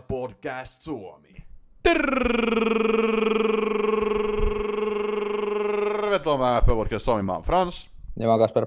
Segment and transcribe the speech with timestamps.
[0.00, 1.36] Arena Podcast Suomi.
[6.02, 7.90] Tervetuloa FP Podcast Suomi, mä oon Frans.
[8.18, 8.66] Ja mä oon Kasper.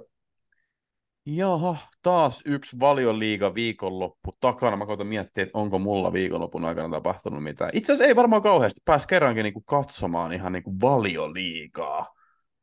[1.25, 4.77] Jaha, taas yksi valioliiga viikonloppu takana.
[4.77, 7.71] Mä koitan miettiä, että onko mulla viikonlopun aikana tapahtunut mitään.
[7.73, 8.81] Itse asiassa ei varmaan kauheasti.
[8.85, 12.13] Pääs kerrankin niinku katsomaan ihan niinku valioliigaa.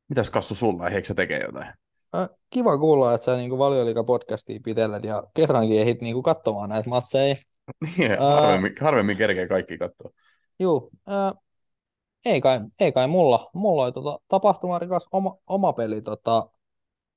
[0.09, 1.67] Mitäs Kassu sulla, eikö sä tekee jotain?
[2.51, 7.35] Kiva kuulla, että sä niinku valioliiga-podcastia pitelet ja kerrankin ehdit niinku katsomaan näitä matseja.
[7.97, 10.11] Niin, harvemmin, harvemmin kerkee kaikki katsoa.
[10.59, 11.33] Juu, äh,
[12.25, 13.51] ei, kai, ei kai mulla.
[13.55, 16.51] Mulla oli tota, tapahtumarikas oma, oma peli tota,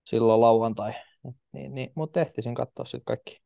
[0.05, 0.93] silloin lauantai.
[1.51, 3.41] Niin, niin, mutta ehtisin katsoa sitten kaikki.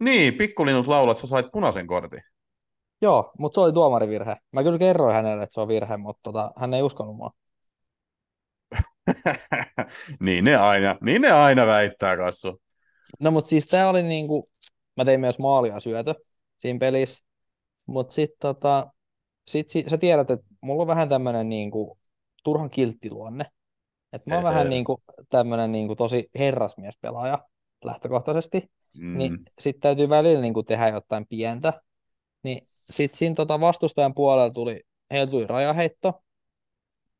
[0.00, 2.20] Niin, pikkulinut laulat, sä sait punaisen kortin.
[3.02, 4.36] Joo, mutta se oli tuomarivirhe.
[4.52, 7.30] Mä kyllä kerroin hänelle, että se on virhe, mutta tota, hän ei uskonut mua.
[10.20, 12.62] niin, ne aina, niin ne aina väittää, Kassu.
[13.20, 14.48] No mutta siis tää oli niinku,
[14.96, 16.14] mä tein myös maalia syötö
[16.58, 17.24] siinä pelissä,
[17.86, 18.86] mutta sitten tota,
[19.48, 21.98] sit, sit, sä tiedät, että mulla on vähän tämmönen niinku
[22.44, 23.44] turhan kilttiluonne.
[24.12, 24.50] Että mä oon Ehe.
[24.50, 27.38] vähän niinku tämmönen niinku tosi herrasmiespelaaja
[27.84, 29.16] lähtökohtaisesti, Mm.
[29.18, 31.82] niin sit täytyy välillä niinku tehdä jotain pientä.
[32.42, 36.22] Niin sit siinä tota vastustajan puolella tuli, heillä tuli rajaheitto,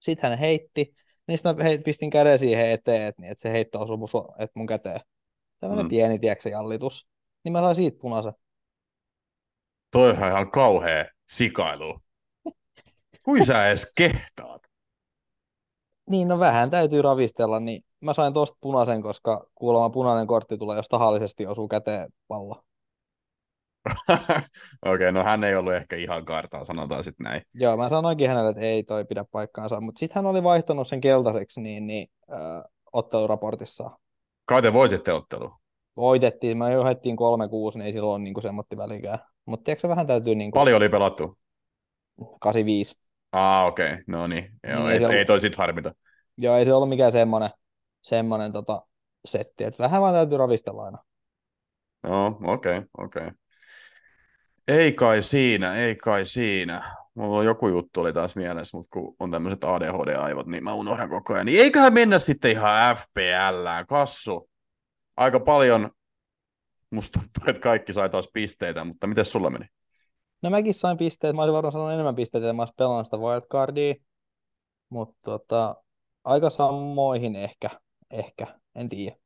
[0.01, 0.93] sitten hän heitti,
[1.29, 4.09] niin sitten mä heit- pistin käden siihen eteen, että niin, et se heitto osui mun,
[4.09, 5.01] su- et mun käteen.
[5.61, 5.87] Tämmönen Mm.
[5.87, 5.91] mm.
[5.91, 7.07] pieni, tiedätkö, jallitus.
[7.47, 8.33] Niin mä sain siitä punaisen.
[9.91, 11.99] Toi on ihan kauhea sikailu.
[13.25, 14.63] Kuin sä edes kehtaat?
[16.11, 20.77] Niin, no vähän täytyy ravistella, niin mä sain tosta punaisen, koska kuulemma punainen kortti tulee,
[20.77, 22.63] jos tahallisesti osuu käteen pallo.
[24.87, 27.43] Okei, no hän ei ollut ehkä ihan kartaa, sanotaan sitten näin.
[27.55, 31.01] Joo, mä sanoinkin hänelle, että ei toi pidä paikkaansa, mutta sitten hän oli vaihtanut sen
[31.01, 33.97] keltaiseksi niin, niin äh, otteluraportissaan.
[34.45, 35.53] Kai te voititte ottelu.
[35.97, 39.19] Voitettiin, me johdettiin 3-6, niin ei silloin niin semmotti välikään.
[39.47, 41.39] Mutta tiedätkö, se vähän täytyy niin kuin Paljon oli pelattu.
[42.41, 42.95] 85.
[43.33, 44.05] Aa, okei, okay.
[44.07, 44.51] no niin.
[44.69, 45.95] Joo, Niin, ei, ei se ei ollut- toi sit harmita.
[46.37, 47.51] Joo, ei se ollut mikään semmoinen,
[48.03, 48.83] semmoinen tota,
[49.25, 50.99] setti, että vähän vaan täytyy ravistella aina.
[52.05, 53.23] Joo, okei, okay, okei.
[53.23, 53.35] Okay.
[54.69, 56.83] Ei kai siinä, ei kai siinä.
[57.15, 61.09] Mulla on joku juttu oli taas mielessä, mutta kun on tämmöiset ADHD-aivot, niin mä unohdan
[61.09, 61.47] koko ajan.
[61.47, 64.51] Niin eiköhän mennä sitten ihan FPLään, kassu.
[65.17, 65.91] Aika paljon,
[66.91, 69.67] musta tuntuu, että kaikki sai taas pisteitä, mutta miten sulla meni?
[70.43, 73.95] No mäkin sain pisteet, mä olisin varmaan sanonut enemmän pisteitä, mä olisin pelannut sitä wildcardia,
[74.89, 75.77] mutta tota,
[76.25, 77.71] aika samoihin ehkä,
[78.11, 79.17] ehkä, en tiedä.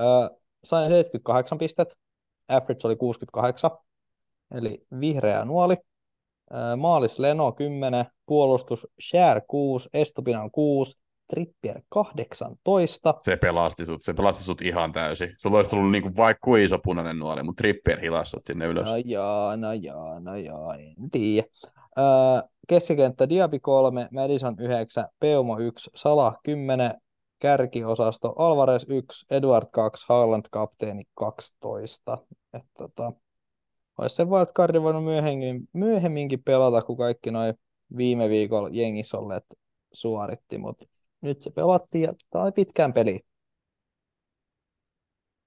[0.00, 1.96] Öö, sain 78 pistet,
[2.48, 3.70] average oli 68,
[4.54, 5.76] eli vihreä nuoli.
[6.54, 10.98] Öö, maalis Leno 10, puolustus Share 6, Estupinan 6,
[11.28, 13.14] Trippier 18.
[13.20, 15.30] Se pelasti sut, se pelasti sut ihan täysin.
[15.38, 18.88] Sulla olisi tullut niinku vaikka kuin iso punainen nuoli, mutta Trippier hilasi sut sinne ylös.
[18.88, 21.48] No joo, no joo, no joo, en tiedä.
[21.98, 22.04] Öö,
[22.68, 26.94] keskikenttä Diaby 3, Madison 9, Peumo 1, Salah 10,
[27.38, 32.18] kärkiosasto Alvarez 1, Edward 2, Haaland kapteeni 12.
[32.54, 33.12] Et tota,
[33.98, 37.54] olisi se wildcardin voinut myöhemmin, myöhemminkin pelata, kun kaikki noin
[37.96, 39.44] viime viikolla jengissä olleet
[39.92, 40.84] suoritti, mutta
[41.20, 43.20] nyt se pelattiin ja tämä oli pitkään peli.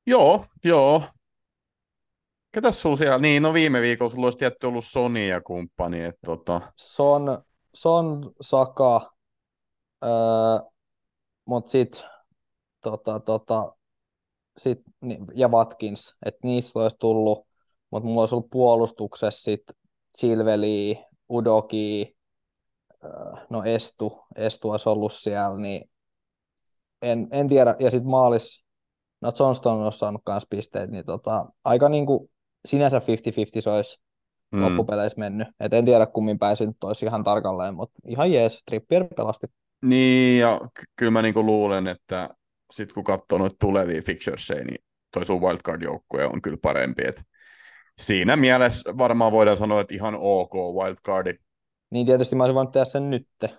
[0.08, 1.04] Joo, joo.
[2.52, 3.18] Ketäs sulla siellä?
[3.18, 6.62] Niin, no viime viikolla sulla olisi tietty ollut Sony ja kumppani, että tota...
[6.76, 7.44] Son,
[7.74, 9.12] Son Saka,
[10.04, 10.10] öö,
[11.46, 12.02] mutta sitten
[12.82, 13.76] tota, tota,
[14.58, 14.80] sit,
[15.36, 17.48] ja Watkins, että niistä olisi tullut,
[17.92, 19.76] mutta mulla olisi ollut puolustuksessa sitten
[20.16, 22.18] Silveli, Udoki,
[23.50, 25.90] no Estu, Estu olisi ollut siellä, niin
[27.02, 28.64] en, en tiedä, ja sitten maalis,
[29.22, 32.30] no Johnston olisi saanut myös pisteet, niin tota, aika niin kuin
[32.66, 34.02] sinänsä 50-50 se olisi
[34.54, 34.62] Mm.
[34.62, 35.48] loppupeleissä mennyt.
[35.60, 39.48] Et en tiedä kummin pääsin nyt olisi ihan tarkalleen, mutta ihan jees, Trippier pelasti.
[39.82, 42.30] Niin, ja ky- kyllä mä niinku luulen, että
[42.74, 44.84] sit kun katsoo noita tulevia fixturesia, niin
[45.14, 47.04] toi sun wildcard-joukkue on kyllä parempi.
[47.08, 47.24] Et
[48.02, 51.34] siinä mielessä varmaan voidaan sanoa, että ihan ok wildcardi.
[51.92, 53.58] Niin tietysti mä olisin voinut tehdä sen nytte.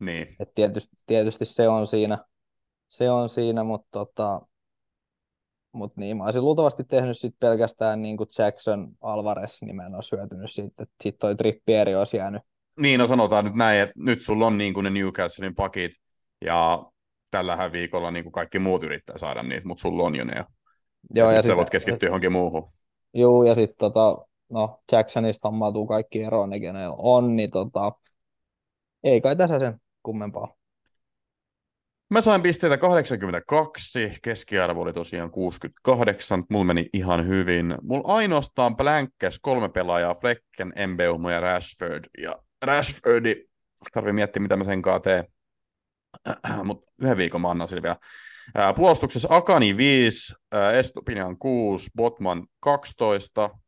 [0.00, 2.18] Niin, Et tietysti, tietysti se on siinä,
[2.88, 4.40] se on siinä mutta tota,
[5.72, 9.94] mut niin, mä olisin luultavasti tehnyt sit pelkästään niin kuin Jackson Alvarez, niin mä en
[9.94, 12.42] olisi hyötynyt siitä, että sit toi Trippieri olisi jäänyt.
[12.80, 15.92] niin no sanotaan nyt näin, että nyt sulla on niinku ne Newcastlein pakit,
[16.44, 16.84] ja
[17.30, 20.32] tällähän viikolla niinku kaikki muut yrittää saada niitä, mutta sulla on jo ne.
[20.36, 20.44] Ja,
[21.14, 22.68] Joo, ja ja sä sit, voit keskittyä johonkin muuhun.
[23.14, 27.92] juu, ja sitten tota, no, Jacksonista hommautuu kaikki eroon, ne kenellä on, niin tota,
[29.04, 30.58] ei kai tässä sen kummempaa.
[32.10, 37.74] Mä sain pisteitä 82, keskiarvo oli tosiaan 68, mulla meni ihan hyvin.
[37.82, 42.04] Mulla ainoastaan plänkkäs kolme pelaajaa, Flecken, Embeumo ja Rashford.
[42.22, 43.44] Ja Rashfordi,
[43.92, 45.24] tarvii miettiä mitä mä sen kanssa teen.
[46.64, 47.96] Mutta yhden viikon mä annan sille vielä.
[48.76, 50.34] Puolustuksessa Akani 5,
[50.78, 53.58] Estupinian 6, Botman 12, ää,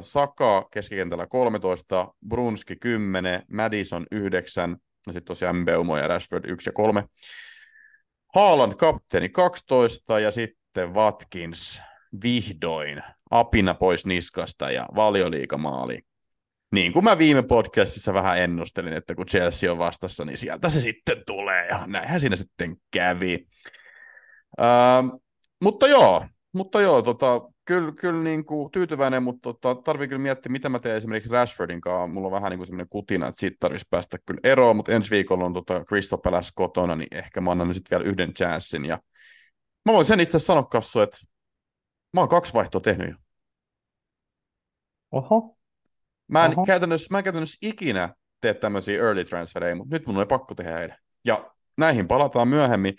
[0.00, 4.76] Saka keskikentällä 13, Brunski 10, Madison 9,
[5.06, 7.04] ja sitten tosiaan Mbeumo ja Rashford 1 ja 3.
[8.34, 11.82] Haaland kapteeni 12 ja sitten Watkins
[12.22, 16.00] vihdoin apina pois niskasta ja valioliikamaali.
[16.72, 20.80] Niin kuin mä viime podcastissa vähän ennustelin, että kun Chelsea on vastassa, niin sieltä se
[20.80, 23.46] sitten tulee ja näinhän siinä sitten kävi.
[24.60, 25.20] Uh,
[25.62, 30.52] mutta joo, mutta joo, tota, kyllä, kyllä niin kuin tyytyväinen, mutta tota, tarvii kyllä miettiä,
[30.52, 32.14] mitä mä teen esimerkiksi Rashfordin kanssa.
[32.14, 35.10] Mulla on vähän niin kuin semmoinen kutina, että siitä tarvitsisi päästä kyllä eroon, mutta ensi
[35.10, 38.84] viikolla on tota Crystal Palace kotona, niin ehkä mä annan sitten vielä yhden chanssin.
[38.84, 38.98] Ja
[39.84, 41.18] mä voin sen itse asiassa sanoa, Kassu, että
[42.14, 43.16] mä oon kaksi vaihtoa tehnyt jo.
[45.12, 45.58] Oho.
[46.28, 50.28] Mä en, käytännössä, mä en käytännössä ikinä tee tämmöisiä early transfereja, mutta nyt mun on
[50.28, 50.98] pakko tehdä heidän.
[51.24, 52.94] Ja näihin palataan myöhemmin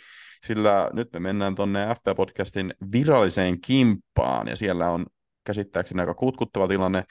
[0.45, 5.05] sillä nyt me mennään tuonne FP-podcastin viralliseen kimppaan, ja siellä on
[5.45, 7.03] käsittääkseni aika kutkuttava tilanne.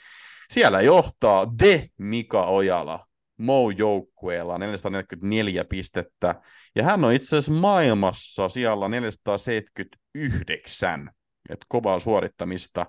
[0.52, 6.34] Siellä johtaa De Mika Ojala Mou-joukkueella 444 pistettä,
[6.76, 11.10] ja hän on itse asiassa maailmassa siellä 479,
[11.50, 12.86] että kovaa suorittamista.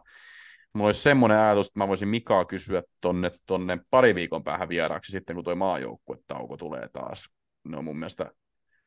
[0.73, 5.11] Mulla olisi semmoinen ajatus, että mä voisin Mikaa kysyä tonne, tonne pari viikon päähän vieraaksi
[5.11, 7.29] sitten, kun tuo maajoukkuetauko tulee taas.
[7.67, 8.31] Ne on mun mielestä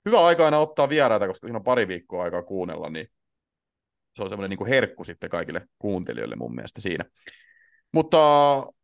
[0.06, 3.06] hyvä aika aina ottaa vieraita, koska siinä on pari viikkoa aikaa kuunnella, niin
[4.16, 7.04] se on semmoinen niin herkku sitten kaikille kuuntelijoille mun mielestä siinä.
[7.94, 8.18] Mutta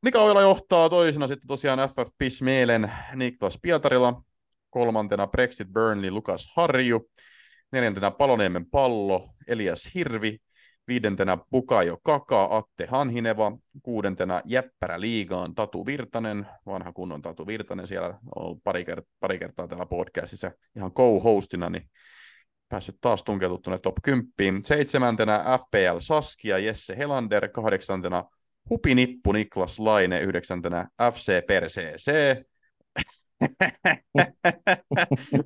[0.02, 4.22] Mika Oila johtaa toisena sitten tosiaan FF Pismelen Niklas Pietarila,
[4.70, 7.10] kolmantena Brexit Burnley Lukas Harju,
[7.72, 10.38] neljäntenä Paloniemen pallo Elias Hirvi,
[10.88, 13.52] Viidentenä Bukajo Kaka, Atte Hanhineva.
[13.82, 19.68] Kuudentena Jäppärä liigaan Tatu Virtanen, vanha kunnon Tatu Virtanen siellä on pari, kert- pari kertaa
[19.68, 21.90] täällä podcastissa ihan co-hostina, niin
[22.68, 24.64] päässyt taas tunkeutua tuonne top 10.
[24.64, 28.24] Seitsemäntenä FPL Saskia Jesse Helander, kahdeksantena
[28.70, 32.36] Hupinippu Niklas Laine, yhdeksäntenä FC CC,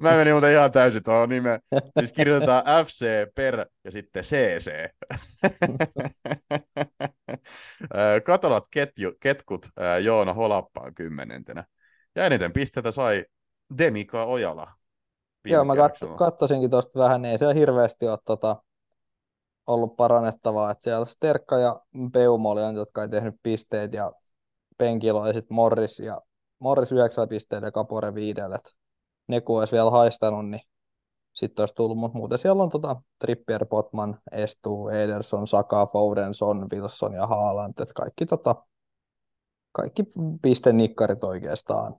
[0.00, 1.60] Mä menin muuten ihan täysin tuohon nime.
[1.98, 4.72] Siis kirjoitetaan FC per ja sitten CC.
[8.24, 9.66] Katolat ketju, ketkut
[10.02, 11.64] Joona Holappaan kymmenentenä.
[12.14, 13.24] Ja eniten pisteitä sai
[13.78, 14.66] Demika Ojala.
[15.44, 18.62] Joo, mä kat- katsoisinkin tuosta vähän, niin ei siellä hirveästi ole tota,
[19.66, 20.70] ollut parannettavaa.
[20.70, 21.80] Että siellä Sterkka ja
[22.12, 24.12] Peumo oli jotka ei tehnyt pisteet ja
[24.78, 26.20] penkillä oli sitten Morris ja
[26.62, 28.58] Morris 9 pisteellä ja Kapore viidelle.
[29.28, 30.60] Ne kun olisi vielä haistanut, niin
[31.32, 37.14] sitten olisi tullut, mutta muuten siellä on tota, Trippier, Potman, Estu, Ederson, Saka, Fodenson, Wilson
[37.14, 38.56] ja Haaland, että kaikki, tota,
[39.72, 40.02] kaikki
[40.42, 41.96] pistenikkarit oikeastaan.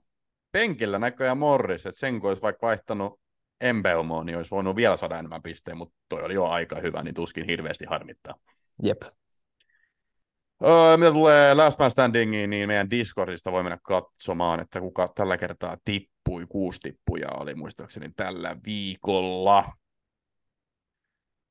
[0.52, 3.20] Penkillä näköjään Morris, että sen kun olisi vaikka vaihtanut
[3.60, 7.14] Embeumoon, niin olisi voinut vielä saada enemmän pisteen, mutta toi oli jo aika hyvä, niin
[7.14, 8.34] tuskin hirveästi harmittaa.
[8.82, 9.02] Jep.
[10.62, 15.36] Öö, mitä tulee Last Man Standingiin, niin meidän Discordista voi mennä katsomaan, että kuka tällä
[15.36, 16.46] kertaa tippui.
[16.48, 19.72] Kuusi tippuja oli muistaakseni tällä viikolla.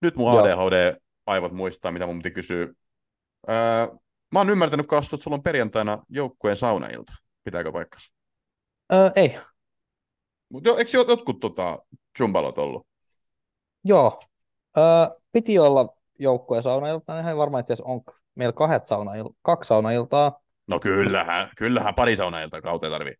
[0.02, 2.68] Nyt mun ADHD-aivot muistaa, mitä mun piti kysyä.
[3.50, 3.88] Öö,
[4.32, 7.14] mä oon ymmärtänyt, Kassu, että sulla on perjantaina joukkueen saunailta.
[7.44, 8.14] Pitääkö paikkansa?
[8.94, 9.38] Öö, ei.
[10.50, 11.80] Mut jo, eikö jotkut tota,
[12.20, 12.88] jumbalot ollut?
[13.84, 14.20] Joo.
[14.78, 14.84] Öö,
[15.32, 20.40] piti olla joukkueen saunailta, niin varmaan itse asiassa onko meillä kahdet saunail- kaksi saunailtaa.
[20.68, 23.16] No kyllähän, kyllähän pari saunailtaa kauteen tarvii.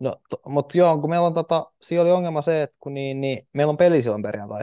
[0.00, 3.20] No, to, mutta joo, kun meillä on tota, siinä oli ongelma se, että kun niin,
[3.20, 4.62] niin, meillä on peli silloin perjantai.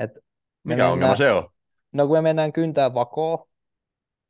[0.00, 0.22] Et Mikä
[0.62, 1.48] mennään, ongelma se on?
[1.92, 3.48] No kun me mennään kyntää vakoon,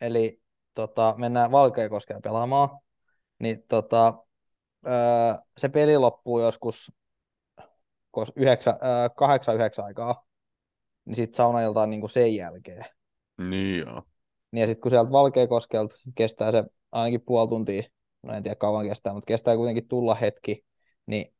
[0.00, 0.42] eli
[0.74, 2.68] tota, mennään Valkeakoskeen pelaamaan,
[3.38, 4.14] niin tota,
[4.86, 4.92] öö,
[5.56, 6.92] se peli loppuu joskus
[8.36, 10.26] yhdeksän, öö, kahdeksan, yhdeksän aikaa,
[11.04, 12.84] niin sitten saunailtaan niin sen jälkeen.
[13.42, 14.02] Niin joo.
[14.50, 17.82] Niin ja sitten kun sieltä Valkeakoskelta kestää se ainakin puoli tuntia,
[18.22, 20.64] no en tiedä kauan kestää, mutta kestää kuitenkin tulla hetki,
[21.06, 21.34] niin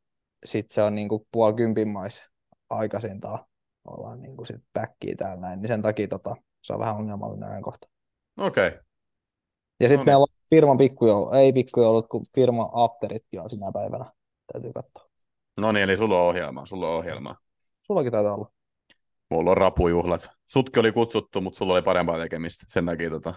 [0.45, 2.21] sitten se on niin kuin puoli kympin mais
[2.69, 3.39] aikaisintaan
[3.87, 7.49] ollaan niin kuin sit backia täällä näin, niin sen takia tota, se on vähän ongelmallinen
[7.49, 7.87] ajankohta.
[8.37, 8.67] Okei.
[8.67, 8.79] Okay.
[9.79, 10.05] Ja sitten no niin.
[10.05, 14.05] meillä on firman pikkujoulu, ei pikkujoulut, kun firma Afteritkin on sinä päivänä.
[14.53, 15.09] Täytyy katsoa.
[15.59, 17.35] No niin, eli sulla on ohjelma, sulla on ohjelma.
[17.81, 18.51] Sullakin taitaa olla.
[19.29, 20.29] Mulla on rapujuhlat.
[20.47, 22.65] Sutki oli kutsuttu, mutta sulla oli parempaa tekemistä.
[22.67, 23.33] Sen takia tota,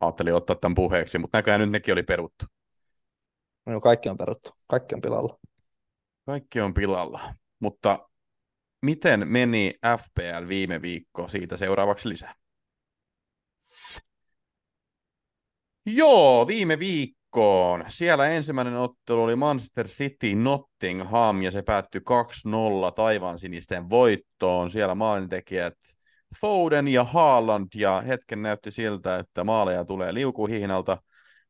[0.00, 2.44] ajattelin ottaa tämän puheeksi, mutta näköjään nyt nekin oli peruttu.
[3.66, 4.50] No kaikki on peruttu.
[4.68, 5.38] Kaikki on pilalla.
[6.26, 7.20] Kaikki on pilalla.
[7.60, 8.08] Mutta
[8.82, 11.28] miten meni FPL viime viikko?
[11.28, 12.34] Siitä seuraavaksi lisää.
[15.86, 16.78] Joo, viime
[17.36, 17.84] viikkoon.
[17.88, 22.00] Siellä ensimmäinen ottelu oli Manchester City Nottingham ja se päättyi
[22.88, 24.70] 2-0 taivaan sinisten voittoon.
[24.70, 25.74] Siellä maalintekijät
[26.40, 30.98] Foden ja Haaland ja hetken näytti siltä, että maaleja tulee liukuhihnalta,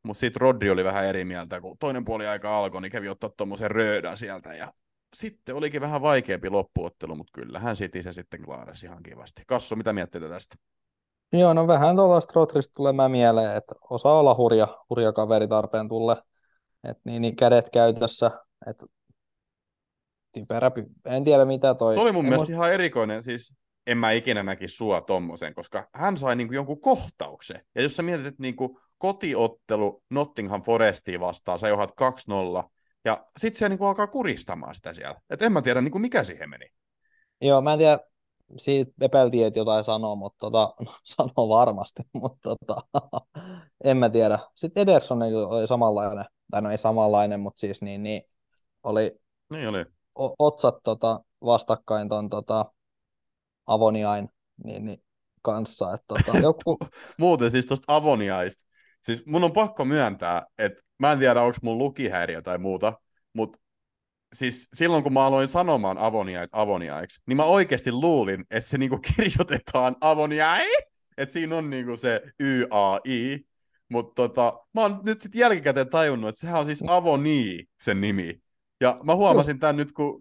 [0.03, 3.29] mutta sitten Rodri oli vähän eri mieltä, kun toinen puoli aika alkoi, niin kävi ottaa
[3.37, 4.73] tuommoisen röödän sieltä ja
[5.15, 9.41] sitten olikin vähän vaikeampi loppuottelu, mutta kyllähän City se sitten klaarasi ihan kivasti.
[9.47, 10.55] Kassu, mitä miettii tästä?
[11.33, 15.89] Joo, no vähän tuollaista Rodrista tulee mä mieleen, että osaa olla hurja, hurja kaveri tarpeen
[15.89, 16.15] tulle,
[16.83, 18.31] että niin, niin kädet käytössä,
[18.67, 18.85] että
[20.33, 20.71] typerä,
[21.05, 21.93] en tiedä mitä toi.
[21.93, 23.55] Se oli mun en mielestä ihan erikoinen, siis
[23.87, 27.61] en mä ikinä näkisi sua tommosen, koska hän sai niinku jonkun kohtauksen.
[27.75, 32.69] Ja jos sä mietit, että niinku kotiottelu Nottingham Forestiin vastaan, sä johdat 2-0,
[33.05, 35.21] ja sitten se niinku alkaa kuristamaan sitä siellä.
[35.29, 36.65] Et en mä tiedä, niinku mikä siihen meni.
[37.41, 37.99] Joo, mä en tiedä,
[38.57, 42.81] siitä epäiltiin, että jotain sanoo, mutta tota, no, sanoo varmasti, mutta tota,
[43.83, 44.39] en mä tiedä.
[44.55, 48.21] Sitten Ederson oli samanlainen, tai no ei samanlainen, mutta siis niin, niin
[48.83, 49.85] oli, niin oli.
[50.19, 52.65] O- otsat tota, vastakkain ton tota,
[53.65, 54.29] Avoniain
[54.63, 55.03] niin, niin,
[55.41, 55.93] kanssa.
[55.93, 56.77] Että, tota, joku...
[57.19, 58.65] Muuten siis tuosta Avoniaista,
[59.03, 62.93] siis mun on pakko myöntää, että mä en tiedä, onko mun lukihäiriö tai muuta,
[63.33, 63.59] mutta
[64.33, 68.99] siis silloin kun mä aloin sanomaan avoniait avoniaiksi, niin mä oikeasti luulin, että se niinku
[69.15, 70.65] kirjoitetaan avoniai,
[71.17, 73.39] että siinä on niinku se Y-A-I,
[73.89, 78.41] mutta tota, mä oon nyt sitten jälkikäteen tajunnut, että sehän on siis Avoni sen nimi.
[78.81, 80.19] Ja mä huomasin tämän nyt, kun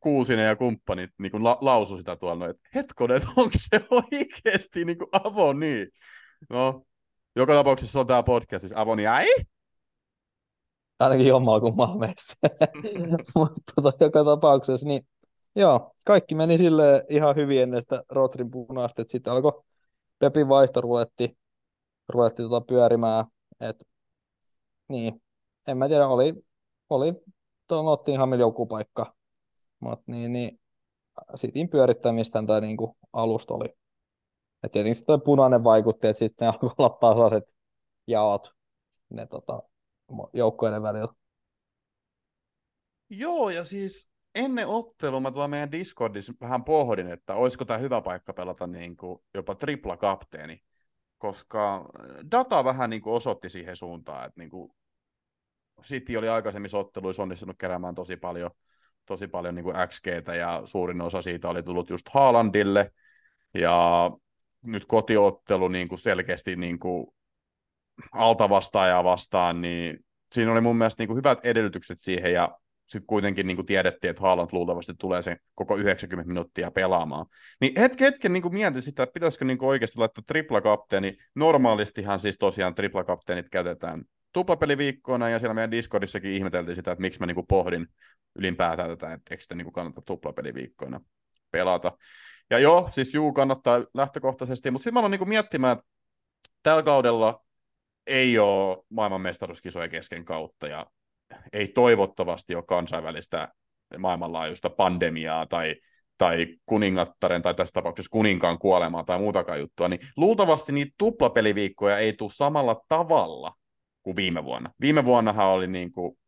[0.00, 4.96] Kuusinen ja kumppanit niin kun la- lausu sitä tuolla, että hetkonen, onko se oikeasti niin
[5.12, 5.86] Avoni?
[6.50, 6.82] No,
[7.36, 9.26] joka tapauksessa on tämä podcast, siis Avoni ai?
[11.00, 12.34] Ainakin jommaa kummaa meistä.
[13.36, 15.06] Mutta tota, joka tapauksessa, niin
[15.56, 19.62] joo, kaikki meni sille ihan hyvin ennen sitä Rotrin punaista, että sitten alkoi
[20.18, 21.38] Pepin vaihto ruletti,
[22.08, 23.24] ruletti tota pyörimään.
[23.60, 23.82] Et,
[24.88, 25.22] niin,
[25.68, 26.34] en mä tiedä, oli,
[26.90, 27.14] oli
[27.66, 29.14] tuon Nottinghamilla joku paikka,
[29.80, 30.60] mutta niin, niin
[31.34, 33.74] Sitin pyörittämistä tai niin kuin alusta oli.
[34.62, 37.44] Et tietenkin sitten punainen vaikutti, että sitten ne alkoi olla tasaiset
[38.06, 38.54] jaot
[39.10, 39.62] ne tota,
[40.32, 41.14] joukkueiden välillä.
[43.10, 48.00] Joo, ja siis ennen ottelua mä tuolla meidän Discordissa vähän pohdin, että olisiko tämä hyvä
[48.00, 50.62] paikka pelata niin kuin jopa tripla kapteeni,
[51.18, 51.90] koska
[52.30, 54.72] data vähän niin kuin osoitti siihen suuntaan, että niin kuin
[55.82, 58.50] City oli aikaisemmissa otteluissa onnistunut keräämään tosi paljon,
[59.06, 62.92] tosi paljon niin kuin XGtä ja suurin osa siitä oli tullut just Haalandille
[63.54, 64.10] ja
[64.62, 67.06] nyt kotiottelu niin kuin selkeästi niin kuin
[68.12, 69.98] alta vastaajaa vastaan, niin
[70.32, 72.58] siinä oli mun mielestä niin kuin hyvät edellytykset siihen ja
[72.90, 77.26] sitten kuitenkin niin kuin tiedettiin, että Haaland luultavasti tulee sen koko 90 minuuttia pelaamaan.
[77.60, 81.16] Niin hetken, hetken niin kuin mietin sitä, että pitäisikö niin kuin oikeasti laittaa tripla-kapteeni.
[81.34, 87.26] Normaalistihan siis tosiaan tripla-kapteenit käytetään tuplapeliviikkoina, ja siellä meidän Discordissakin ihmeteltiin sitä, että miksi mä
[87.26, 87.86] niinku pohdin
[88.38, 91.00] ylipäätään tätä, että eikö sitä niinku kannata tuplapeliviikkoina
[91.50, 91.92] pelata.
[92.50, 95.90] Ja joo, siis juu, kannattaa lähtökohtaisesti, mutta sitten mä aloin niinku miettimään, että
[96.62, 97.44] tällä kaudella
[98.06, 100.86] ei ole maailmanmestaruuskisoja kesken kautta, ja
[101.52, 103.48] ei toivottavasti ole kansainvälistä
[103.98, 105.76] maailmanlaajuista pandemiaa tai,
[106.18, 112.12] tai kuningattaren tai tässä tapauksessa kuninkaan kuolemaa tai muutakaan juttua, niin luultavasti niitä tuplapeliviikkoja ei
[112.12, 113.52] tule samalla tavalla
[114.02, 114.70] kuin viime vuonna.
[114.80, 116.18] Viime vuonnahan oli niin kuin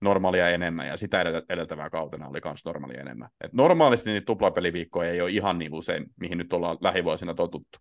[0.00, 3.28] normaalia enemmän, ja sitä edeltävää kautena oli myös normaalia enemmän.
[3.40, 7.78] Et normaalisti niitä tuplapeliviikkoja ei ole ihan niin usein, mihin nyt ollaan lähivuosina totuttu.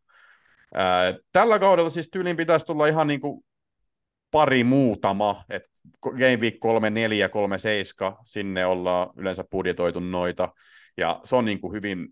[1.32, 3.46] Tällä kaudella siis tyyliin pitäisi tulla ihan niin kuin
[4.32, 5.70] pari muutama, että
[6.02, 10.54] Game Week 3, 4, 3, 7, sinne ollaan yleensä budjetoitu noita,
[10.98, 12.08] ja se on niin kuin hyvin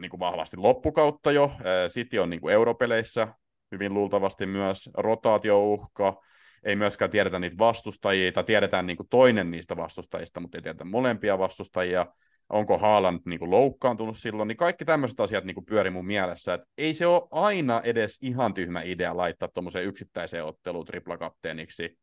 [0.00, 1.52] niin kuin vahvasti loppukautta jo.
[1.88, 3.28] City on niin kuin europeleissä
[3.72, 6.22] hyvin luultavasti myös rotaatiouhka,
[6.64, 10.84] ei myöskään tiedetä niitä vastustajia, tai tiedetään niin kuin toinen niistä vastustajista, mutta ei tiedetä
[10.84, 12.06] molempia vastustajia,
[12.52, 16.54] onko Haaland niin kuin loukkaantunut silloin, niin kaikki tämmöiset asiat niin kuin pyöri mun mielessä,
[16.54, 21.98] että ei se ole aina edes ihan tyhmä idea laittaa tuommoiseen yksittäiseen otteluun triplakapteeniksi,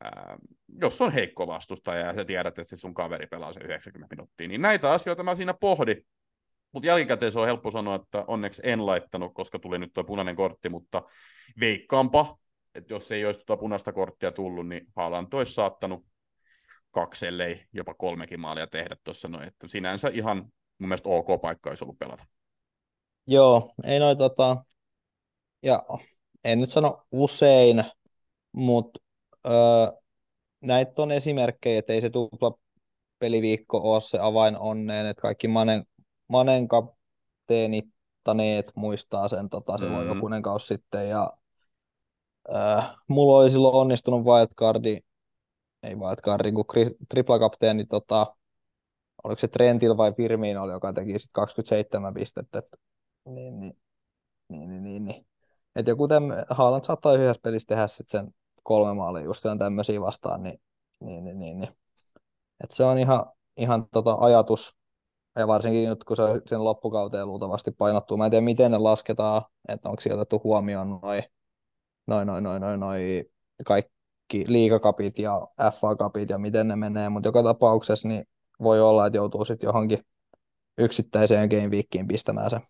[0.00, 0.38] ää,
[0.80, 4.48] jos on heikko vastustaja ja sä tiedät, että se sun kaveri pelaa se 90 minuuttia,
[4.48, 6.06] niin näitä asioita mä siinä pohdin,
[6.72, 10.36] mutta jälkikäteen se on helppo sanoa, että onneksi en laittanut, koska tuli nyt tuo punainen
[10.36, 11.02] kortti, mutta
[11.60, 12.38] veikkaanpa,
[12.74, 16.06] että jos ei olisi tuota punaista korttia tullut, niin Haaland olisi saattanut
[16.96, 20.36] kaksi, ellei jopa kolmekin maalia tehdä tuossa noin, että sinänsä ihan
[20.78, 22.24] mun mielestä ok paikka olisi ollut pelata.
[23.26, 24.64] Joo, ei noin tota,
[25.62, 25.82] ja
[26.44, 27.84] en nyt sano usein,
[28.52, 29.00] mutta
[29.46, 29.52] öö,
[30.60, 32.52] näitä on esimerkkejä, että ei se tupla
[33.18, 35.84] peliviikko ole se avain onneen, että kaikki Manen
[36.28, 40.14] Manen kapteenittaneet muistaa sen tota, silloin mm.
[40.14, 41.32] jokunen kausi sitten, ja
[42.54, 45.00] äh, mulla oli silloin onnistunut wildcardi,
[45.86, 46.64] ei wildcardi, kun
[47.08, 48.36] triplakapteeni, tota,
[49.24, 52.66] oliko se Trentil vai Firmino, joka teki sitten 27 pistettä, et,
[53.24, 53.76] niin, niin,
[54.48, 55.26] niin, niin, niin, niin.
[55.76, 60.42] Et joku täm, Haaland saattaa yhdessä pelissä tehdä sit sen kolme maalia just tämmöisiä vastaan,
[60.42, 60.60] niin,
[61.00, 61.72] niin, niin, niin, niin.
[62.64, 63.26] Et se on ihan,
[63.56, 64.76] ihan tota ajatus,
[65.38, 68.16] ja varsinkin nyt kun se sen loppukauteen luultavasti painottuu.
[68.16, 71.22] Mä en tiedä, miten ne lasketaan, että onko sieltä otettu huomioon noin
[72.06, 73.24] noi, noi, noi, noi, noi,
[73.64, 73.95] kaikki
[74.46, 75.40] liikakapit ja
[75.72, 78.28] FA-kapit ja miten ne menee, mutta joka tapauksessa niin
[78.62, 80.06] voi olla, että joutuu sitten johonkin
[80.78, 82.60] yksittäiseen game pistämään se.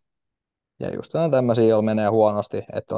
[0.80, 2.94] Ja just tämmöisiä, joilla menee huonosti, että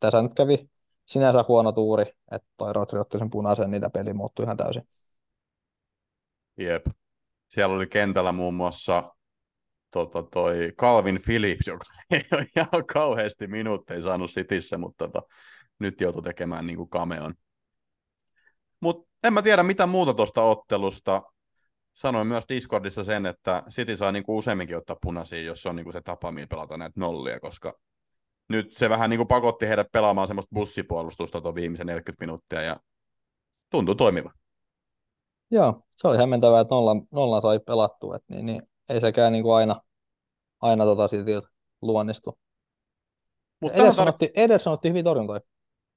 [0.00, 0.70] tässä nyt kävi
[1.06, 4.82] sinänsä huono tuuri, että toi Rotri otti sen punaisen, niitä peli muuttui ihan täysin.
[6.56, 6.86] Jep.
[7.48, 9.14] Siellä oli kentällä muun muassa
[9.90, 15.22] tota, toi Calvin Phillips, joka ei ole ihan kauheasti minuutteja saanut sitissä, mutta tota,
[15.78, 17.34] nyt joutui tekemään niin kuin cameon.
[18.80, 21.22] Mutta en mä tiedä mitä muuta tuosta ottelusta.
[21.92, 25.84] Sanoin myös Discordissa sen, että City saa niin kuin useamminkin ottaa punaisia, jos on niin
[25.84, 27.78] kuin se tapa, millä pelata näitä nollia, koska
[28.48, 32.76] nyt se vähän niin kuin pakotti heidät pelaamaan semmoista bussipuolustusta tuon viimeisen 40 minuuttia ja
[33.70, 34.32] tuntuu toimiva.
[35.50, 39.42] Joo, se oli hämmentävää, että nolla, nolla sai pelattua, että niin, niin, ei sekään niin
[39.42, 39.80] kuin aina,
[40.60, 41.32] aina tota silti
[41.82, 42.38] luonnistu.
[43.60, 45.40] Mutta Ederson, tar- otti, Ederson otti hyvin torjuntoja.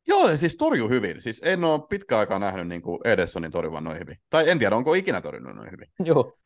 [0.08, 1.22] Joo, siis torju hyvin.
[1.22, 4.18] Siis en ole pitkä aikaa nähnyt niin kuin Edersonin torjuvan noin hyvin.
[4.30, 5.88] Tai en tiedä, onko ikinä torjunut noin hyvin.
[6.00, 6.38] Joo.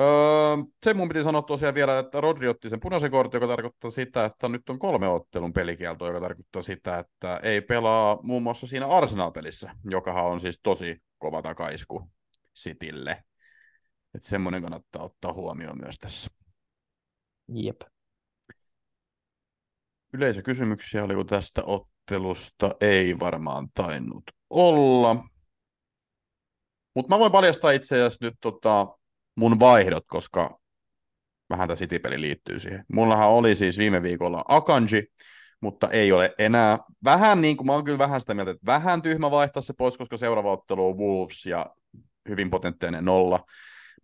[0.00, 3.90] Öö, se mun piti sanoa tosiaan vielä, että Rodri otti sen punaisen kortin, joka tarkoittaa
[3.90, 8.66] sitä, että nyt on kolme ottelun pelikielto, joka tarkoittaa sitä, että ei pelaa muun muassa
[8.66, 12.10] siinä Arsenal-pelissä, joka on siis tosi kova takaisku
[12.54, 13.24] Sitille.
[14.14, 16.30] Että semmoinen kannattaa ottaa huomioon myös tässä.
[17.48, 17.80] Jep.
[20.12, 21.62] Yleisökysymyksiä oliko tästä
[22.04, 22.70] ottelusta?
[22.80, 25.24] Ei varmaan tainnut olla.
[26.94, 28.86] Mutta mä voin paljastaa itse asiassa nyt tota,
[29.36, 30.58] mun vaihdot, koska
[31.50, 32.84] vähän tämä City-peli liittyy siihen.
[32.92, 35.06] Mullahan oli siis viime viikolla Akanji,
[35.60, 36.78] mutta ei ole enää.
[37.04, 39.98] Vähän niin kuin, mä oon kyllä vähän sitä mieltä, että vähän tyhmä vaihtaa se pois,
[39.98, 41.66] koska seuraava ottelu on Wolves ja
[42.28, 43.44] hyvin potentiaalinen nolla.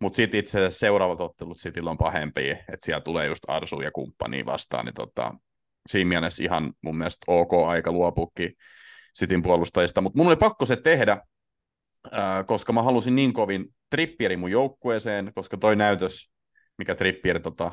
[0.01, 3.91] Mutta sitten itse asiassa seuraavat ottelut Cityllä on pahempi, että siellä tulee just Arsu ja
[3.91, 5.33] kumppani vastaan, niin tota,
[5.89, 8.53] siinä mielessä ihan mun mielestä ok aika luopukin
[9.17, 11.17] Cityn puolustajista, mutta mun oli pakko se tehdä,
[12.45, 16.31] koska mä halusin niin kovin Trippieri mun joukkueeseen, koska toi näytös,
[16.77, 17.71] mikä Trippier, tota,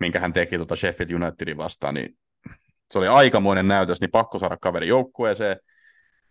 [0.00, 2.18] minkä hän teki tota Sheffield Unitedin vastaan, niin
[2.90, 5.56] se oli aikamoinen näytös, niin pakko saada kaveri joukkueeseen,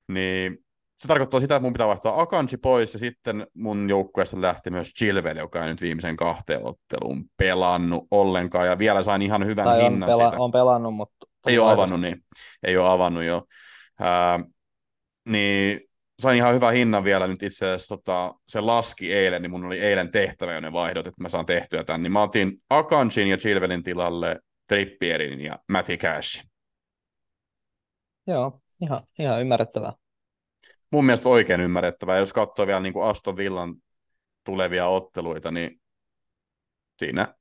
[0.07, 0.57] niin
[1.01, 4.93] se tarkoittaa sitä, että mun pitää vaihtaa Akanji pois, ja sitten mun joukkueesta lähti myös
[4.93, 9.83] Chilwell, joka ei nyt viimeisen kahteen otteluun pelannut ollenkaan, ja vielä sain ihan hyvän tai
[9.83, 10.43] hinnan on pela- sitä.
[10.43, 11.27] on pelannut, mutta...
[11.47, 12.25] Ei ole avannut, niin.
[12.63, 13.43] Ei ole avannut, jo.
[13.99, 14.39] Ää,
[15.29, 15.81] niin
[16.19, 19.79] sain ihan hyvän hinnan vielä nyt itse asiassa, tota, se laski eilen, niin mun oli
[19.79, 23.83] eilen tehtävä ne vaihdot, että mä saan tehtyä tämän, niin mä otin Akanchin ja Chilvelin
[23.83, 26.45] tilalle Trippierin ja Matty Cash.
[28.27, 29.93] Joo, ihan, ihan ymmärrettävää.
[30.91, 32.17] Mun mielestä oikein ymmärrettävää.
[32.17, 33.75] Jos katsoo vielä niin kuin Aston Villan
[34.43, 35.81] tulevia otteluita, niin
[36.97, 37.35] siinä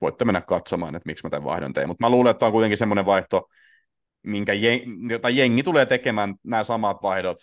[0.00, 1.88] voitte mennä katsomaan, että miksi mä tämän vaihdon tein.
[1.88, 3.48] Mutta mä luulen, että on kuitenkin semmoinen vaihto,
[4.22, 7.38] minkä jengi, jota jengi tulee tekemään nämä samat vaihdot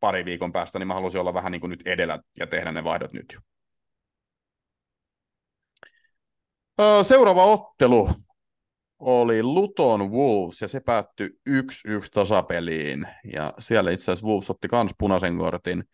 [0.00, 2.84] pari viikon päästä, niin mä haluaisin olla vähän niin kuin nyt edellä ja tehdä ne
[2.84, 3.40] vaihdot nyt jo.
[7.02, 8.08] Seuraava ottelu
[8.98, 11.52] oli Luton Wolves ja se päättyi 1-1
[12.14, 13.08] tasapeliin.
[13.32, 15.84] Ja siellä itse asiassa Wolves otti myös punaisen kortin,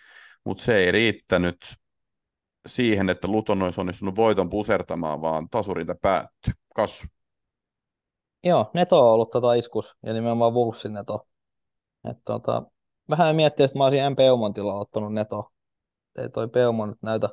[0.44, 1.56] mutta se ei riittänyt
[2.66, 6.52] siihen, että Luton olisi onnistunut voiton pusertamaan, vaan tasurinta päättyi.
[6.74, 7.06] Kassu.
[8.44, 11.26] Joo, Neto on ollut tota iskus, ja nimenomaan Wolvesin Neto.
[12.10, 12.62] Et tota,
[13.10, 14.16] vähän miettiä, että mä olisin M.
[14.16, 15.52] Peumontilla ottanut Neto.
[16.18, 17.28] Ei toi Peumon nyt näytä,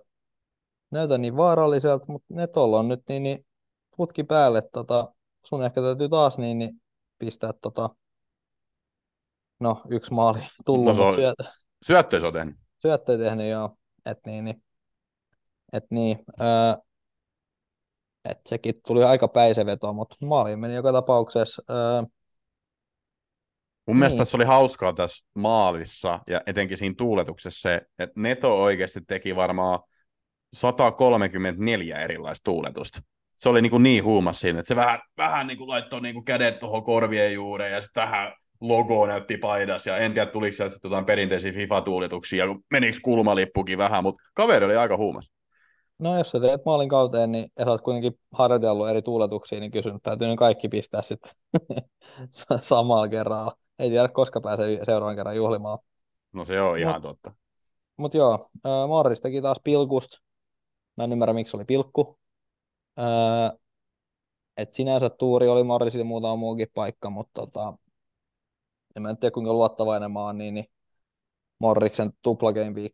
[0.92, 3.46] näytä niin vaaralliselta, mutta Netolla on nyt niin, niin
[3.98, 4.62] putki päälle.
[4.62, 5.14] Tota,
[5.48, 6.82] sun ehkä täytyy taas niin, niin
[7.20, 7.90] pistää tota,
[9.60, 11.44] no yksi maali tullut, no, on, syöttö,
[11.86, 12.56] syöttö se on tehnyt.
[12.82, 13.78] Syöttö tehnyt, joo.
[14.06, 14.64] Et niin, niin,
[15.74, 16.48] et niin öö,
[18.30, 21.64] et sekin tuli aika päiseveto, mutta maaliin meni joka tapauksessa.
[21.70, 22.10] Öö, Mun
[23.88, 23.98] niin.
[23.98, 29.36] mielestä tässä oli hauskaa tässä maalissa ja etenkin siinä tuuletuksessa se, että Neto oikeasti teki
[29.36, 29.80] varmaan
[30.54, 33.00] 134 erilaista tuuletusta.
[33.38, 36.14] Se oli niin, kuin niin huumas siinä, että se vähän, vähän niin kuin laittoi niin
[36.14, 40.56] kuin kädet tuohon korvien juureen ja sitten tähän logo näytti paidas ja en tiedä tuliko
[40.56, 45.32] sieltä jotain perinteisiä FIFA-tuuletuksia ja menikö kulmalippukin vähän, mutta kaveri oli aika huumas.
[46.00, 49.72] No jos sä teet maalin kauteen, niin ja sä oot kuitenkin harjoitellut eri tuuletuksia, niin
[49.72, 51.32] kysyn, täytyy ne kaikki pistää sitten
[52.62, 53.52] samalla kerralla.
[53.80, 55.80] Ei tiedä, koska pääsee seuraavan kerran juhlimaan.
[56.34, 57.34] No se on ihan totta.
[57.98, 58.34] Mutta joo,
[58.66, 60.18] äh, Morris teki taas pilkusta.
[60.98, 62.20] Mä en ymmärrä, miksi oli pilkku.
[63.00, 63.60] Äh,
[64.58, 67.74] et sinänsä tuuri oli Morrisille muutama muukin paikka, mutta tota,
[68.96, 70.66] en mä en tiedä kuinka luottavainen mä oon, niin, niin
[71.60, 72.86] Morriksen tupla game.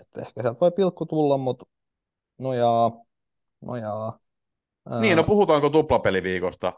[0.00, 1.66] Että ehkä sieltä voi pilkku tulla, mutta
[2.38, 2.90] no jaa,
[3.60, 4.18] no jaa.
[4.90, 5.00] Ää...
[5.00, 6.72] Niin, no puhutaanko tuplapeliviikosta?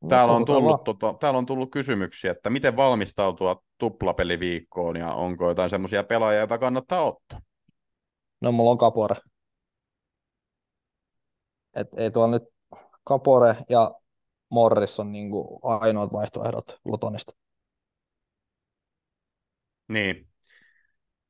[0.00, 5.48] No, täällä, on tullut, tota, täällä on tullut kysymyksiä, että miten valmistautua tuplapeliviikkoon ja onko
[5.48, 7.40] jotain semmoisia pelaajia, joita kannattaa ottaa?
[8.40, 9.16] No mulla on Kapore.
[11.78, 12.42] Et ei tuolla nyt
[13.04, 13.94] Kapore ja
[14.50, 15.30] Morris on niin
[15.62, 17.32] ainoat vaihtoehdot Lutonista.
[19.88, 20.28] Niin.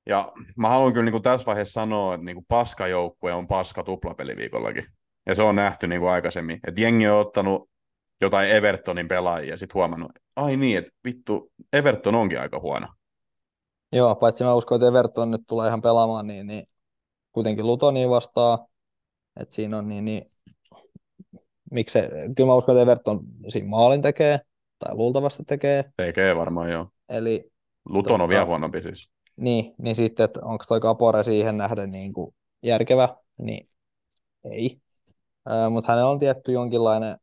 [0.07, 3.83] Ja mä haluan kyllä niin kuin tässä vaiheessa sanoa, että niin kuin paskajoukkue on paska
[3.83, 4.85] tuplapeliviikollakin.
[5.27, 6.61] Ja se on nähty niin kuin aikaisemmin.
[6.67, 7.71] Että jengi on ottanut
[8.21, 12.87] jotain Evertonin pelaajia ja sitten huomannut, ai niin, että vittu, Everton onkin aika huono.
[13.93, 16.69] Joo, paitsi mä uskon, että Everton nyt tulee ihan pelaamaan, niin, niin
[17.33, 18.68] kuitenkin Lutoni vastaa,
[19.39, 20.27] että siinä on niin, niin
[21.71, 21.99] miksi
[22.37, 24.41] kyllä mä uskon, että Everton siinä maalin tekee,
[24.79, 25.85] tai luultavasti tekee.
[25.97, 26.89] Tekee varmaan, joo.
[27.09, 27.53] Eli
[27.89, 29.11] Luton on tota, vielä huonompi siis.
[29.37, 33.69] Niin, niin sitten, että onko toi Kapore siihen nähden niin kuin järkevä, niin
[34.45, 34.81] ei.
[35.71, 37.17] Mutta hänellä on tietty jonkinlainen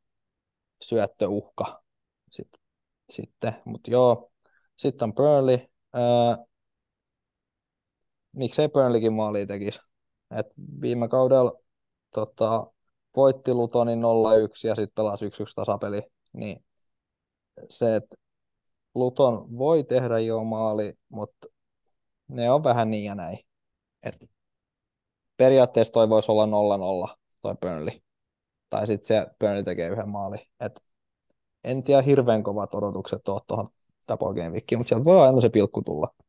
[0.81, 1.83] syöttöuhka
[2.31, 2.61] sitten.
[3.09, 3.55] sitten.
[3.65, 4.31] Mutta joo,
[4.77, 5.57] sitten on Burnley.
[8.31, 9.79] Miksei Burnleykin maali tekisi?
[10.37, 10.47] Et
[10.81, 11.64] viime kaudella
[12.15, 12.67] tota,
[13.15, 16.01] voitti Lutonin 0-1 ja sitten pelasi 1-1 tasapeli,
[16.33, 16.65] niin
[17.69, 18.15] se, että
[18.95, 21.47] Luton voi tehdä jo maali, mutta
[22.27, 23.39] ne on vähän niin ja näin.
[24.03, 24.29] Et
[25.37, 26.45] periaatteessa toi voisi olla
[27.11, 27.99] 0-0 toi Burnley.
[28.69, 30.37] Tai sitten se Burnley tekee yhden maali.
[30.59, 30.81] Et
[31.63, 33.69] en tiedä hirveän kovat odotukset tuohon tuohon
[34.07, 36.24] Double mutta sieltä voi aina se pilkku tulla.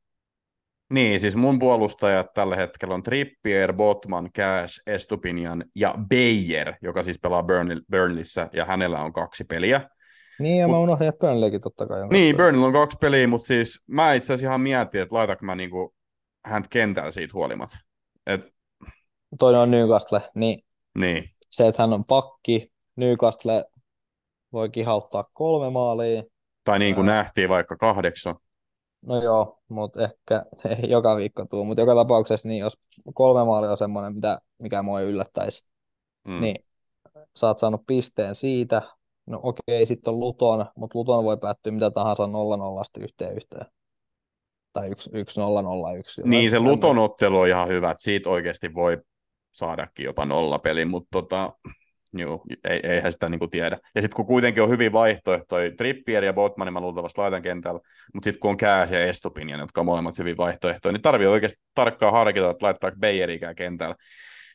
[0.90, 7.18] Niin, siis mun puolustajat tällä hetkellä on Trippier, Botman, Cash, Estupinian ja Bayer, joka siis
[7.18, 7.44] pelaa
[7.90, 9.88] Burnleyssä, ja hänellä on kaksi peliä.
[10.38, 13.26] Niin, ja Mut, mä unohdin, että Burnleykin totta kai on Niin, Burnley on kaksi peliä,
[13.26, 15.94] mutta siis mä itse asiassa ihan mietin, että laitanko mä niinku
[16.46, 17.78] hän kentällä siitä huolimatta.
[18.26, 18.52] Et...
[19.38, 20.58] Toinen on Newcastle, niin,
[20.98, 23.64] niin se, että hän on pakki, Newcastle
[24.52, 26.22] voi kihauttaa kolme maalia.
[26.64, 27.16] Tai niin kuin Ää...
[27.16, 28.36] nähtiin vaikka kahdeksan.
[29.06, 30.44] No joo, mutta ehkä
[30.82, 31.64] ei joka viikko tuu.
[31.64, 32.78] Mutta joka tapauksessa, niin jos
[33.14, 35.64] kolme maalia on semmoinen, mitä, mikä mua yllättäisi,
[36.28, 36.40] mm.
[36.40, 36.56] niin
[37.36, 38.82] sä oot saanut pisteen siitä,
[39.26, 42.28] No okei, sitten on Luton, mutta Luton voi päättyä mitä tahansa 0-0
[43.02, 43.66] yhteen yhteen.
[44.72, 44.92] Tai 1-0-0-1.
[46.24, 48.98] Niin, se Luton ottelu on ihan hyvä, että siitä oikeasti voi
[49.50, 51.52] saadakin jopa nollapeli, mutta tota,
[52.18, 53.78] Joo, ei, eihän sitä niin kuin tiedä.
[53.94, 57.80] Ja sitten kun kuitenkin on hyvin vaihtoehtoja, Trippier ja Botman, mä luultavasti laitan kentällä,
[58.14, 61.62] mutta sitten kun on Kääs ja Estupinian, jotka on molemmat hyvin vaihtoehtoja, niin tarvii oikeasti
[61.74, 63.94] tarkkaan harkita, että laittaa Beijerikään kentällä.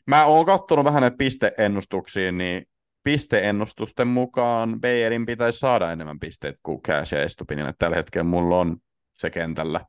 [0.08, 2.66] Mä oon katsonut vähän näitä pisteennustuksiin, niin
[3.04, 7.74] pisteennustusten mukaan Bayerin pitäisi saada enemmän pisteet kuin Cash ja Estupinin.
[7.80, 8.78] Tällä hetkellä mulla on
[9.14, 9.82] se kentällä.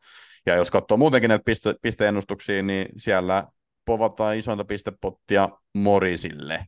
[0.47, 3.45] Ja jos katsoo muutenkin näitä piste- pisteennustuksia, niin siellä
[3.85, 6.67] povataan isointa pistepottia Morisille.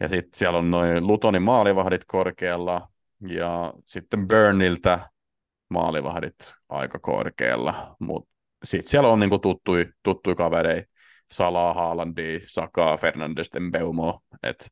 [0.00, 2.88] Ja sitten siellä on noin Lutonin maalivahdit korkealla
[3.28, 5.10] ja sitten Burniltä
[5.70, 7.96] maalivahdit aika korkealla.
[7.98, 8.30] Mutta
[8.64, 10.84] sitten siellä on niinku tuttui, tuttui kaverei,
[11.32, 14.20] Salah, Haalandi, Saka, Fernandes, Beumo.
[14.42, 14.70] Et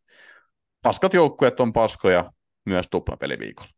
[0.82, 2.32] paskat joukkueet on paskoja
[2.66, 3.70] myös tuplapeliviikolla.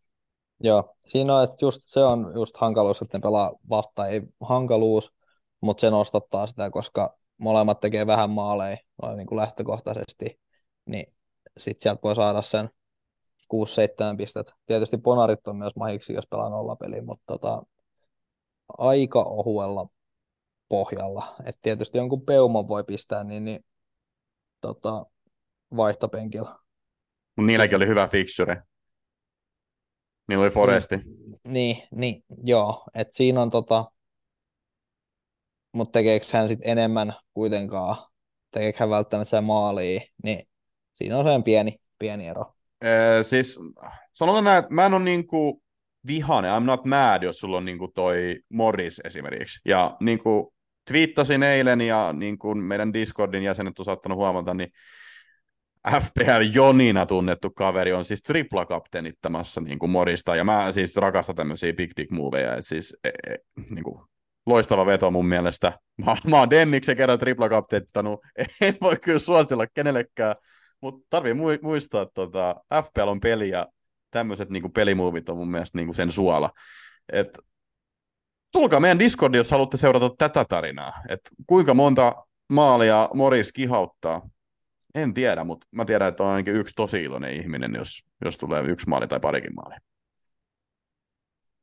[0.62, 5.12] Joo, siinä on, että just se on just hankaluus, että ne pelaa vasta, ei hankaluus,
[5.60, 8.76] mutta se nostattaa sitä, koska molemmat tekee vähän maaleja
[9.16, 10.40] niin kuin lähtökohtaisesti,
[10.86, 11.14] niin
[11.60, 12.68] sitten sieltä voi saada sen
[13.54, 14.52] 6-7 pistettä.
[14.66, 17.62] Tietysti ponarit on myös mahiksi, jos pelaa nollapeliä, mutta tota,
[18.78, 19.88] aika ohuella
[20.68, 21.36] pohjalla.
[21.44, 23.64] Et tietysti jonkun peumon voi pistää, niin, niin
[24.60, 25.06] tota,
[25.76, 26.60] vaihtopenkillä
[27.40, 28.62] mutta niilläkin oli hyvä fixture.
[30.28, 30.96] Niillä oli Foresti.
[30.96, 32.84] Niin, niin, niin joo.
[32.94, 33.90] Et siinä on tota,
[35.72, 37.96] mutta tekeekö hän sitten enemmän kuitenkaan,
[38.50, 40.48] tekeekö hän välttämättä maalia, niin
[40.92, 42.54] siinä on sen pieni, pieni ero.
[42.82, 43.58] Ee, siis
[44.12, 45.62] sanotaan näin, että mä en ole niinku
[46.06, 49.60] vihane, I'm not mad, jos sulla on niinku toi Morris esimerkiksi.
[49.64, 50.54] Ja niinku
[50.88, 54.68] twiittasin eilen ja niinku meidän Discordin jäsenet on saattanut huomata, niin
[56.00, 61.36] FPL Jonina tunnettu kaveri on siis tripla kapteenittamassa niin kuin Morista, ja mä siis rakastan
[61.36, 63.36] tämmöisiä big dick moveja, että siis e, e,
[63.70, 64.00] niin kuin,
[64.46, 65.72] loistava veto mun mielestä.
[66.06, 68.20] Mä, mä oon Denniksen kerran triplakapteettanut,
[68.60, 70.36] en voi kyllä suositella kenellekään,
[70.80, 73.66] mutta tarvii muistaa, että tota, FPL on peli ja
[74.10, 76.50] tämmöiset niinku pelimuovit on mun mielestä niinku sen suola.
[77.12, 77.38] Et,
[78.52, 80.92] tulkaa meidän Discordi, jos haluatte seurata tätä tarinaa.
[81.08, 84.28] Et kuinka monta maalia Moris kihauttaa,
[84.94, 88.62] en tiedä, mutta mä tiedän, että on ainakin yksi tosi iloinen ihminen, jos, jos tulee
[88.62, 89.74] yksi maali tai parikin maali.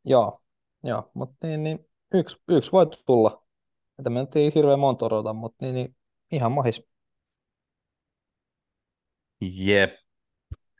[0.05, 0.41] Joo,
[0.83, 1.79] joo mutta niin, niin,
[2.13, 3.43] yksi, yksi voi tulla.
[3.99, 5.95] Että me ei hirveän monta odota, mutta niin, niin,
[6.31, 6.83] ihan mahis.
[9.41, 9.93] Jep.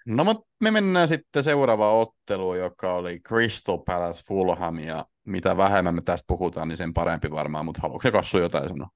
[0.05, 5.95] No mutta me mennään sitten seuraavaan otteluun, joka oli Crystal Palace Fulham, ja mitä vähemmän
[5.95, 8.89] me tästä puhutaan, niin sen parempi varmaan, mutta haluatko se Kassu jotain sanoa?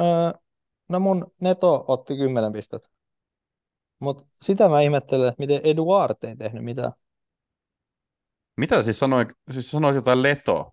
[0.00, 0.40] Öö,
[0.88, 2.88] no mun Neto otti 10 pistettä.
[3.98, 6.92] Mutta sitä mä ihmettelen, että miten Eduard ei tehnyt mitään.
[8.56, 9.28] Mitä siis sanoit?
[9.50, 10.72] Siis sanoit jotain Leto.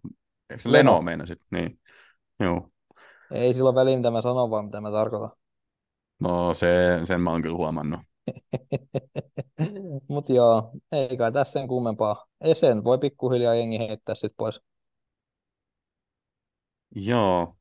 [0.50, 1.40] Eikö se Leno, Leno meinasit?
[1.52, 1.80] Niin.
[2.40, 2.70] Joo.
[3.32, 5.32] Ei sillä väliä, mitä mä sanon, vaan mitä mä tarkoitan.
[6.24, 8.00] No se, sen mä oon kyllä huomannut.
[10.10, 12.26] Mut joo, ei kai tässä sen kummempaa.
[12.42, 14.62] Esen voi pikkuhiljaa jengi heittää sit pois.
[16.96, 17.56] Joo.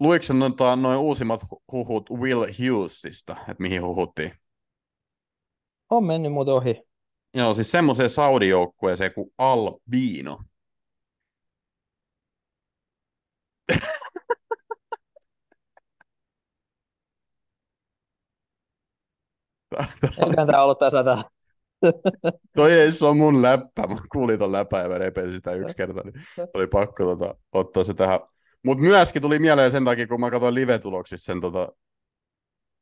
[0.00, 1.40] Luitko noin, noin uusimmat
[1.72, 4.32] huhut Will Hughesista, että mihin huhuttiin?
[5.90, 6.82] On mennyt muuten ohi.
[7.34, 10.38] Joo, siis semmoiseen Saudi-joukkueeseen kuin Albino.
[20.18, 21.22] Eiköhän tämä ollut tässä tämä.
[22.56, 23.86] Toi ei se on mun läppä.
[23.86, 27.84] Mä kuulin ton läpä ja mä repesin sitä yksi kerta, niin oli pakko tota, ottaa
[27.84, 28.20] se tähän.
[28.64, 31.68] Mutta myöskin tuli mieleen sen takia, kun mä katsoin live-tuloksissa sen tota,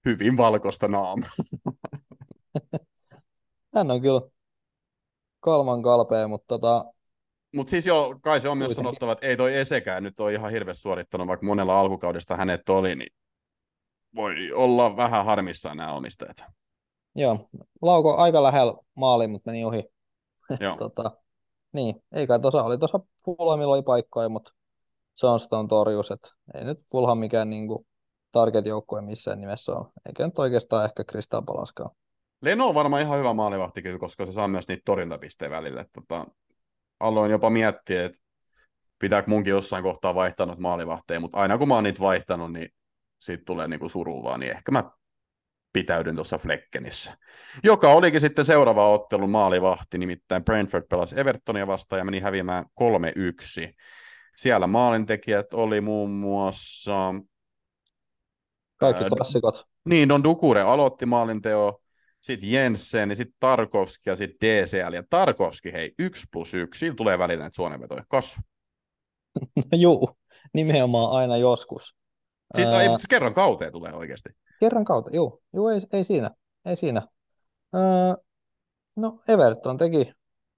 [0.04, 1.30] hyvin valkoista naamaa.
[3.74, 4.20] Hän on kyllä
[5.40, 6.84] kalman kalpea, mutta tota...
[7.54, 10.50] Mutta siis joo, kai se on myös sanottava, että ei toi Esekään nyt ole ihan
[10.50, 13.12] hirveästi suorittanut, vaikka monella alkukaudesta hänet oli, niin
[14.14, 16.44] voi olla vähän harmissaan nämä omistajat.
[17.14, 17.48] Joo,
[17.82, 19.84] lauko aika lähellä maaliin, mutta meni ohi.
[20.60, 20.76] Joo.
[20.76, 21.10] tota,
[21.72, 24.52] niin, eikä tuossa oli tuossa Fulhamilla oli paikkoja, mutta
[25.22, 27.86] Johnston torjus, että ei nyt Fulham mikään niinku
[28.32, 31.90] target-joukkue missään nimessä ole, eikä nyt oikeastaan ehkä Kristal Palaskaan.
[32.42, 35.84] Leno on varmaan ihan hyvä maalivahti kyllä, koska se saa myös niitä torjuntapisteen välillä.
[35.92, 36.26] Tota,
[37.00, 38.18] aloin jopa miettiä, että
[38.98, 42.68] pitääkö munkin jossain kohtaa vaihtaa noita maalivahteja, mutta aina kun mä oon niitä vaihtanut, niin
[43.18, 44.90] siitä tulee niinku suruvaa, niin ehkä mä
[45.72, 47.16] pitäydyn tuossa Fleckenissä.
[47.64, 53.74] Joka olikin sitten seuraava ottelu maalivahti, nimittäin Brentford pelasi Evertonia vastaan ja meni häviämään 3-1.
[54.36, 57.14] Siellä maalintekijät oli muun muassa...
[58.76, 59.64] Kaikki klassikot.
[59.84, 61.80] Niin, Don Dukure aloitti maalinteo,
[62.20, 64.92] sitten Jensen, niin sitten Tarkovski ja sitten DCL.
[64.92, 68.04] Ja Tarkovski, hei, yksi plus yksi, sillä tulee välillä näitä suonenvetoja.
[68.08, 68.42] Kasvu.
[69.76, 70.16] Juu,
[70.54, 71.99] nimenomaan aina joskus.
[72.54, 74.30] Siis no, ei, mutta kerran kauteen tulee oikeasti.
[74.60, 76.30] Kerran kautta, juu, juu ei, ei siinä,
[76.64, 77.02] ei siinä.
[77.74, 78.24] Öö,
[78.96, 80.12] no Everton teki,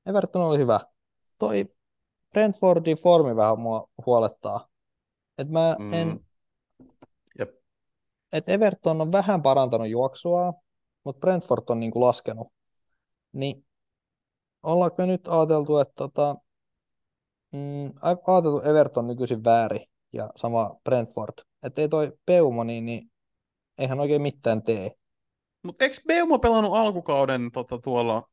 [0.07, 0.81] Everton oli hyvä.
[1.39, 1.65] Toi
[2.33, 4.69] Brentfordin formi vähän mua huolettaa.
[5.39, 5.93] Et mä mm.
[5.93, 6.21] en,
[7.39, 7.51] Jep.
[8.33, 10.53] Et Everton on vähän parantanut juoksua,
[11.05, 12.49] mutta Brentford on niinku laskenut.
[13.33, 13.67] Niin
[14.63, 16.37] ollaanko me nyt ajateltu, että tota,
[17.53, 21.35] mm, ajateltu Everton nykyisin väärin ja sama Brentford.
[21.63, 23.11] Että ei toi Peuma, niin, niin
[23.79, 24.91] eihän oikein mitään tee.
[25.63, 28.29] Mutta eikö Beumo pelannut alkukauden tota, tuolla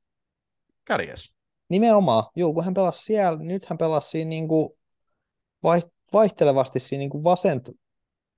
[0.85, 1.33] kärjessä?
[1.69, 4.77] Nimenomaan, joo, kun hän pelasi siellä, niin nyt hän pelasi siinä niinku
[6.13, 7.69] vaihtelevasti siinä niinku vasent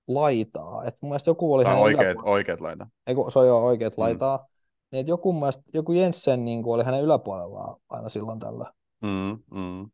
[0.08, 0.86] laitaa.
[0.86, 2.88] Et mun mielestä joku oli tai oikeat, oikeat laita.
[3.08, 4.02] Eiku, se on jo oikeat mm.
[4.02, 4.48] laitaa.
[4.92, 8.74] Niin, että joku, mielestä, joku Jensen niin oli hänen yläpuolellaan aina silloin tällä.
[9.02, 9.90] Mm, mm.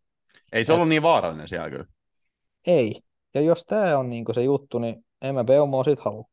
[0.53, 0.75] Ei se Et...
[0.75, 1.85] ollut niin vaarallinen siellä kyllä.
[2.67, 3.01] Ei.
[3.33, 6.29] Ja jos tämä on niin se juttu, niin en mä Beumoa sit halua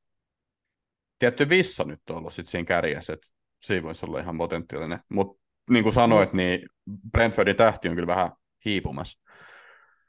[1.24, 3.26] tietty vissa nyt on ollut sit siinä kärjessä, että
[3.61, 4.98] siinä voisi olla ihan potentiaalinen.
[5.09, 6.37] Mutta niin kuin sanoit, no.
[6.37, 6.68] niin
[7.12, 8.30] Brentfordin tähti on kyllä vähän
[8.64, 9.20] hiipumassa.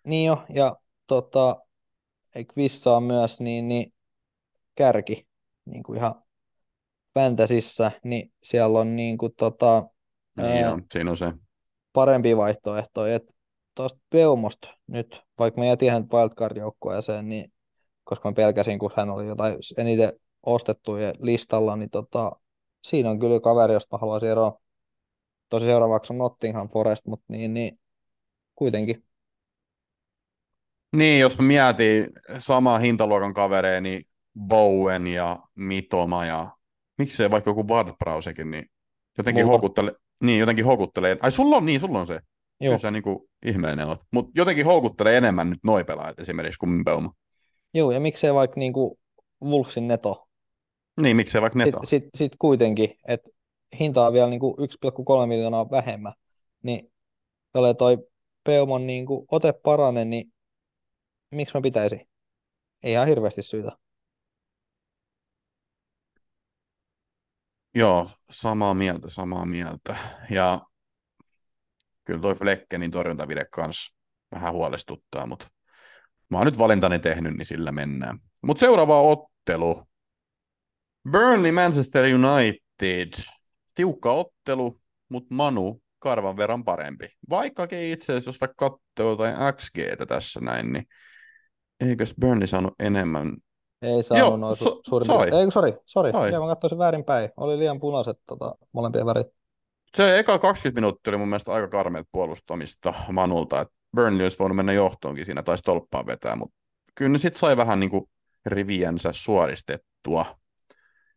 [0.07, 0.75] Niin jo, ja
[1.07, 1.55] tota,
[2.57, 3.93] Vissa on myös niin, niin
[4.75, 5.27] kärki
[5.65, 6.15] niin kuin ihan
[7.13, 9.89] fantasissa, niin siellä on niin kuin, tota,
[10.37, 11.33] niin ää, on, siinä on se.
[11.93, 13.05] parempi vaihtoehto.
[13.05, 13.33] Että
[13.75, 17.53] tuosta Peumosta nyt, vaikka mä jätin hänet wildcard-joukkueeseen, niin
[18.03, 22.31] koska mä pelkäsin, kun hän oli jotain eniten ostettujen listalla, niin tota,
[22.83, 24.61] siinä on kyllä kaveri, josta mä haluaisin eroa.
[25.49, 27.79] Tosi seuraavaksi on Nottingham Forest, mutta niin, niin
[28.55, 29.03] kuitenkin.
[30.95, 34.03] Niin, jos mä mietin samaa hintaluokan kavereja, niin
[34.39, 36.51] Bowen ja Mitoma ja
[36.97, 38.65] miksei vaikka joku Wardbrausekin, niin
[39.17, 39.57] jotenkin Mulla.
[39.57, 39.93] hokuttelee.
[40.21, 41.17] Niin, jotenkin hokuttelee.
[41.21, 42.19] Ai sulla on, niin, sulla on se.
[42.59, 43.99] Kyllä Joo, sä niin kuin ihmeinen oot.
[44.13, 47.13] Mutta jotenkin houkuttelee enemmän nyt noi pelaajat esimerkiksi kuin Mbeuma.
[47.73, 48.99] joo ja miksei vaikka niinku
[49.43, 50.27] Wolvesin neto.
[51.01, 51.79] Niin, miksei vaikka Neto.
[51.79, 53.29] Sitten sit, sit kuitenkin, että
[53.79, 54.57] hinta on vielä niinku
[55.21, 56.13] 1,3 miljoonaa vähemmän,
[56.63, 56.91] niin
[57.53, 57.97] jolle toi
[58.43, 60.33] Peumon niinku ote parane, niin
[61.31, 62.07] miksi mä pitäisi?
[62.83, 63.71] Ei ihan hirveästi syytä.
[67.75, 69.97] Joo, samaa mieltä, samaa mieltä.
[70.29, 70.61] Ja
[72.05, 73.95] kyllä toi Fleckenin torjuntavide kanssa
[74.31, 75.47] vähän huolestuttaa, mutta
[76.29, 78.19] mä oon nyt valintani tehnyt, niin sillä mennään.
[78.41, 79.83] Mutta seuraava ottelu.
[81.11, 83.13] Burnley Manchester United.
[83.75, 87.07] Tiukka ottelu, mutta Manu karvan verran parempi.
[87.29, 90.85] Vaikkakin itse asiassa, jos vaikka katsoo jotain XGtä tässä näin, niin
[91.79, 93.37] eikös Burnley saanut enemmän?
[93.81, 95.45] Ei saanut Joo, noin so- su- suurin piirtein.
[95.45, 96.09] Ei, sori, sori.
[96.31, 97.29] Joo, mä katsoisin väärinpäin.
[97.37, 99.27] Oli liian punaiset tota, molempien värit.
[99.95, 104.55] Se eka 20 minuuttia oli mun mielestä aika karmeet puolustamista Manulta, että Burnley olisi voinut
[104.55, 106.55] mennä johtoonkin siinä tai stolppaa vetää, mutta
[106.95, 108.09] kyllä ne sitten sai vähän niin kuin
[108.45, 110.25] riviänsä suoristettua.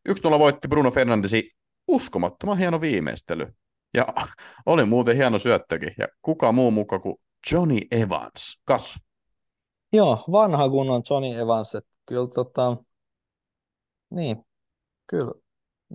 [0.08, 1.50] 1-0 voitti Bruno Fernandesi
[1.88, 3.46] uskomattoman hieno viimeistely.
[3.94, 4.06] Ja
[4.66, 5.94] oli muuten hieno syöttökin.
[5.98, 7.16] Ja kuka muu muka kuin
[7.52, 8.60] Johnny Evans.
[8.64, 8.98] Kas.
[9.92, 11.72] Joo, vanha kunnon Johnny Evans.
[12.06, 12.76] Kyllä tota,
[14.10, 14.44] niin,
[15.06, 15.32] kyllä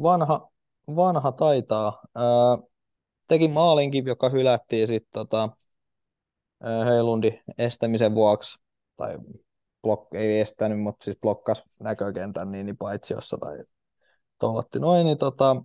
[0.03, 0.49] vanha,
[0.95, 2.01] vanha taitaa.
[3.27, 5.49] Teki maalinkin, joka hylättiin sitten tota,
[6.85, 8.59] Heilundi estämisen vuoksi.
[8.97, 9.17] Tai
[9.81, 13.57] blok, ei estänyt, mutta siis blokkas näkökentän niin, niin paitsiossa tai
[14.39, 15.05] tollotti noin.
[15.05, 15.55] Niin, tota,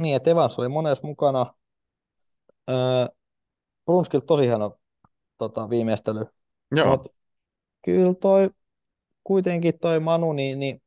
[0.00, 1.54] niin, että Evans oli monessa mukana.
[2.68, 3.08] Ää,
[3.84, 4.78] Brunskil tosi hieno
[5.38, 6.26] tota, viimeistely.
[6.76, 7.08] Joo, Mut
[7.84, 8.50] kyllä toi
[9.24, 10.82] kuitenkin toi Manu, niin, niin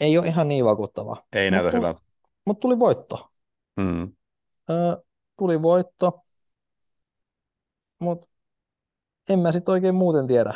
[0.00, 1.16] ei ole ihan niin vakuuttava.
[1.32, 2.00] ei näytä hyvältä.
[2.46, 3.30] Mutta tuli voitto.
[3.76, 4.12] Mm.
[4.70, 4.96] Öö,
[5.36, 6.24] tuli voitto,
[8.00, 8.28] mutta
[9.28, 10.54] en mä sitten oikein muuten tiedä,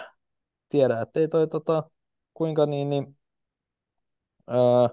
[0.69, 1.91] tiedä että ei toi tota,
[2.35, 3.19] kuinka niin, niin
[4.51, 4.89] öö,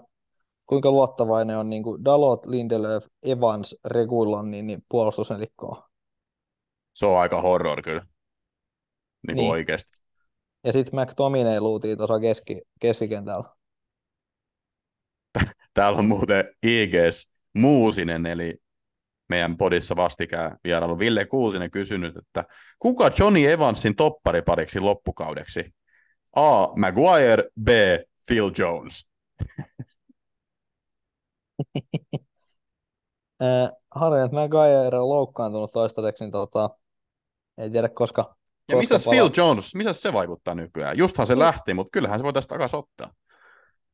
[0.65, 5.89] kuinka luottavainen on niin kuin Dalot, Lindelöf, Evans, Regulon niin, niin puolustusnelikkoa.
[6.93, 8.05] Se on aika horror kyllä.
[9.27, 9.51] Niin kuin Niin.
[9.51, 9.99] oikeasti.
[10.63, 13.49] Ja sitten McTominay luutiin tuossa keski, keskikentällä.
[15.73, 18.55] Täällä on muuten IGS Muusinen, eli
[19.29, 22.43] meidän podissa vastikään vierailu Ville Kuusinen kysynyt, että
[22.79, 25.73] kuka Johnny Evansin topparipariksi loppukaudeksi?
[26.35, 26.67] A.
[26.75, 27.67] Maguire, B.
[28.27, 29.07] Phil Jones.
[33.95, 36.69] Harri, että Maguire on loukkaantunut toistaiseksi, niin tota,
[37.57, 38.35] ei tiedä koska.
[38.69, 39.09] Ja missä.
[39.09, 40.97] Phil Jones, missä se vaikuttaa nykyään?
[40.97, 43.13] Justhan se lähti, mutta kyllähän se voitaisiin takaisin ottaa.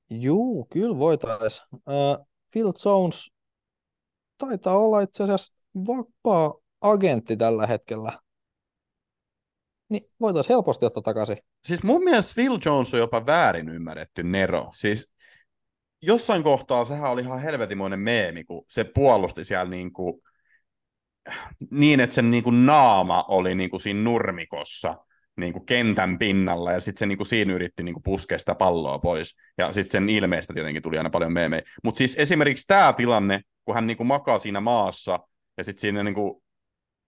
[0.09, 1.67] Juu, kyllä voitaisiin.
[1.73, 3.31] Uh, Phil Jones
[4.47, 8.19] taitaa olla itse asiassa vapaa agentti tällä hetkellä.
[9.89, 11.37] Niin voitaisiin helposti ottaa takaisin.
[11.63, 14.69] Siis mun mielestä Phil Jones on jopa väärin ymmärretty Nero.
[14.75, 15.13] Siis
[16.01, 20.21] jossain kohtaa sehän oli ihan helvetimoinen meemi, kun se puolusti siellä niin kuin,
[21.71, 24.97] niin, että sen niin kuin naama oli niin kuin siinä nurmikossa
[25.37, 28.55] niin kuin kentän pinnalla, ja sitten se niin kuin siinä yritti niin kuin puskea sitä
[28.55, 31.61] palloa pois, ja sitten sen ilmeestä tietenkin tuli aina paljon meemejä.
[31.83, 35.19] Mutta siis esimerkiksi tämä tilanne, kun hän niin kuin makaa siinä maassa,
[35.57, 36.43] ja sitten siinä niin kuin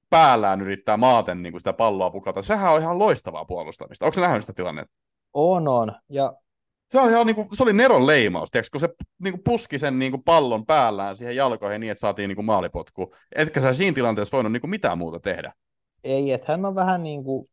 [0.10, 4.06] päällään yrittää maaten niin kuin sitä palloa pukata, sehän on ihan loistavaa puolustamista.
[4.06, 4.96] Onko se nähnyt sitä tilannetta?
[5.34, 5.92] On, on.
[6.10, 6.34] Ja
[6.92, 8.89] Se oli, ihan niinku, se oli Neron leimaus, tiiäks, kun se
[9.24, 13.16] niinku puski sen niinku pallon päällään siihen jalkoihin niin, että saatiin niinku maalipotku.
[13.36, 15.54] Etkä sä siinä tilanteessa voinut niinku mitään muuta tehdä.
[16.04, 17.46] ei, että hän on vähän niin kuin,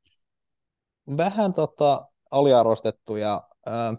[1.16, 3.94] vähän tota aliarvostettu ja ää,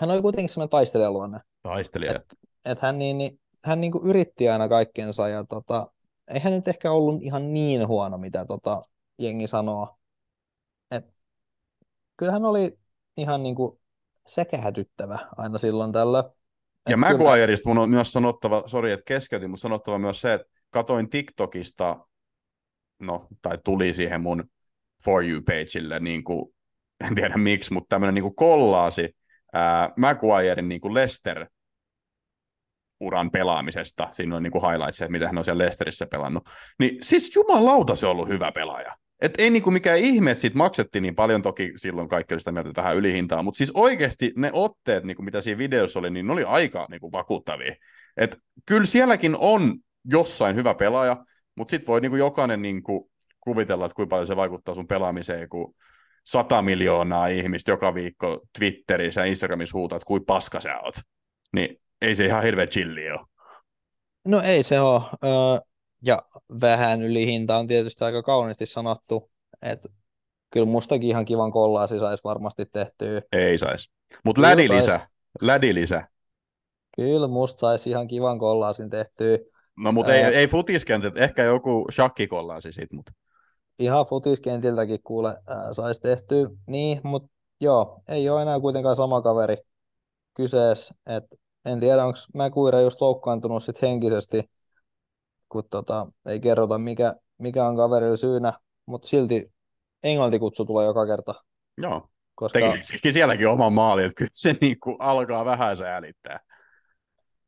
[0.00, 1.40] hän oli kuitenkin sellainen taistelijaluonne.
[1.62, 2.12] Taistelija.
[2.16, 5.92] Et- Että hän, niin, niin, hän niin kuin yritti aina kaikkensa ja tota,
[6.28, 8.82] ei hän nyt ehkä ollut ihan niin huono, mitä tota,
[9.18, 9.98] jengi sanoo.
[10.90, 11.14] Et,
[12.16, 12.78] kyllä hän oli
[13.16, 13.78] ihan niin kuin
[14.26, 16.30] sekähdyttävä aina silloin tällä.
[16.88, 21.10] Ja Maguireista mun on myös sanottava, sori että keskeytin, mutta sanottava myös se, että katoin
[21.10, 22.06] TikTokista,
[22.98, 24.44] no, tai tuli siihen mun
[25.04, 26.54] For You-pageille, niin kuin,
[27.08, 29.16] en tiedä miksi, mutta tämmöinen niin kollaasi
[29.52, 31.46] ää, Maguirein niin kuin Lester
[33.02, 34.08] uran pelaamisesta.
[34.10, 36.48] Siinä on niin kuin highlights, että mitä hän on siellä Lesterissä pelannut.
[36.78, 38.92] Niin siis jumalauta se on ollut hyvä pelaaja.
[39.22, 42.52] Et ei niinku mikään ihme, että siitä maksettiin niin paljon, toki silloin kaikki oli sitä
[42.52, 46.32] mieltä tähän ylihintaan, mutta siis oikeasti ne otteet, niinku mitä siinä videossa oli, niin ne
[46.32, 47.74] oli aika niinku vakuuttavia.
[48.16, 48.36] Et
[48.66, 49.74] kyllä sielläkin on
[50.04, 51.24] jossain hyvä pelaaja,
[51.56, 55.74] mutta sitten voi niinku jokainen niinku kuvitella, että kuinka paljon se vaikuttaa sun pelaamiseen, kun
[56.26, 60.94] 100 miljoonaa ihmistä joka viikko Twitterissä ja Instagramissa huutaa, että kuinka paska sä oot.
[61.52, 63.20] Niin ei se ihan hirveä chilli ole.
[64.24, 65.02] No ei se ole.
[65.24, 65.66] Öö,
[66.02, 66.18] Ja
[66.60, 69.30] vähän yli hinta on tietysti aika kauniisti sanottu,
[69.62, 69.88] että
[70.50, 73.22] kyllä mustakin ihan kivan kollaasi saisi varmasti tehtyä.
[73.32, 73.92] Ei saisi.
[74.24, 75.00] Mutta lädi lisä.
[75.40, 76.08] Lädi lisä.
[76.96, 79.38] Kyllä musta saisi ihan kivan kollaasin tehtyä.
[79.76, 83.12] No mutta ei, ei futiskentät, ehkä joku shakkikollaasi sit, mutta.
[83.78, 85.34] Ihan futiskentiltäkin kuule
[85.72, 87.28] saisi tehtyä, niin, mutta
[87.60, 89.56] joo, ei ole enää kuitenkaan sama kaveri
[90.34, 94.50] kyseessä, että en tiedä, onko McQuire just loukkaantunut sit henkisesti,
[95.48, 98.52] kun tota, ei kerrota, mikä, mikä on kaverilla syynä,
[98.86, 99.52] mutta silti
[100.02, 101.34] englantikutsu tulee joka kerta.
[101.78, 102.58] Joo, koska...
[102.58, 106.40] teki, teki sielläkin oman maali, että kyllä se niinku alkaa vähän säälittää.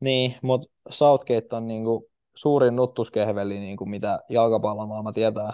[0.01, 5.53] Niin, mutta Southgate on niinku suurin nuttuskehveli, niinku mitä jalkapallomaailma tietää.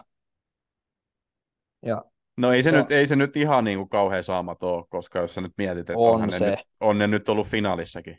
[1.87, 2.05] Ja
[2.37, 5.19] No ei se, se, nyt, ei se nyt ihan niin kuin kauhean saamat ole, koska
[5.19, 6.45] jos sä nyt mietit, että on, se.
[6.45, 8.19] Ne nyt, on ne nyt ollut finaalissakin.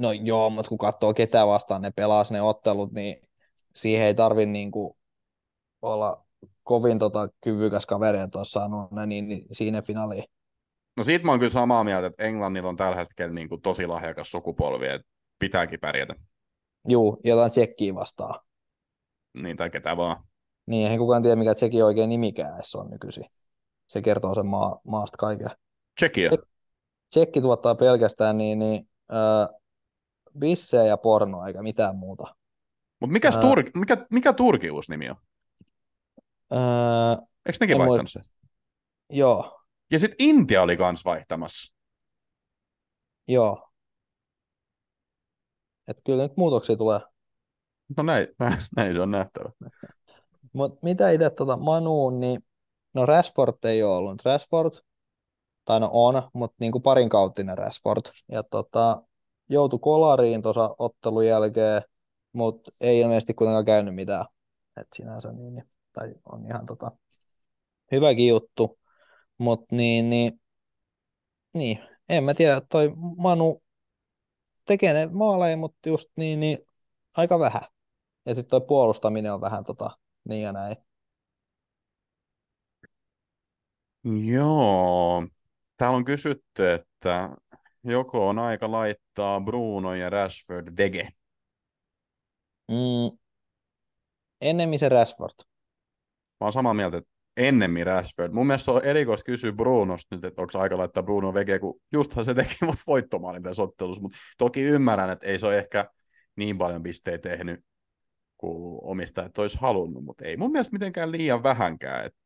[0.00, 3.28] No joo, mutta kun katsoo ketä vastaan ne pelas ne ottelut, niin
[3.74, 4.96] siihen ei tarvi niin kuin
[5.82, 6.24] olla
[6.62, 10.24] kovin tota kyvykäs kaveri, että olisi saanut ne niin, niin siinä finaaliin.
[10.96, 13.86] No siitä mä oon kyllä samaa mieltä, että Englannilla on tällä hetkellä niin kuin tosi
[13.86, 16.14] lahjakas sukupolvi, että pitääkin pärjätä.
[16.88, 18.40] Juu, jotain tsekkiä vastaan.
[19.34, 20.16] Niin, tai ketä vaan.
[20.66, 23.24] Niin, ei kukaan tiedä, mikä tsekin oikein nimikään on nykyisin.
[23.86, 25.50] Se kertoo sen maa, maasta kaiken.
[25.96, 26.30] Tsekiä?
[27.10, 28.88] Tsekki tuottaa pelkästään niin, niin
[30.38, 32.34] bissejä ja pornoa, eikä mitään muuta.
[33.00, 35.16] Mutta mikä, Tur- mikä, mikä Turki uusi nimi on?
[36.52, 38.20] Öö, Eikö nekin vaihtanut se?
[39.10, 39.60] Joo.
[39.90, 41.74] Ja sitten Intia oli kans vaihtamassa.
[43.28, 43.70] Joo.
[45.88, 47.00] Että kyllä nyt muutoksia tulee.
[47.96, 49.50] No näin, näin, näin se on nähtävä.
[50.52, 52.44] Mutta mitä itse tota Manuun, niin
[52.94, 54.24] no Rashford ei ole ollut.
[54.24, 54.72] Rashford,
[55.64, 58.02] tai no on, mutta niin kuin parin kauttinen Rashford.
[58.32, 59.02] Ja tota,
[59.50, 61.82] joutui kolariin tuossa ottelun jälkeen,
[62.32, 64.26] mutta ei ilmeisesti kuitenkaan käynyt mitään.
[64.76, 66.92] Et sinänsä niin, niin, tai on ihan tota,
[67.92, 68.78] hyväkin juttu.
[69.38, 70.40] Mutta niin, niin,
[71.54, 71.78] niin,
[72.08, 73.62] en mä tiedä, toi Manu
[74.66, 76.58] tekee ne maaleja, mutta just niin, niin
[77.16, 77.62] aika vähän.
[78.26, 79.90] Ja sitten toi puolustaminen on vähän tota,
[80.28, 80.76] niin ja näin.
[84.04, 85.26] Joo.
[85.76, 87.30] Täällä on kysytty, että
[87.84, 91.08] joko on aika laittaa Bruno ja Rashford vege?
[92.68, 93.18] Mm,
[94.40, 95.34] ennemmin se Rashford.
[96.40, 98.32] Mä oon samaa mieltä, että ennemmin Rashford.
[98.32, 102.24] Mun mielestä on erikoista kysyä Brunosta nyt, että onko aika laittaa Bruno vege, kun justhan
[102.24, 105.90] se teki mut voittomaalin tässä ottelussa, mutta toki ymmärrän, että ei se ole ehkä
[106.36, 107.60] niin paljon pisteitä tehnyt
[108.36, 112.06] kuin omistajat olisi halunnut, mutta ei mun mielestä mitenkään liian vähänkään.
[112.06, 112.18] Että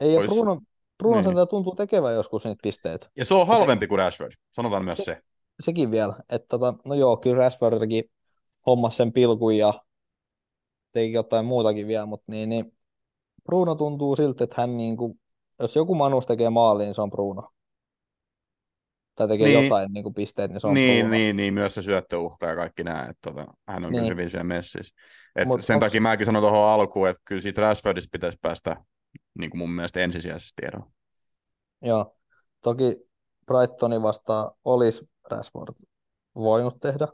[0.00, 0.34] ei, olisi...
[0.34, 0.60] Bruno,
[0.98, 1.48] Bruno niin.
[1.48, 3.10] tuntuu tekevän joskus niitä pisteitä.
[3.16, 5.20] Ja se on halvempi kuin Rashford, sanotaan myös se.
[5.60, 8.10] Sekin vielä, että tota, no joo, kyllä Rashford teki
[8.66, 9.74] hommas sen pilkun ja
[10.92, 12.72] teki jotain muutakin vielä, mutta niin, niin
[13.44, 15.20] Bruno tuntuu siltä, että hän niin kuin,
[15.60, 17.50] jos joku Manus tekee maaliin, niin se on Bruno.
[19.14, 19.64] Tai tekee niin.
[19.64, 21.16] jotain niin kuin pisteet, niin se on niin, Bruno.
[21.16, 24.00] Niin, niin, myös se syöttöuhka ja kaikki nämä, että tota, hän on niin.
[24.00, 24.94] kyllä hyvin siellä messissä.
[25.36, 25.86] Et Mut sen onks...
[25.86, 28.76] takia mäkin sanon tuohon alkuun, että kyllä siitä Rashfordista pitäisi päästä
[29.38, 30.90] niin kuin mun mielestä ensisijaisesti eroon.
[31.82, 32.16] Joo,
[32.60, 32.96] toki
[33.46, 35.74] Brightonin vastaan olisi Rashford
[36.34, 37.08] voinut tehdä,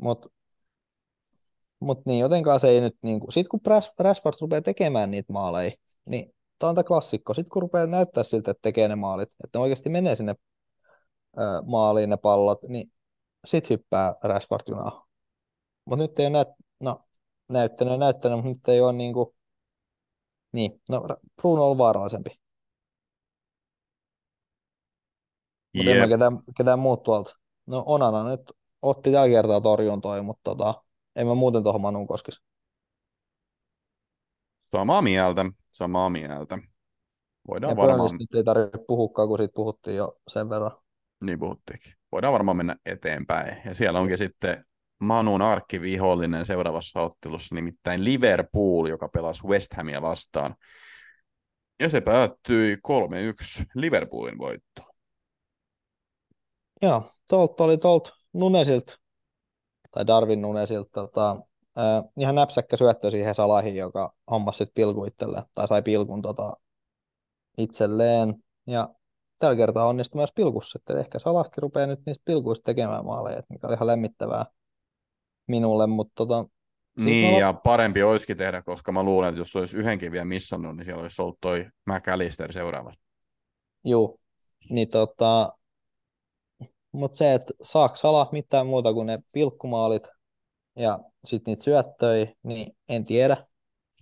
[0.00, 0.28] mutta
[1.80, 3.60] mut niin, jotenkaan se ei nyt, niin kuin, sit kun
[3.98, 5.70] Rashford rupeaa tekemään niitä maaleja,
[6.08, 7.34] niin tämä on tämä klassikko.
[7.34, 10.34] Sitten kun rupeaa näyttää siltä, että tekee ne maalit, että ne oikeasti menee sinne
[11.38, 12.92] ö, maaliin ne pallot, niin
[13.44, 15.06] sitten hyppää Rashford junaa.
[15.84, 16.48] Mutta nyt ei ole näyt,
[16.80, 17.04] no,
[17.48, 19.33] näyttänyt näyttänyt, mutta nyt ei ole niin kuin,
[20.54, 22.30] niin, no Bruno on vaarallisempi.
[25.76, 27.38] Mutta en mä ketään, ketään muut tuolta.
[27.66, 28.52] No Onana nyt
[28.82, 30.84] otti tällä kertaa torjuntoja, mutta tota,
[31.16, 32.40] en mä muuten tuohon Manun koskisi.
[34.58, 36.58] Samaa mieltä, samaa mieltä.
[37.48, 38.10] Voidaan ja varmaan...
[38.18, 40.70] nyt ei tarvitse puhukaan, kun siitä puhuttiin jo sen verran.
[41.24, 41.92] Niin puhuttiinkin.
[42.12, 43.56] Voidaan varmaan mennä eteenpäin.
[43.64, 44.64] Ja siellä onkin sitten
[45.00, 50.54] Manun arkkivihollinen seuraavassa ottelussa, nimittäin Liverpool, joka pelasi West Hamia vastaan.
[51.80, 54.94] Ja se päättyi 3-1 Liverpoolin voittoon.
[56.82, 58.98] Joo, tuolta oli tuolta Nunesilta,
[59.90, 61.30] tai Darwin Nunesilta, tota,
[61.78, 65.06] äh, ihan näpsäkkä syöttö siihen Salahiin, joka hommasi sitten pilku
[65.54, 66.56] tai sai pilkun tota,
[67.58, 68.34] itselleen.
[68.66, 68.88] Ja
[69.38, 73.66] tällä kertaa onnistui myös pilkussa, että ehkä Salahkin rupeaa nyt niistä pilkuista tekemään maaleja, mikä
[73.66, 74.46] oli ihan lämmittävää
[75.46, 76.44] minulle, mutta tota,
[77.00, 77.38] niin, mä...
[77.38, 81.02] ja parempi olisikin tehdä, koska mä luulen, että jos olisi yhdenkin vielä missannut, niin siellä
[81.02, 82.92] olisi ollut toi McAllister seuraava.
[83.84, 84.18] Joo,
[84.70, 85.52] niin tota,
[86.92, 90.02] mutta se, että saako Salah mitään muuta kuin ne pilkkumaalit,
[90.76, 93.46] ja sitten niitä syöttöi, niin en tiedä.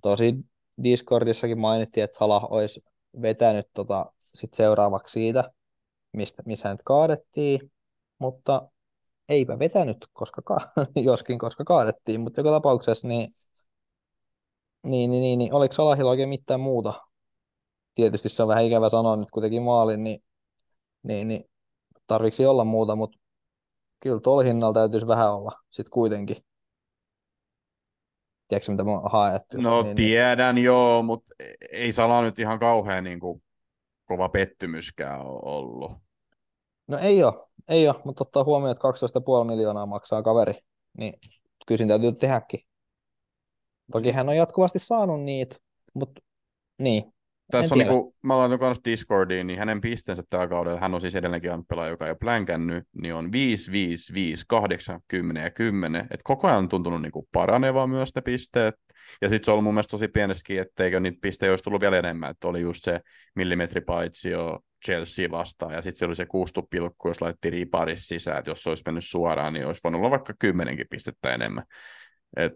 [0.02, 0.34] Tosi
[0.82, 2.84] Discordissakin mainittiin, että Salah olisi
[3.22, 5.50] vetänyt tota sit seuraavaksi siitä,
[6.12, 7.72] mistä, missä hänet kaadettiin,
[8.18, 8.68] mutta
[9.28, 13.28] eipä vetänyt, koska ka- joskin koska kaadettiin, mutta joka tapauksessa niin,
[14.86, 16.94] niin, niin, niin, niin oliko Salahilla oikein mitään muuta?
[17.94, 20.22] Tietysti se on vähän ikävä sanoa nyt, kun teki maalin, niin,
[21.02, 21.44] niin, niin
[22.06, 23.18] tarviksi olla muuta, mutta
[24.00, 26.36] kyllä tuolla hinnalla täytyisi vähän olla sitten kuitenkin.
[28.48, 29.56] Tiedätkö, mitä mä haettu?
[29.60, 30.64] No niin, tiedän niin...
[30.64, 31.34] joo, mutta
[31.72, 33.42] ei Sala nyt ihan kauhean niin kuin,
[34.04, 35.92] kova pettymyskään ole ollut.
[36.86, 38.88] No ei ole, ei ole, mutta ottaa huomioon, että
[39.42, 40.54] 12,5 miljoonaa maksaa kaveri,
[40.98, 41.14] niin
[41.66, 42.60] kyllä siinä täytyy tehdäkin.
[43.92, 45.56] Toki hän on jatkuvasti saanut niitä,
[45.94, 46.22] mutta
[46.78, 47.12] niin,
[47.50, 51.00] tässä on niin kuin, mä laitan kanssa Discordiin, niin hänen pisteensä tällä kaudella, hän on
[51.00, 55.50] siis edelleenkin pelaaja, joka ei ole plänkännyt, niin on 5, 5, 5, 8, 10 ja
[55.50, 56.06] 10.
[56.10, 58.74] Et koko ajan on tuntunut niin paranevaa myös ne pisteet.
[59.20, 61.98] Ja sitten se on ollut mun mielestä tosi pienessäkin, etteikö niitä pisteitä olisi tullut vielä
[61.98, 63.00] enemmän, että oli just se
[63.34, 68.62] millimetripaitsio Chelsea vastaan, ja sitten se oli se kuustupilkku, jos laitti riparis sisään, että jos
[68.62, 71.64] se olisi mennyt suoraan, niin olisi voinut olla vaikka kymmenenkin pistettä enemmän.
[72.36, 72.52] Et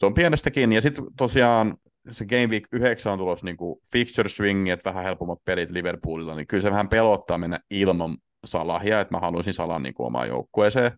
[0.00, 1.76] se on pienestäkin, ja sitten tosiaan
[2.10, 6.34] se Game Week 9 on tulossa niin kuin fixture swing, että vähän helpommat pelit Liverpoolilla,
[6.34, 10.92] niin kyllä se vähän pelottaa mennä ilman Salahia, että mä haluaisin Salan niin omaan joukkueeseen.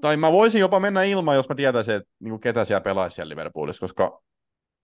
[0.00, 3.14] Tai mä voisin jopa mennä ilman, jos mä tietäisin, että niin kuin ketä siellä pelaisi
[3.14, 4.22] siellä Liverpoolissa, koska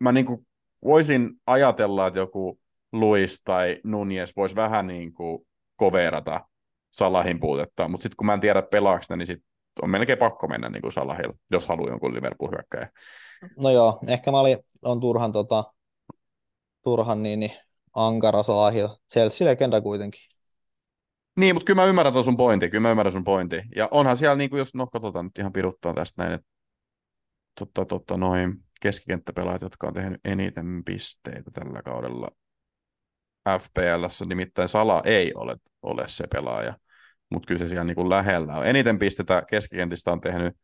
[0.00, 0.46] mä niin kuin
[0.84, 2.60] voisin ajatella, että joku
[2.92, 6.40] Luis tai Nunez voisi vähän niin kuin koverata
[6.90, 9.42] Salahin puutetta, mutta sitten kun mä en tiedä pelaako niin sit
[9.82, 12.90] on melkein pakko mennä niin kuin Salahilla, jos haluaa jonkun Liverpool hyökkäjä.
[13.58, 15.64] No joo, ehkä mä olin, on turhan, tota,
[16.84, 17.52] turhan niin, niin
[17.94, 18.96] ankara Salahilla.
[19.12, 20.20] Chelsea-legenda kuitenkin.
[21.36, 23.62] Niin, mutta kyllä mä ymmärrän tuon sun pointti, kyllä mä ymmärrän sun pointti.
[23.76, 26.46] Ja onhan siellä, niin kuin jos no katsotaan nyt ihan piruttaa tästä näin, että
[27.58, 32.28] totta, totta, noin keskikenttäpelaajat, jotka on tehnyt eniten pisteitä tällä kaudella
[33.48, 36.74] FPLssä, nimittäin Sala ei ole, ole se pelaaja,
[37.30, 38.66] mutta kyllä se siellä niin kuin lähellä on.
[38.66, 40.56] Eniten pistetä keskikentistä on tehnyt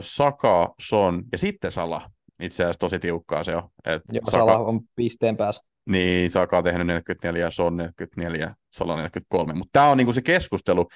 [0.00, 2.02] Saka, Son ja sitten Sala.
[2.42, 3.62] Itse asiassa tosi tiukkaa se on.
[3.84, 5.62] Et Joo, Saka, Sala on pisteen päässä.
[5.90, 9.54] Niin, Saka on tehnyt 44, Son 44, Sala 43.
[9.54, 10.88] Mutta tämä on niinku se keskustelu.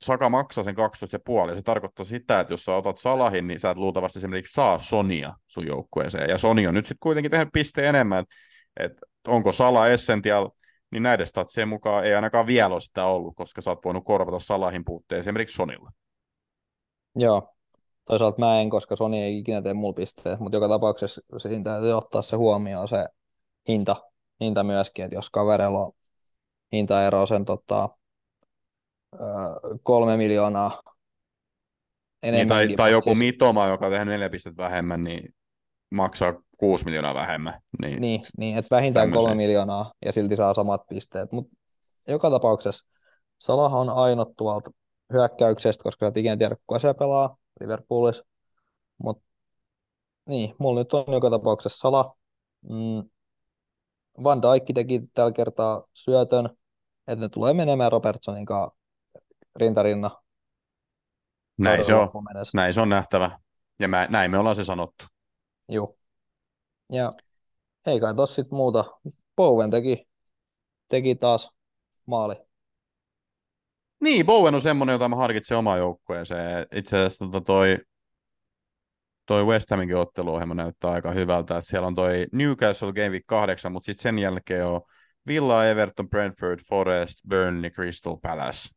[0.00, 3.70] Saka maksaa sen 12,5 ja se tarkoittaa sitä, että jos sä otat Salahin, niin sä
[3.70, 6.30] et luultavasti esimerkiksi saa Sonia sun joukkueeseen.
[6.30, 8.24] Ja Soni on nyt sitten kuitenkin tehnyt pisteen enemmän.
[8.76, 10.50] että onko Sala Essential,
[10.90, 14.38] niin näiden statsien mukaan ei ainakaan vielä ole sitä ollut, koska sä oot voinut korvata
[14.38, 15.90] Salahin puutteen esimerkiksi Sonilla.
[17.14, 17.54] Joo,
[18.04, 21.92] toisaalta mä en, koska Sony ei ikinä tee mulla pisteet, mutta joka tapauksessa siinä täytyy
[21.92, 23.06] ottaa se huomioon, se
[23.68, 23.96] hinta,
[24.40, 25.92] hinta myöskin, että jos kaverilla on
[26.72, 27.88] hintaero sen tota,
[29.82, 30.82] kolme miljoonaa
[32.22, 32.58] enemmän.
[32.58, 33.18] Niin, tai, tai joku siis...
[33.18, 35.34] mitoma, joka on tehnyt neljä pistettä vähemmän, niin
[35.90, 37.60] maksaa kuusi miljoonaa vähemmän.
[37.82, 41.32] Niin, niin, niin että vähintään kolme miljoonaa ja silti saa samat pisteet.
[41.32, 41.56] Mutta
[42.08, 42.86] joka tapauksessa
[43.38, 44.70] Salah on ainut tuolta
[45.12, 48.24] hyökkäyksestä, koska sä ikinä tiedä, kuka se pelaa Liverpoolissa.
[48.98, 49.24] Mutta
[50.28, 52.16] niin, mulla nyt on joka tapauksessa Sala.
[52.62, 53.10] Mm,
[54.24, 56.46] Van Dijk teki tällä kertaa syötön,
[57.08, 58.76] että ne tulee menemään Robertsonin kanssa
[59.56, 60.10] rintarinna.
[61.58, 62.10] Näin se on.
[62.54, 63.38] Näin se on nähtävä.
[63.78, 65.04] Ja mä, näin me ollaan se sanottu.
[65.68, 65.95] Joo.
[66.92, 67.08] Ja
[67.86, 68.84] ei kai tossa sit muuta.
[69.36, 70.08] Bowen teki,
[70.88, 71.50] teki taas
[72.06, 72.34] maali.
[74.00, 76.66] Niin, Bowen on semmoinen, jota mä harkitsen omaan joukkueeseen.
[76.74, 77.76] Itse asiassa tota toi,
[79.26, 81.58] toi West Haminkin otteluohjelma näyttää aika hyvältä.
[81.58, 84.80] Että siellä on toi Newcastle Game Week 8, mutta sitten sen jälkeen on
[85.26, 88.68] Villa, Everton, Brentford, Forest, Burnley, Crystal Palace.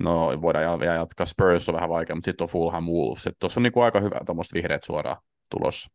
[0.00, 1.26] No, voidaan vielä jatkaa.
[1.26, 3.28] Spurs on vähän vaikea, mutta sitten on Fulham Wolves.
[3.38, 5.16] Tuossa on niinku aika hyvä tuommoista vihreät suoraan
[5.50, 5.90] tulossa.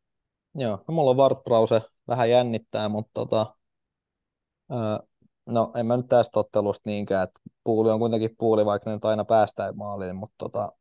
[0.56, 3.56] Joo, no mulla on Wartbrause vähän jännittää, mutta tota,
[4.72, 5.10] öö,
[5.50, 9.06] No en mä nyt tästä ottelusta niinkään, että puuli on kuitenkin puuli, vaikka ne nyt
[9.06, 10.72] aina päästään maaliin, mutta tota,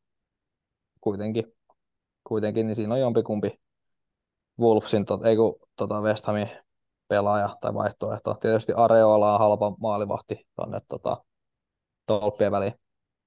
[1.00, 1.44] kuitenkin,
[2.24, 3.60] kuitenkin niin siinä on jompikumpi
[4.60, 6.48] Wolfsin, tot, ei kun tota West Hamin
[7.08, 8.34] pelaaja tai vaihtoehto.
[8.34, 11.24] Tietysti Areola on halpa maalivahti tuonne tota,
[12.06, 12.74] tolppien väliin.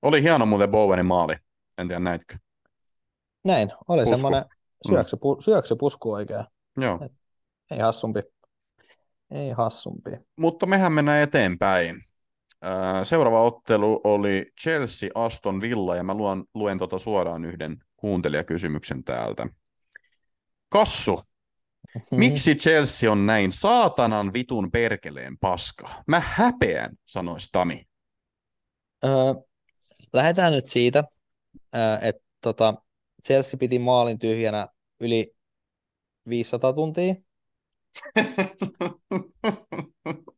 [0.01, 1.35] Oli hieno muuten Bowenin maali,
[1.77, 2.35] en tiedä näitkö.
[3.43, 4.15] Näin, oli pusku.
[4.15, 4.45] semmoinen
[4.87, 5.41] syöksy, mm.
[5.41, 6.45] syöksypusku oikein.
[6.77, 6.99] Joo.
[7.05, 7.11] Et,
[7.71, 8.19] ei hassumpi.
[9.31, 10.11] Ei hassumpi.
[10.35, 12.01] Mutta mehän mennään eteenpäin.
[13.03, 19.47] Seuraava ottelu oli Chelsea Aston Villa, ja mä luen, luen tota suoraan yhden kuuntelijakysymyksen täältä.
[20.69, 21.21] Kassu,
[21.95, 22.19] mhm.
[22.19, 25.89] miksi Chelsea on näin saatanan vitun perkeleen paska?
[26.07, 27.85] Mä häpeän, sanoisi Tami.
[29.03, 29.33] Öö,
[30.13, 31.03] lähdetään nyt siitä,
[32.01, 32.73] että tota,
[33.25, 34.67] Chelsea piti maalin tyhjänä
[34.99, 35.35] yli
[36.29, 37.15] 500 tuntia.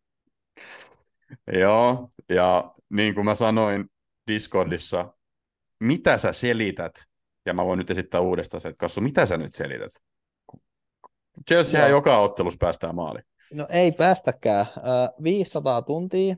[1.60, 3.86] Joo, ja niin kuin mä sanoin
[4.28, 5.14] Discordissa,
[5.80, 6.92] mitä sä selität,
[7.46, 9.92] ja mä voin nyt esittää uudestaan se, että Kassu, mitä sä nyt selität?
[11.48, 13.26] Chelsea joka ottelussa päästään maaliin.
[13.54, 14.66] No ei päästäkään.
[15.24, 16.36] 500 tuntia,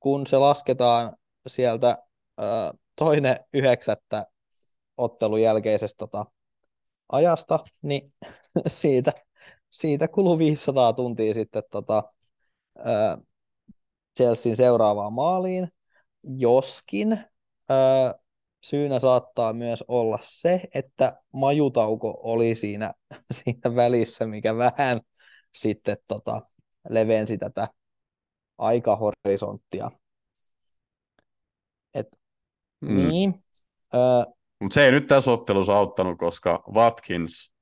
[0.00, 1.16] kun se lasketaan
[1.46, 1.98] sieltä
[2.96, 4.26] toinen yhdeksättä
[4.96, 6.26] ottelun jälkeisestä tota,
[7.12, 8.12] ajasta, niin
[8.66, 9.12] siitä,
[9.70, 12.02] siitä kuluu 500 tuntia sitten tota,
[14.16, 15.68] Chelsean seuraavaan maaliin,
[16.22, 17.20] joskin
[17.68, 18.14] ää,
[18.64, 22.94] syynä saattaa myös olla se, että majutauko oli siinä,
[23.34, 25.00] siinä välissä, mikä vähän
[25.54, 26.42] sitten tota,
[26.88, 27.68] levensi tätä
[28.58, 29.90] aikahorisonttia.
[31.94, 32.08] Et,
[32.80, 33.08] mm.
[33.08, 33.44] Niin.
[34.60, 37.52] Mutta se ei nyt tässä ottelussa auttanut, koska Watkins,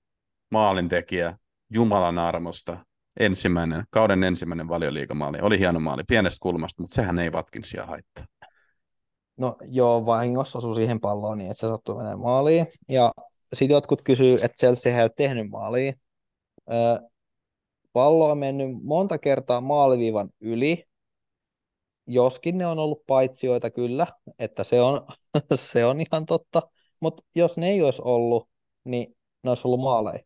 [0.51, 1.39] maalintekijä,
[1.75, 2.87] Jumalan armosta,
[3.21, 5.39] ensimmäinen, kauden ensimmäinen valioliikamaali.
[5.43, 8.25] Oli hieno maali pienestä kulmasta, mutta sehän ei Watkinsia haittaa.
[9.39, 12.67] No joo, vahingossa osui siihen palloon niin, että se sattui menemään maaliin.
[12.89, 13.13] Ja
[13.55, 15.95] sitten jotkut kysyy, että Chelsea ei ole tehnyt maaliin.
[17.93, 20.85] pallo on mennyt monta kertaa maaliviivan yli,
[22.07, 24.07] joskin ne on ollut paitsioita kyllä,
[24.39, 25.07] että se on,
[25.55, 26.63] se on ihan totta,
[27.05, 28.49] mutta jos ne ei olisi ollut,
[28.85, 30.19] niin ne olisi ollut maaleja.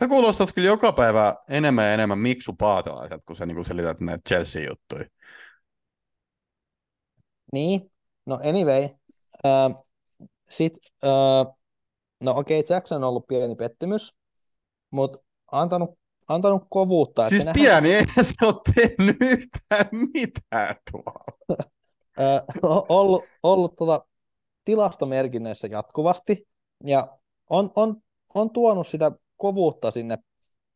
[0.00, 4.22] Sä kuulostat kyllä joka päivä enemmän ja enemmän Miksu Paatelaiset, kun sä niin selität näitä
[4.28, 5.04] Chelsea-juttuja.
[7.52, 7.90] Niin,
[8.26, 8.88] no anyway.
[9.46, 9.82] Äh,
[10.48, 10.72] sit,
[11.04, 11.54] äh,
[12.24, 14.14] no okei, okay, Jackson on ollut pieni pettymys,
[14.90, 15.18] mutta
[15.52, 15.98] antanut,
[16.28, 17.28] antanut kovuutta.
[17.28, 18.06] Siis että pieni, nehän...
[18.08, 21.24] eihän se ole tehnyt yhtään mitään tuolla.
[22.20, 22.42] äh,
[22.88, 24.13] ollut ollut tuota,
[24.64, 26.48] tilastomerkinnöissä jatkuvasti,
[26.84, 27.18] ja
[27.50, 27.96] on, on,
[28.34, 30.18] on tuonut sitä kovuutta sinne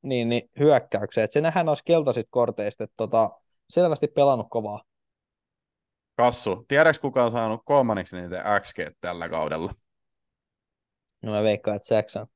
[0.03, 1.25] niin, niin hyökkäykseen.
[1.25, 3.31] että se nähdään olisi keltaisit korteista, että tota,
[3.71, 4.83] selvästi pelannut kovaa.
[6.17, 9.73] Kassu, tiedätkö kuka on saanut kolmanneksi niitä XG tällä kaudella?
[11.23, 12.27] No mä veikkaan, että Jackson.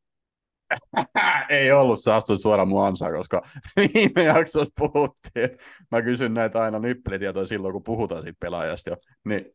[1.48, 3.42] Ei ollut, saastuin suoraan mun ansaa, koska
[3.94, 5.50] viime jaksossa puhuttiin.
[5.90, 8.96] Mä kysyn näitä aina nyppelitietoja silloin, kun puhutaan siitä pelaajasta jo.
[9.24, 9.54] Niin.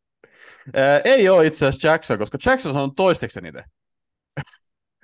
[0.73, 3.63] Ää, ei ole itse asiassa Jackson, koska Jackson on saanut toisteksi eniten.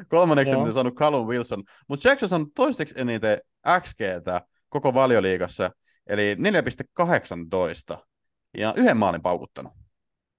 [0.10, 3.42] Kolmanneksi eniten saanut Callum Wilson, mutta Jackson on saanut toisteksi eniten
[3.82, 5.72] XGtä koko valioliigassa,
[6.08, 6.38] eli
[7.94, 7.98] 4,18
[8.58, 9.74] ja yhden maalin paukuttanut.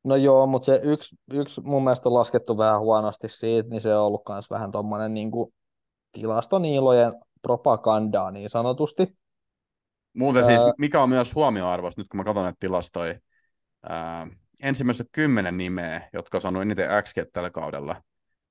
[0.04, 3.96] No joo, mutta se yksi, yksi mun mielestä on laskettu vähän huonosti siitä, niin se
[3.96, 5.30] on ollut myös vähän tuommoinen niin
[6.12, 9.16] tilastoniilojen propagandaa niin sanotusti.
[10.12, 13.14] Muuten siis, mikä on myös huomioarvoista, nyt kun mä katson näitä tilastoja,
[14.64, 18.02] ensimmäiset kymmenen nimeä, jotka on saanut eniten XG tällä kaudella,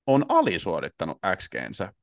[0.07, 1.93] on alisuorittanut XGnsä,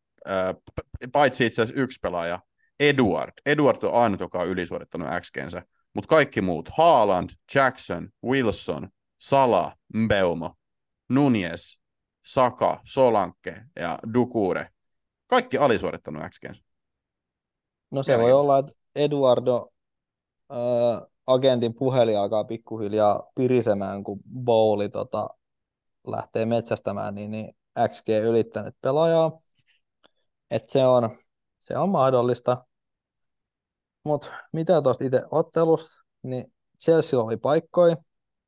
[1.12, 2.40] paitsi itse asiassa yksi pelaaja,
[2.80, 3.32] Eduard.
[3.46, 5.62] Eduard on ainut, joka on ylisuorittanut XGnsä,
[5.94, 8.88] mutta kaikki muut, Haaland, Jackson, Wilson,
[9.18, 10.54] Sala, Mbeumo,
[11.08, 11.76] Nunez,
[12.26, 14.68] Saka, Solanke ja Dukure,
[15.26, 16.62] kaikki alisuorittanut XGnsä.
[17.90, 19.72] No se voi olla, että Eduardo
[21.32, 25.28] agentin puhelin alkaa pikkuhiljaa pirisemään, kun Bowli tota,
[26.06, 27.56] lähtee metsästämään, niin, niin
[27.88, 29.40] XG ylittänyt pelaajaa.
[30.50, 31.10] Et se, on,
[31.58, 32.64] se on mahdollista.
[34.04, 36.52] Mutta mitä tuosta itse ottelusta, niin
[36.84, 37.96] Chelsea oli paikkoi,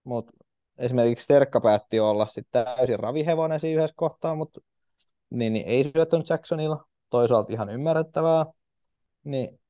[0.04, 0.32] mutta
[0.78, 4.60] esimerkiksi Terkka päätti olla sitten täysin ravihevonen siinä yhdessä kohtaa, mutta
[5.30, 8.46] niin, niin ei syöttänyt Jacksonilla, toisaalta ihan ymmärrettävää,
[9.24, 9.60] niin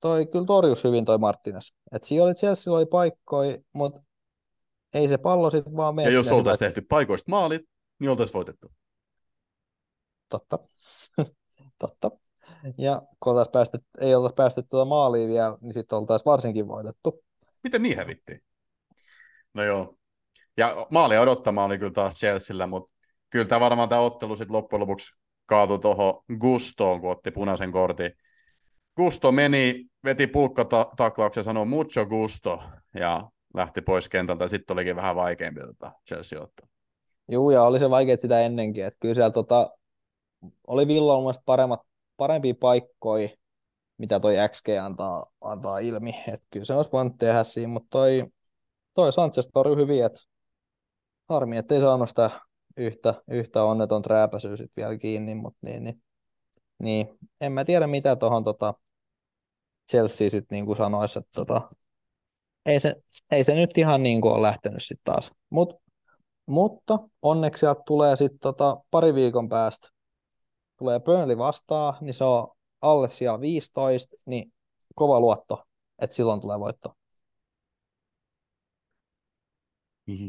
[0.00, 1.70] toi kyllä torjus hyvin toi Martinez.
[1.92, 4.02] Et siinä oli Chelsea oli paikkoi, mutta
[4.94, 6.08] ei se pallo sitten vaan mene.
[6.08, 7.62] Ja jos oltaisiin tehty paikoista maalit,
[7.98, 8.72] niin oltaisiin voitettu.
[10.28, 10.58] Totta.
[11.78, 12.10] Totta.
[12.78, 17.24] Ja kun oltaisiin päästy, ei oltaisi päästy tuota maaliin vielä, niin sitten oltaisiin varsinkin voitettu.
[17.64, 18.40] Miten niin hävittiin?
[19.54, 19.96] No joo.
[20.56, 22.92] Ja maalia odottamaan oli kyllä taas Chelsealla, mutta
[23.30, 25.14] kyllä tämä varmaan tämä ottelu sitten loppujen lopuksi
[25.46, 28.12] kaatui tuohon Gustoon, kun otti punaisen kortin.
[28.96, 32.62] Gusto meni, veti pulkkataklauksen ja sanoi mucho gusto
[32.94, 34.48] ja lähti pois kentältä.
[34.48, 36.66] Sitten olikin vähän vaikeampi tota Chelsea ottaa.
[37.28, 38.84] Joo, ja oli se vaikea sitä ennenkin.
[38.84, 39.70] Että kyllä siellä tota,
[40.66, 41.80] oli Villa mun paremmat,
[42.16, 43.28] parempia paikkoja,
[43.98, 46.14] mitä toi XG antaa, antaa ilmi.
[46.28, 48.26] Että kyllä se olisi voinut tehdä siinä, mutta toi,
[48.94, 50.20] toi Sanchez torjui hyvin, että
[51.28, 52.30] harmi, että ei saanut sitä
[52.76, 56.02] yhtä, yhtä onneton rääpäsyä sitten vielä kiinni, mutta niin, niin,
[56.78, 57.08] niin,
[57.40, 58.74] en mä tiedä mitä tuohon tota
[59.90, 61.68] Chelsea sitten niin kuin sanoisi, että tota,
[62.66, 62.94] ei se,
[63.30, 65.30] ei se nyt ihan niin kuin ole lähtenyt sitten taas.
[65.50, 65.74] Mut,
[66.46, 69.88] mutta onneksi sieltä tulee sitten tota pari viikon päästä,
[70.78, 72.48] tulee Burnley vastaan, niin se on
[72.80, 74.52] alle siellä 15, niin
[74.94, 75.64] kova luotto,
[75.98, 76.94] että silloin tulee voitto.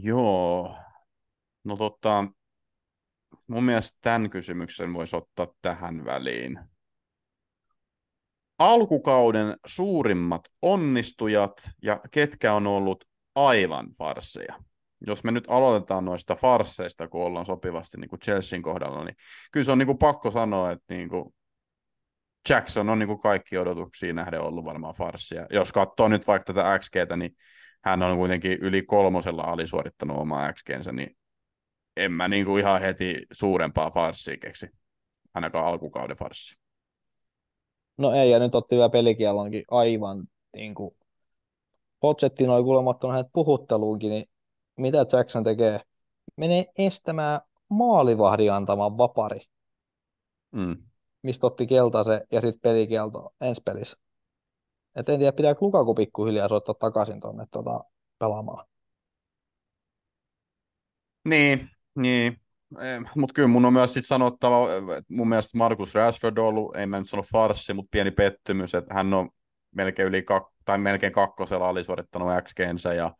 [0.03, 0.75] Joo.
[1.63, 2.27] No tota,
[3.47, 6.59] mun mielestä tämän kysymyksen voisi ottaa tähän väliin.
[8.59, 11.53] Alkukauden suurimmat onnistujat
[11.83, 13.05] ja ketkä on ollut
[13.35, 14.55] aivan farseja.
[15.07, 19.15] Jos me nyt aloitetaan noista farseista, kun ollaan sopivasti niin kuin Chelsean kohdalla, niin
[19.51, 21.33] kyllä se on niin kuin pakko sanoa, että niin kuin
[22.49, 25.45] Jackson on niin kuin kaikki odotuksia nähden ollut varmaan farssia.
[25.49, 27.35] Jos katsoo nyt vaikka tätä XGtä, niin
[27.83, 31.17] hän on kuitenkin yli kolmosella alisuorittanut omaa XGnsä, niin
[31.97, 34.67] en mä niin kuin ihan heti suurempaa farssia keksi,
[35.33, 36.66] ainakaan alkukauden farssi.
[37.97, 40.95] No ei, ja nyt otti vielä pelikielonkin aivan niin kuin
[41.99, 44.29] Potsetti oli kuulemma ottanut hänet puhutteluunkin, niin
[44.77, 45.81] mitä Jackson tekee?
[46.35, 49.39] Menee estämään maalivahdin antamaan vapari.
[50.51, 50.77] Mm.
[51.23, 53.97] Mistä otti keltaisen ja sitten pelikielto ensi pelissä.
[54.95, 57.83] Et en tiedä, pitääkö Lukaku pikkuhiljaa soittaa takaisin tuonne tota,
[58.19, 58.65] pelaamaan.
[61.25, 62.41] Niin, niin.
[63.15, 66.85] Mutta kyllä mun on myös sit sanottava, että mun mielestä Markus Rashford on ollut, ei
[66.85, 69.29] mä nyt sano farssi, mutta pieni pettymys, että hän on
[69.75, 73.15] melkein yli kak- tai melkein kakkosella alisuorittanut XGnsä ja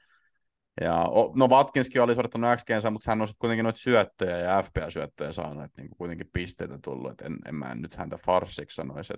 [0.82, 5.32] ja, no Watkinskin oli suorittanut x mutta hän on sitten kuitenkin noita syöttöjä ja FPA-syöttöjä
[5.32, 9.14] saanut, että niin kuitenkin pisteitä tullut, että en, en mä nyt häntä farsiksi sanoisi,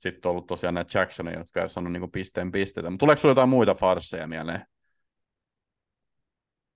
[0.00, 2.90] sitten on ollut tosiaan näitä Jacksonia, jotka ei saanut niin pisteen pisteitä.
[2.90, 4.66] Mutta tuleeko sinulla jotain muita farsseja mieleen?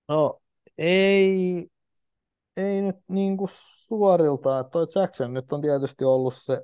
[0.09, 0.39] No
[0.77, 1.67] ei,
[2.57, 4.63] ei nyt niin kuin suorilta.
[4.63, 6.61] Toi Jackson nyt on tietysti ollut se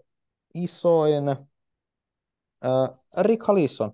[0.54, 1.30] isoin.
[1.30, 3.92] Äh, Rick Halisson.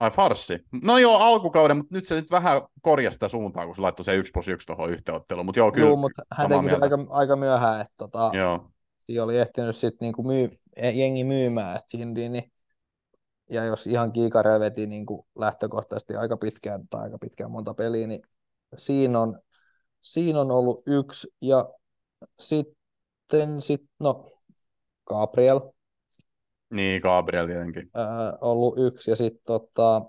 [0.00, 0.58] Ai farssi.
[0.82, 4.14] No joo, alkukauden, mutta nyt se nyt vähän korjasi sitä suuntaa, kun se laittoi se
[4.14, 5.46] 1 plus 1 tuohon yhteenotteluun.
[5.46, 5.88] Mutta joo, kyllä.
[5.88, 8.70] Joo, mutta hän teki se aika, aika myöhään, että tota, joo
[9.22, 12.52] oli ehtinyt sitten niinku myy, jengi myymään, että niin,
[13.50, 18.22] ja jos ihan kiikare veti niinku lähtökohtaisesti aika pitkään tai aika pitkään monta peliä, niin
[18.76, 19.40] siinä on,
[20.02, 21.68] siinä on ollut yksi, ja
[22.38, 24.24] sitten sit, no,
[25.06, 25.60] Gabriel.
[26.70, 27.90] Niin, Gabriel tietenkin.
[27.94, 30.02] Ää, ollut yksi, ja sitten tota,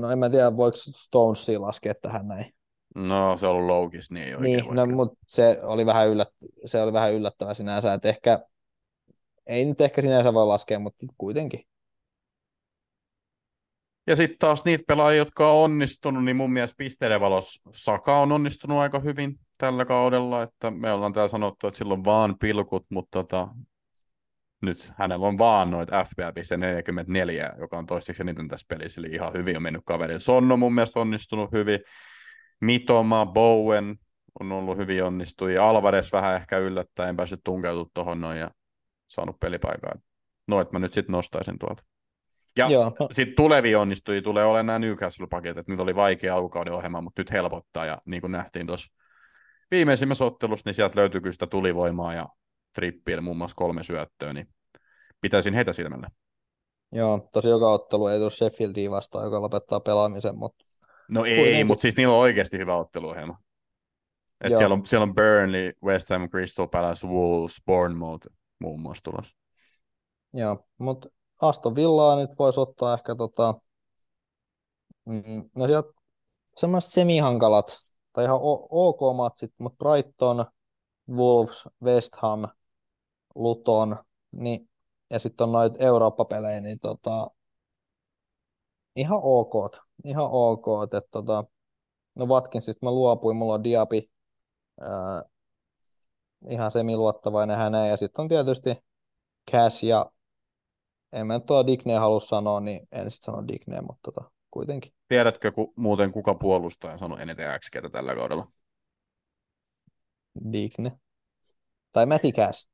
[0.00, 2.52] no en mä tiedä, voiko Stonesia laskea tähän näin.
[2.94, 6.28] No se on ollut loukis, niin ei Niin, no, mutta se oli, vähän yllät,
[6.66, 8.38] se oli vähän yllättävä sinänsä, että ehkä,
[9.46, 11.66] ei nyt ehkä sinänsä voi laskea, mutta kuitenkin.
[14.06, 18.32] Ja sitten taas niitä pelaajia, jotka on onnistunut, niin mun mielestä pisteiden valossa Saka on
[18.32, 23.18] onnistunut aika hyvin tällä kaudella, että me ollaan täällä sanottu, että silloin vaan pilkut, mutta
[23.18, 23.48] tota,
[24.62, 29.32] nyt hänellä on vaan noit FBA 44, joka on toistaiseksi eniten tässä pelissä, eli ihan
[29.32, 30.20] hyvin on mennyt kaveri.
[30.20, 31.80] Son on mun mielestä onnistunut hyvin.
[32.60, 33.96] Mitoma, Bowen
[34.40, 35.68] on ollut hyvin onnistuja.
[35.68, 38.50] Alvarez vähän ehkä yllättäen päässyt tunkeutumaan tuohon noin ja
[39.06, 39.92] saanut pelipaikaa.
[40.48, 41.82] No, että mä nyt sitten nostaisin tuolta.
[42.56, 42.68] Ja
[43.12, 45.68] sitten tulevi onnistui, tulee olemaan nämä Newcastle-paketit.
[45.68, 47.86] Nyt oli vaikea alkukauden ohjelma, mutta nyt helpottaa.
[47.86, 48.94] Ja niin kuin nähtiin tuossa
[49.70, 52.28] viimeisimmässä ottelussa, niin sieltä löytyy kyllä sitä tulivoimaa ja
[52.74, 54.48] trippiä, muun muassa kolme syöttöä, niin
[55.20, 56.08] pitäisin heitä silmällä.
[56.92, 60.64] Joo, tosi joka ottelu ei tule Sheffieldiin vastaan, joka lopettaa pelaamisen, mutta
[61.08, 63.38] No ei, mutta siis niillä on oikeasti hyvä otteluohjelma.
[64.40, 68.26] Et siellä, on, siellä on Burnley, West Ham, Crystal Palace, Wolves, Bournemouth
[68.58, 69.36] muun muassa tulossa.
[70.32, 71.08] Joo, mutta
[71.42, 73.54] Aston Villaa nyt voisi ottaa ehkä tota,
[75.04, 75.88] mm, no sieltä
[76.56, 77.78] semmoiset semihankalat,
[78.12, 78.38] tai ihan
[78.70, 80.44] ok matsit, mutta Brighton,
[81.10, 82.48] Wolves, West Ham,
[83.34, 83.96] Luton,
[84.32, 84.70] niin,
[85.10, 87.30] ja sitten on noita Eurooppa-pelejä, niin tota,
[88.96, 91.44] ihan ok, ihan ok, että tota,
[92.14, 94.10] no Watkinsista mä luopuin, mulla on Diapi,
[94.80, 95.22] ää,
[96.50, 98.76] ihan semiluottavainen häneen, ja sitten on tietysti
[99.50, 100.12] Cash ja
[101.12, 104.92] en mä tuo Digney halua sanoa, niin en sitten sano Digney, mutta tota, kuitenkin.
[105.08, 108.52] Tiedätkö ku, muuten kuka puolustaa ja sanoi eniten x tällä kaudella?
[110.52, 110.92] Digney.
[111.92, 112.66] Tai Cash.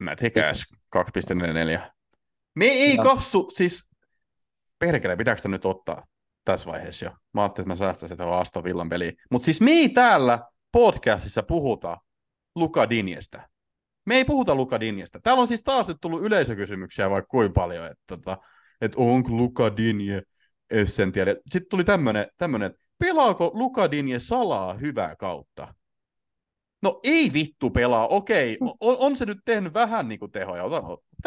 [0.00, 0.64] Matty Cash,
[0.96, 1.80] 2.44.
[2.54, 3.02] Me ei ja.
[3.02, 3.90] kassu, siis
[4.78, 6.06] perkele, pitääkö nyt ottaa
[6.44, 7.10] tässä vaiheessa jo?
[7.32, 9.12] Mä ajattelin, että mä säästäisin tätä Aston Villan peliä.
[9.30, 10.38] Mutta siis me ei täällä
[10.72, 11.96] podcastissa puhuta
[12.54, 13.48] Luka Dinjestä.
[14.04, 15.20] Me ei puhuta Luka Dinjestä.
[15.22, 18.38] Täällä on siis taas nyt tullut yleisökysymyksiä vaikka kuinka paljon, että, tota,
[18.80, 20.22] että onko Luka Dinje
[20.70, 21.36] essentiaali.
[21.50, 25.74] Sitten tuli tämmöinen, tämmönen, että pelaako Luka Dinje salaa hyvää kautta?
[26.82, 30.82] No ei vittu pelaa, okei, on, on se nyt tehnyt vähän niin kuin tehoja, otan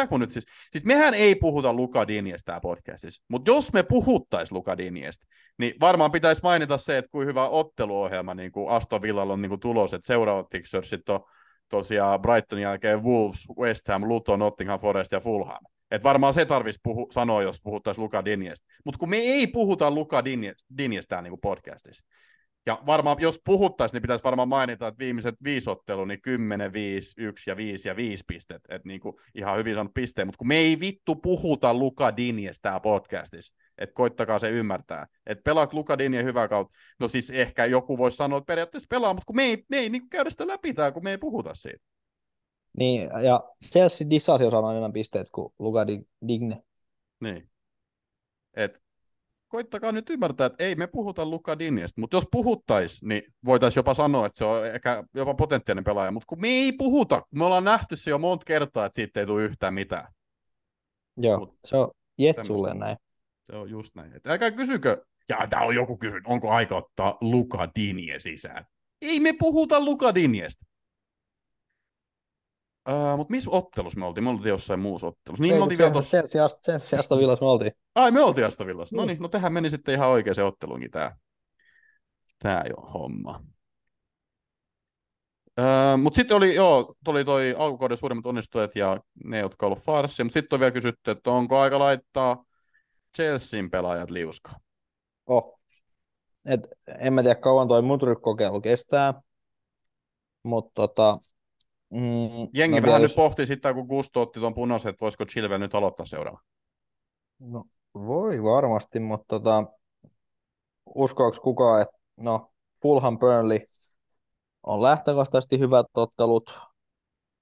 [0.10, 0.46] kun nyt siis?
[0.72, 5.74] Siis mehän ei puhuta Luka Diniesta tää podcastissa, mutta jos me puhuttais Luka Diniesta, niin
[5.80, 9.60] varmaan pitäisi mainita se, että kuin hyvä otteluohjelma niin kuin Aston Villalla on niin kuin
[9.60, 11.20] tulos, että seuraavat fixersit on
[11.70, 15.66] tosiaan Brightonin jälkeen Wolves, West Ham, Luton, Nottingham Forest ja Fulham.
[15.92, 18.68] Et varmaan se tarvitsisi puhu, sanoa, jos puhuttaisiin Luka Diniesta.
[18.86, 20.24] Mutta kun me ei puhuta Luka
[20.78, 22.06] Diniesta niin podcastissa.
[22.66, 27.14] Ja varmaan, jos puhuttaisiin, niin pitäisi varmaan mainita, että viimeiset viisi ottelua, niin 10, 5,
[27.18, 28.62] 1 ja 5 ja 5 pistet.
[28.70, 32.70] Että niin kuin ihan hyvin saanut pisteen, mutta kun me ei vittu puhuta Luka Diniesta
[32.70, 35.08] tää podcastissa, että koittakaa se ymmärtää.
[35.26, 36.78] Että pelaat Luka Dinje hyvä kautta.
[37.00, 39.90] No siis ehkä joku voisi sanoa, että periaatteessa pelaa, mutta kun me ei, me ei
[39.90, 41.86] niin käydä sitä läpi tää, kun me ei puhuta siitä.
[42.78, 45.88] Niin, ja Chelsea dissasi on saanut enemmän pisteet kuin Luka
[46.28, 46.64] Digne.
[47.20, 47.50] Niin.
[48.54, 48.84] Et
[49.48, 53.94] koittakaa nyt ymmärtää, että ei me puhuta Luka Dinjesta, mutta jos puhuttaisiin, niin voitaisiin jopa
[53.94, 57.64] sanoa, että se on ehkä jopa potentiaalinen pelaaja, mutta kun me ei puhuta, me ollaan
[57.64, 60.14] nähty se jo monta kertaa, että siitä ei tule yhtään mitään.
[61.18, 62.98] Joo, Mut, se on Jetsulle näin.
[63.52, 64.14] Se on just näin.
[64.14, 68.66] Et älkää kysykö, ja täällä on joku kysynyt, onko aika ottaa Luka Dinje sisään.
[69.02, 70.66] Ei me puhuta Luka Dinjesta.
[72.90, 74.24] Uh, mutta missä ottelussa me oltiin?
[74.24, 75.42] Me oltiin jossain muussa ottelussa.
[75.42, 76.18] Niin, Ei, me oltiin vielä tuossa...
[76.18, 77.72] Chelsea Aston me oltiin.
[77.96, 78.96] Ai, me oltiin Aston Villassa.
[78.96, 81.16] No niin, no tähän meni sitten ihan oikeaan otteluunkin tämä.
[82.40, 83.42] Tämä jo homma.
[85.60, 90.24] Uh, mutta sitten oli, joo, tuli toi alkukauden suurimmat onnistujat ja ne, jotka ovat farsi.
[90.24, 92.44] Mutta sitten on vielä kysytty, että onko aika laittaa
[93.18, 94.52] Chelsean pelaajat liuska?
[95.26, 95.60] Oh.
[96.46, 96.62] Et,
[97.00, 99.14] en mä tiedä, kauan toi Mudryk-kokeilu kestää,
[100.44, 101.18] mutta tota,
[101.90, 105.76] Mm, Jengi vähän nyt pohti sitä, kun Gusto otti tuon punaisen, että voisiko Chilwell nyt
[105.76, 106.42] aloittaa seuraava.
[107.40, 107.64] No,
[107.96, 109.64] voi varmasti, mutta tota,
[110.96, 112.52] uskoako kukaan, että no,
[112.82, 113.60] Fulham Burnley
[114.64, 116.60] on lähtökohtaisesti hyvät ottelut,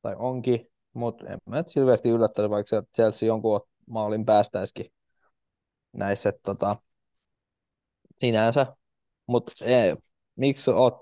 [0.02, 4.95] tai onkin, mutta en mä silveästi yllättäisi, vaikka Chelsea jonkun maalin päästäisikin
[5.96, 6.76] näissä, tota,
[8.20, 8.76] sinänsä,
[9.28, 9.52] mutta
[10.36, 10.94] miksi oot,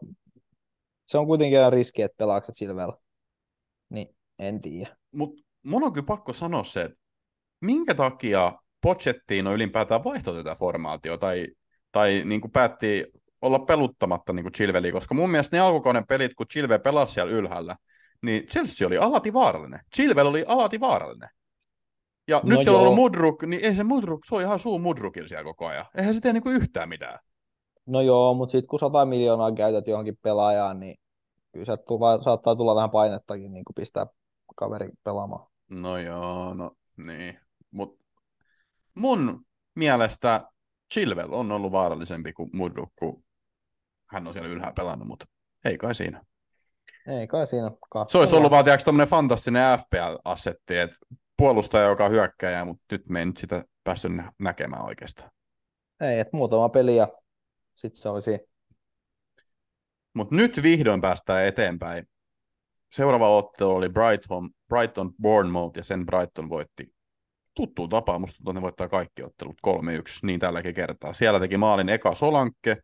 [1.06, 2.92] se on kuitenkin riski, että pelaako Chilwell
[3.90, 4.08] niin
[4.40, 4.98] en tiedä.
[5.12, 7.00] Mutta mun on kyllä pakko sanoa se, että
[7.62, 11.48] minkä takia Pochettino ylipäätään vaihtoi tätä formaatiota tai,
[11.92, 13.06] tai niin kuin päätti
[13.42, 17.32] olla peluttamatta niin kuin Chilveli, koska mun mielestä ne alkukauden pelit, kun Chilve pelasi siellä
[17.32, 17.76] ylhäällä,
[18.22, 19.80] niin Chelsea oli alati vaarallinen.
[19.96, 21.30] Chilvel oli alati vaarallinen.
[22.28, 22.64] Ja no nyt joo.
[22.64, 25.66] siellä on ollut Mudruk, niin ei se Mudruk, se on ihan suu Mudrukilla siellä koko
[25.66, 25.86] ajan.
[25.98, 27.20] Eihän se tee niin kuin yhtään mitään.
[27.86, 30.96] No joo, mutta sitten kun 100 miljoonaa käytät johonkin pelaajaan, niin
[31.52, 34.06] kyllä se tulla, saattaa tulla vähän painettakin niin kuin pistää
[34.56, 35.48] kaveri pelaamaan.
[35.70, 37.40] No joo, no niin.
[37.72, 38.00] Mut
[38.96, 39.46] mun
[39.76, 40.48] mielestä
[40.94, 43.24] Chilwell on ollut vaarallisempi kuin Mudruk, kun
[44.06, 45.26] hän on siellä ylhäällä pelannut, mutta
[45.66, 46.24] ei kai siinä.
[47.08, 47.70] Ei kai siinä.
[47.70, 48.10] Katsotaan.
[48.10, 50.96] Se olisi ollut vaan tämmöinen fantastinen FPL-assetti, että
[51.44, 55.32] puolustaja, joka hyökkää, mutta nyt me ei nyt sitä päässyt näkemään oikeastaan.
[56.02, 57.08] Ei, että muutama peli ja
[57.74, 58.40] sitten se olisi
[60.14, 62.08] mutta nyt vihdoin päästään eteenpäin.
[62.92, 66.94] Seuraava ottelu oli Brighton, Brighton Bournemouth ja sen Brighton voitti
[67.54, 68.22] tuttuun tapaan.
[68.22, 69.70] Musta tuntuu, ne voittaa kaikki ottelut 3-1,
[70.24, 71.14] niin tälläkin kertaa.
[71.14, 72.78] Siellä teki maalin eka Solankke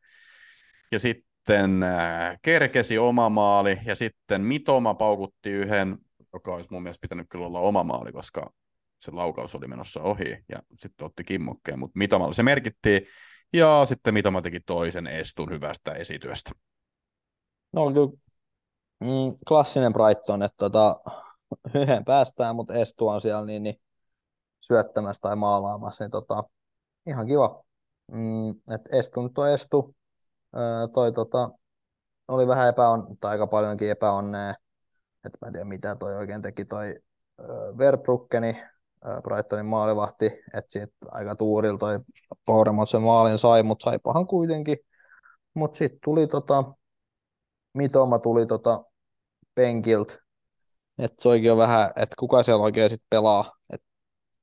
[0.92, 5.98] ja sitten äh, kerkesi oma maali ja sitten Mitoma paukutti yhden,
[6.34, 8.54] joka olisi mun mielestä pitänyt kyllä olla oma maali, koska
[9.00, 13.02] se laukaus oli menossa ohi ja sitten otti kimmokkeen, mutta Mitomalla se merkittiin
[13.54, 16.52] ja sitten Mitoma teki toisen estun hyvästä esityöstä.
[17.74, 18.12] No oli kyllä
[19.00, 21.00] mm, klassinen Brighton, että tota,
[21.82, 23.82] yhden päästään, mutta Estu on siellä niin, niin
[24.60, 26.44] syöttämässä tai maalaamassa, niin tota,
[27.08, 27.64] ihan kiva.
[28.12, 29.96] Mm, et Estu nyt on Estu.
[30.58, 31.50] Öö, toi tota,
[32.28, 34.54] oli vähän epäon, tai aika paljonkin epäonnea.
[35.26, 37.00] Et mä en tiedä mitä toi oikein teki toi
[37.78, 38.64] Verbruckeni,
[39.24, 42.00] Brightonin maalivahti, että siitä aika tuurilla toi
[42.46, 44.78] Bournemouth sen maalin sai, mutta saipahan kuitenkin.
[45.54, 46.64] Mutta sitten tuli tota,
[47.74, 48.84] Mitoma tuli tota
[49.56, 50.14] penkiltä.
[50.98, 53.52] Että se on vähän, että kuka siellä oikein sitten pelaa.
[53.74, 53.88] Että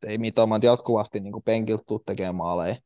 [0.07, 2.77] ei Mitoma jatkuvasti niin penkiltä tule tekemään maaleja.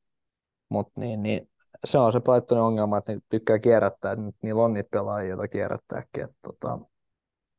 [0.68, 1.50] Mutta niin, niin,
[1.84, 5.48] se on se Brightonin ongelma, että ne tykkää kierrättää, että niillä on niitä pelaajia, joita
[5.48, 6.24] kierrättääkin.
[6.24, 6.78] Että, tota,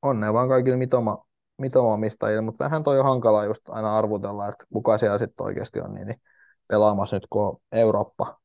[0.02, 1.26] onnea vaan kaikille Mitoma,
[1.58, 5.94] Mitoma-omistajille, mutta vähän toi on hankala just aina arvutella, että kuka siellä sitten oikeasti on
[5.94, 6.22] niin, niin
[6.68, 8.40] pelaamassa nyt, kun on Eurooppa,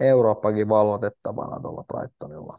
[0.00, 2.58] Eurooppakin vallotettavana tuolla Brightonilla.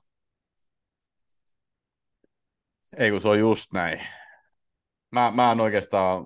[2.97, 4.01] Ei kun se on just näin.
[5.11, 6.25] Mä, mä en oikeastaan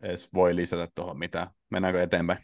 [0.00, 1.46] edes voi lisätä tuohon mitään.
[1.70, 2.38] Mennäänkö eteenpäin?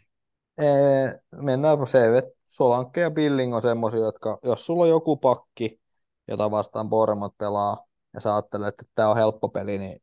[0.61, 5.81] Ee, mennään se, että Solanke ja Billing on semmoisia, jotka, jos sulla on joku pakki,
[6.27, 7.86] jota vastaan Bormot pelaa,
[8.17, 10.01] ja sä ajattelet, että tämä on helppo peli, niin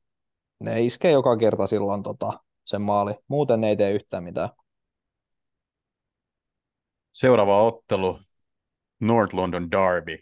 [0.61, 3.15] ne iskee joka kerta silloin tota, sen maali.
[3.29, 4.49] Muuten ne ei tee yhtään mitään.
[7.13, 8.19] Seuraava ottelu,
[9.01, 10.19] North London Derby.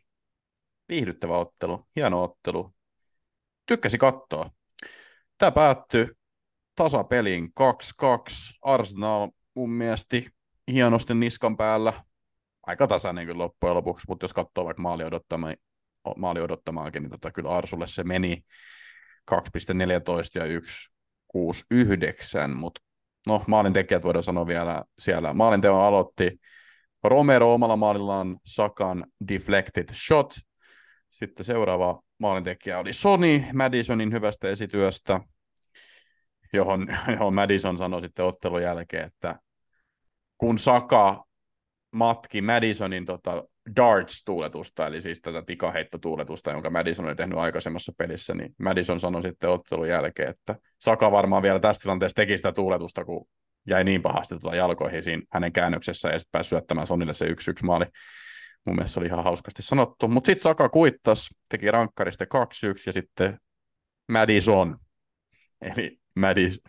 [0.89, 2.75] Viihdyttävä ottelu, hieno ottelu.
[3.67, 4.51] Tykkäsi katsoa.
[5.39, 6.09] Tämä päättyi
[6.75, 8.07] tasapeliin 2-2.
[8.63, 10.17] Arsenal mun mielestä
[10.73, 11.93] hienosti niskan päällä.
[12.67, 15.49] Aika tasainen kyllä loppujen lopuksi, mutta jos katsoo vaikka maali, odottama,
[16.17, 18.45] maali odottamaakin, niin tota, kyllä Arsulle se meni
[19.31, 19.37] 2,14
[20.35, 22.81] ja 1,69, mutta
[23.27, 25.33] no maalintekijät voidaan sanoa vielä siellä.
[25.33, 26.41] Maalinteon aloitti
[27.05, 30.35] Romero omalla maalillaan Sakan deflected shot.
[31.09, 35.21] Sitten seuraava maalintekijä oli Sony Madisonin hyvästä esityöstä,
[36.53, 39.39] johon, johon Madison sanoi sitten ottelun jälkeen, että
[40.39, 41.25] kun Saka
[41.91, 43.45] matki Madisonin tota,
[43.77, 49.51] darts-tuuletusta, eli siis tätä pikaheittotuuletusta, jonka Madison oli tehnyt aikaisemmassa pelissä, niin Madison sanoi sitten
[49.51, 53.27] ottelun jälkeen, että Saka varmaan vielä tästä tilanteessa teki sitä tuuletusta, kun
[53.67, 57.51] jäi niin pahasti tuota jalkoihin siinä hänen käännöksessä ja sitten pääsi syöttämään Sonille se yksi
[57.51, 57.85] yksi maali.
[58.67, 60.09] Mun mielestä se oli ihan hauskasti sanottu.
[60.09, 62.29] Mutta sitten Saka kuittas, teki rankkarista 2-1
[62.87, 63.39] ja sitten
[64.13, 64.79] Madison,
[65.61, 65.99] eli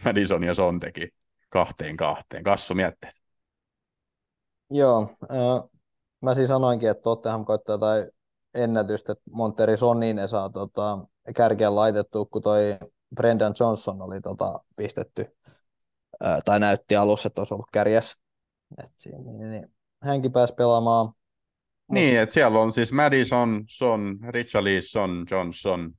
[0.05, 1.09] Madison ja Son teki
[1.49, 2.43] kahteen kahteen.
[2.43, 3.13] Kassu mietteet.
[4.69, 5.69] Joo, äh,
[6.23, 8.09] mä siis sanoinkin, että Tottenham koittaa jotain
[8.53, 10.99] ennätystä, että Monteri Sonin ne saa tota,
[11.35, 12.77] kärkeä laitettu, kun toi
[13.15, 15.25] Brendan Johnson oli tota, pistetty,
[16.19, 18.15] ää, tai näytti alussa, että olisi ollut kärjäs.
[18.83, 19.67] Et siinä, niin, niin,
[20.01, 21.13] hänkin pääsi pelaamaan.
[21.91, 25.91] Niin, että siellä on siis Madison, Son, Richarlison, Johnson.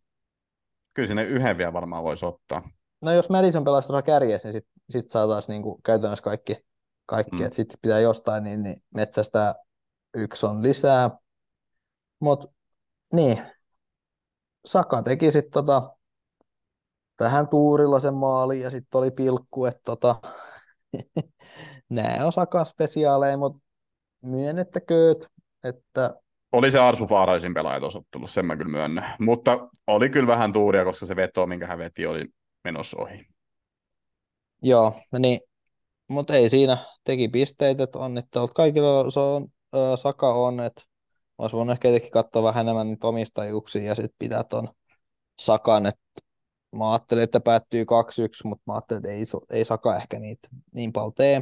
[0.95, 2.70] Kyllä sinne yhden vielä varmaan voisi ottaa.
[3.03, 6.57] No jos Madison pelasi tuossa kärjessä, niin sitten sit saataisiin niinku käytännössä kaikki,
[7.07, 7.37] kaikki.
[7.37, 7.45] Mm.
[7.45, 9.55] että sitten pitää jostain niin, niin metsästää
[10.14, 11.10] yksi on lisää.
[12.20, 12.48] Mutta
[13.12, 13.42] niin,
[14.64, 15.96] Saka teki sitten tota,
[17.20, 20.16] vähän tuurilla sen maali ja sitten oli pilkku, että tota,
[21.88, 23.58] nämä on Saka spesiaaleja, mutta
[24.22, 25.26] myönnettäkööt,
[25.64, 26.14] että
[26.54, 29.14] oli se Arsu Faaraisin pelaaja tuossa ottelussa, sen mä kyllä myönnän.
[29.20, 32.26] Mutta oli kyllä vähän tuuria, koska se veto, minkä hän veti, oli
[32.64, 33.26] menossa ohi.
[34.62, 35.40] Joo, no niin,
[36.08, 36.86] mutta ei siinä.
[37.04, 39.10] Teki pisteitä, että onnittelut kaikilla.
[39.10, 39.46] Se on
[39.97, 40.83] Saka on, että
[41.39, 44.68] olisi voinut ehkä itsekin katsoa vähän enemmän niitä omistajuuksia ja sitten pitää tuon
[45.39, 46.03] Sakan, että
[46.77, 47.87] mä ajattelin, että päättyy 2-1,
[48.45, 51.41] mutta mä ajattelin, että ei, ei Saka ehkä niitä niin paljon tee.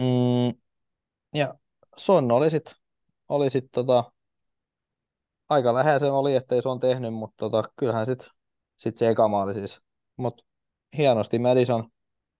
[0.00, 0.58] Mm,
[1.34, 1.54] ja
[1.96, 2.74] Son oli sitten
[3.28, 4.12] oli sit tota,
[5.48, 8.28] aika läheisen oli, ettei se on tehnyt, mutta tota, kyllähän sitten
[8.76, 9.80] sit se eka maali siis.
[10.16, 10.44] Mutta
[10.96, 11.88] hienosti Madison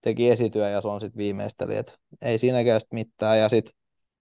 [0.00, 3.38] teki esityä ja se on sitten viimeisteli, että ei siinäkään sit mitään.
[3.38, 3.74] Ja sitten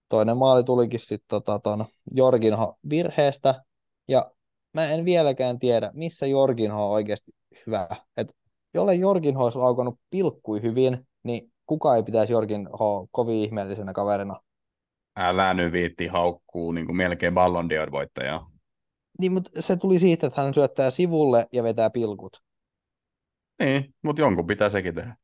[0.08, 3.62] toinen maali tulikin sitten tota, ton Jorginho virheestä,
[4.08, 4.30] ja
[4.74, 7.32] mä en vieläkään tiedä, missä Jorginho on oikeasti
[7.66, 7.88] hyvä.
[8.16, 8.36] Et
[8.74, 14.40] jolle Jorginho olisi laukannut pilkkui hyvin, niin kuka ei pitäisi Jorginho kovin ihmeellisenä kaverina.
[15.16, 18.50] Älä nyt viitti haukkuu niin kuin melkein Ballon d'Or voittajaa.
[19.20, 22.42] Niin, mutta se tuli siitä, että hän syöttää sivulle ja vetää pilkut.
[23.62, 25.16] Niin, mutta jonkun pitää sekin tehdä.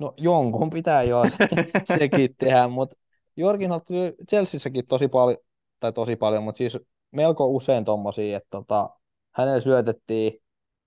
[0.00, 1.22] No jonkun pitää jo
[1.98, 2.96] sekin tehdä, mutta
[3.36, 5.38] Jorgin tuli Chelseassäkin tosi paljon,
[5.80, 6.78] tai tosi paljon, mutta siis
[7.10, 8.90] melko usein tommosia, että tota,
[9.32, 10.32] hänelle syötettiin,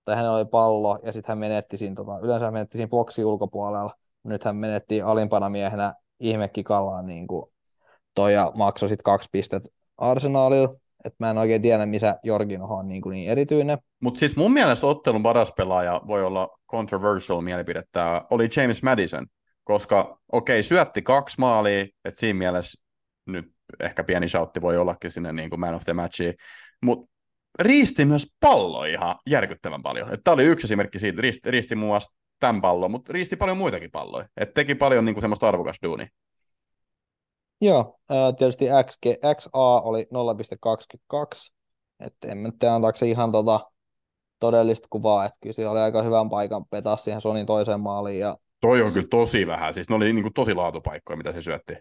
[0.04, 3.94] tai hänellä oli pallo, ja sitten hän menetti siinä, tota, yleensä menetti siinä boksi ulkopuolella,
[4.24, 7.46] nyt hän menetti alimpana miehenä ihmekikallaan niin kuin
[8.14, 9.68] toi ja maksoi sitten kaksi pistettä
[9.98, 10.68] Arsenalilla,
[11.04, 13.78] että mä en oikein tiedä, missä Jorgin on niin, kuin niin erityinen.
[14.00, 19.26] Mutta siis mun mielestä ottelun paras pelaaja voi olla controversial mielipide, tämä oli James Madison,
[19.66, 22.82] koska okei, okay, syötti kaksi maalia, että siinä mielessä
[23.26, 26.34] nyt ehkä pieni shoutti voi ollakin sinne niin kuin man of the matchiin,
[26.82, 27.12] mutta
[27.58, 30.08] riisti myös pallo ihan järkyttävän paljon.
[30.24, 33.90] Tämä oli yksi esimerkki siitä, riisti, riisti muun muassa tämän pallon, mutta riisti paljon muitakin
[33.90, 34.28] palloja.
[34.36, 36.08] Et teki paljon niin kuin semmoista arvokasta duunia.
[37.60, 37.98] Joo,
[38.38, 39.06] tietysti XG,
[39.36, 41.54] XA oli 0,22,
[42.00, 43.70] että en tiedä antaako se ihan tota
[44.40, 48.18] todellista kuvaa, että kyllä siellä oli aika hyvän paikan petaa siihen Sonin toiseen maaliin.
[48.18, 48.36] Ja...
[48.60, 51.74] Toi on kyllä tosi vähän, siis ne oli niin kuin tosi laatupaikkoja, mitä se syötti.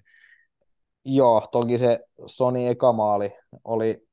[1.05, 4.07] Joo, toki se Sony eka maali oli,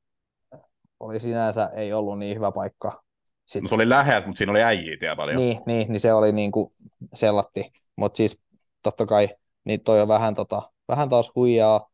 [0.99, 3.03] oli sinänsä ei ollut niin hyvä paikka.
[3.45, 3.63] Sitten...
[3.63, 5.37] No se oli läheltä, mutta siinä oli äijiä paljon.
[5.37, 6.69] Niin, niin, niin se oli niin kuin
[7.13, 8.39] sellatti, mutta siis
[8.83, 9.29] totta kai
[9.65, 11.89] niin toi on vähän, tota, vähän taas huijaa,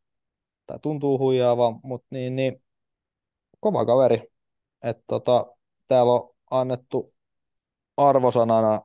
[0.66, 2.64] tai tuntuu huijaava, mutta niin, niin
[3.60, 4.24] kova kaveri.
[4.84, 5.46] että tota,
[5.88, 7.14] täällä on annettu
[7.98, 8.82] arvosanana,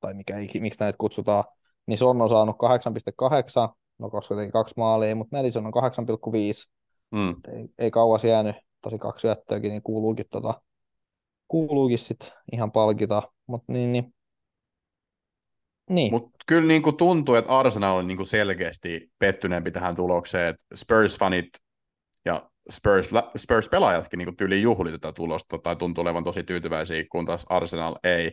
[0.00, 1.44] tai mikä, miksi näitä kutsutaan,
[1.86, 6.70] niin Son on saanut 8,8, no koska teki kaksi maalia, mutta Madison on 8,5.
[7.10, 7.28] Mm.
[7.28, 10.62] Ei, ei kauas jäänyt, tosi kaksi syöttöäkin, niin kuuluukin, tota,
[11.48, 13.22] kuuluukin sit ihan palkita.
[13.46, 14.14] mutta niin, niin.
[15.90, 16.12] niin.
[16.12, 20.64] Mutta kyllä niin kuin tuntuu, että Arsenal on niin kuin selkeästi pettyneempi tähän tulokseen, että
[20.74, 21.48] Spurs-fanit
[22.24, 27.46] ja Spurs, Spurs-pelaajatkin niin tyyliin juhli tätä tulosta tai tuntuu olevan tosi tyytyväisiä, kun taas
[27.48, 28.32] Arsenal ei.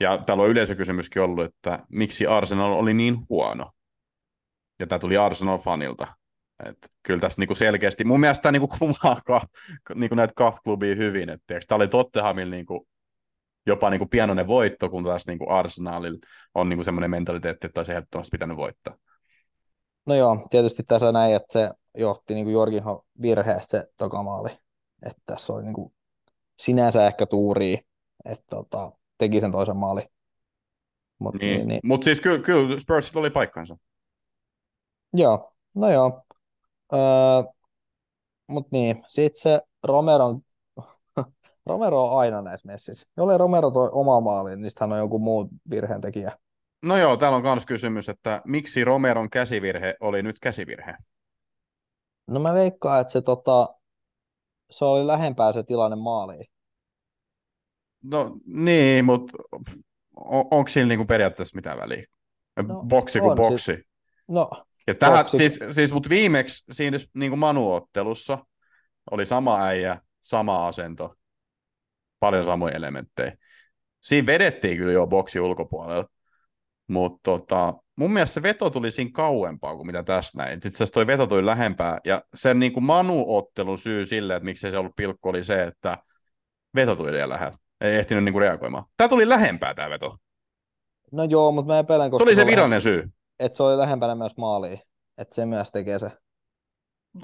[0.00, 3.70] Ja täällä on yleisökysymyskin ollut, että miksi Arsenal oli niin huono.
[4.80, 6.06] Ja tämä tuli Arsenal-fanilta.
[6.64, 9.40] Et kyllä tässä niinku selkeästi, mun mielestä tämä niinku kuvaa ka,
[9.94, 11.28] niinku näitä kahta klubia hyvin.
[11.46, 12.88] Tämä oli Tottenhamilla niinku
[13.66, 16.18] jopa niinku pienoinen voitto, kun taas niinku Arsenalilla
[16.54, 18.96] on niinku semmoinen mentaliteetti, että olisi ehdottomasti pitänyt voittaa.
[20.06, 24.50] No joo, tietysti tässä näin, että se johti niin Jorginho virheestä se tokamaali.
[25.06, 25.94] Että tässä oli niin kuin
[26.58, 27.78] sinänsä ehkä tuuri,
[28.24, 30.02] että tota, teki sen toisen maali.
[31.18, 31.56] Mut, niin.
[31.56, 31.80] niin, niin.
[31.84, 33.76] Mut siis kyllä, kyllä Spursilla oli paikkansa.
[35.12, 36.22] Joo, no joo.
[36.92, 37.52] Öö,
[38.48, 40.40] mutta niin, sitten se Romeron,
[41.66, 43.08] Romero on aina näissä messissä.
[43.16, 46.38] Jolle Romero toi oma maali, niin hän on joku muu virheen tekijä.
[46.82, 50.96] No joo, täällä on myös kysymys, että miksi Romeron käsivirhe oli nyt käsivirhe?
[52.26, 53.74] No mä veikkaan, että se, tota,
[54.70, 56.46] se oli lähempää se tilanne maaliin.
[58.02, 59.38] No niin, mutta
[60.16, 62.04] on, onko siinä niinku periaatteessa mitään väliä?
[62.66, 63.64] No, boksi kuin boksi.
[63.64, 63.86] Siis,
[64.28, 64.50] no,
[64.86, 65.36] ja tähän, boksi.
[65.36, 68.38] siis, siis, mutta viimeksi siinä niinku manuottelussa
[69.10, 71.14] oli sama äijä, sama asento,
[72.20, 73.36] paljon samoja elementtejä.
[74.00, 76.08] Siinä vedettiin kyllä jo boksi ulkopuolella,
[76.88, 80.62] mutta tota, mun mielestä se veto tuli siinä kauempaa kuin mitä tässä näin.
[80.62, 84.70] Sitten se toi veto tuli lähempää, ja sen niin kuin Manu-ottelun syy sille, että miksei
[84.70, 85.98] se ollut pilkku, oli se, että
[86.74, 87.56] veto tuli liian lähellä.
[87.80, 88.84] Ei ehtinyt niin kuin reagoimaan.
[88.96, 90.16] Tämä tuli lähempää tämä veto.
[91.12, 92.24] No joo, mutta mä epäilen, koska...
[92.24, 93.08] Se oli se virallinen syy.
[93.38, 94.80] Että se oli lähempänä myös maaliin.
[95.18, 96.10] Että se myös tekee se.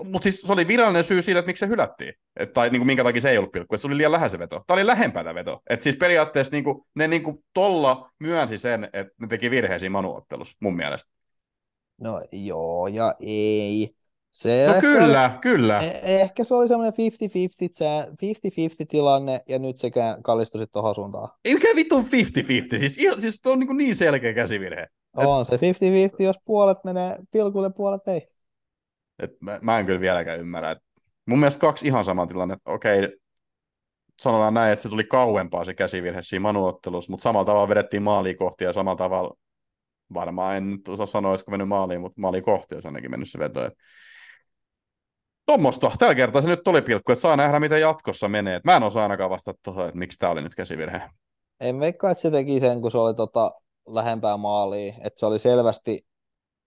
[0.05, 2.14] Mutta siis se oli virallinen syy siitä, että miksi se hylättiin.
[2.36, 3.74] Et, tai niin kuin, minkä takia se ei ollut pilkku.
[3.74, 4.64] Että se oli liian lähellä se veto.
[4.66, 5.61] Tämä oli lähempää tämä veto.
[5.70, 9.90] Et siis periaatteessa niin kuin, ne niin kuin, tolla myönsi sen, että ne teki virheisiä
[9.90, 11.11] manuottelussa, mun mielestä.
[12.00, 13.94] No joo ja ei.
[14.35, 15.80] Se no kyllä, oli, kyllä.
[15.80, 19.91] E- ehkä se oli semmoinen 50-50, 50-50 tilanne, ja nyt se
[20.22, 21.28] kallistui sitten tuohon suuntaan.
[21.45, 22.07] Ei mikään vittu 50-50,
[22.78, 24.87] siis, siis on niin, niin selkeä käsivirhe.
[25.16, 25.49] On Et...
[25.49, 28.26] se 50-50, jos puolet menee pilkulle, puolet ei.
[29.18, 30.70] Et mä, mä en kyllä vieläkään ymmärrä.
[30.70, 30.78] Et
[31.26, 32.57] mun mielestä kaksi ihan samaa tilanne.
[32.64, 33.09] Okei,
[34.20, 38.37] sanotaan näin, että se tuli kauempaa se käsivirhe siinä manuottelussa, mutta samalla tavalla vedettiin maaliin
[38.37, 39.37] kohti ja samalla tavalla
[40.14, 43.39] varmaan en nyt osaa sanoa, olisiko mennyt maaliin, mutta maaliin kohti olisi ainakin mennyt se
[43.39, 43.64] veto.
[43.64, 43.72] Et
[45.47, 45.90] Tuommoista.
[45.99, 48.61] Tällä kertaa se nyt oli pilkku, että saa nähdä, miten jatkossa menee.
[48.64, 51.03] mä en osaa ainakaan vastata tuohon, että miksi tämä oli nyt käsivirhe.
[51.61, 53.53] En veikkaa, että se teki sen, kun se oli tota
[53.86, 54.95] lähempää maaliin.
[55.05, 56.07] Että se oli selvästi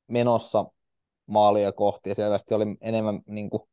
[0.07, 0.65] menossa
[1.25, 3.63] maalia kohti ja selvästi oli enemmän niin kuin,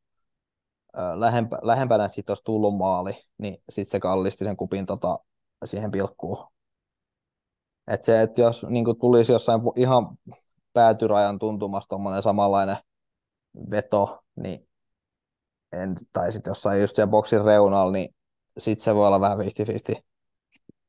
[1.15, 5.19] lähempä, lähempänä sitten olisi tullut maali, niin sitten se kallisti sen kupin tota,
[5.65, 6.47] siihen pilkkuun.
[7.87, 10.17] Et se, että jos niin kuin tulisi jossain ihan
[10.73, 12.77] päätyrajan tuntumasta tuommoinen samanlainen
[13.71, 14.67] veto, niin
[15.71, 18.15] en, tai sitten jossain just siellä boksin reunalla, niin
[18.57, 20.01] sitten se voi olla vähän 50-50.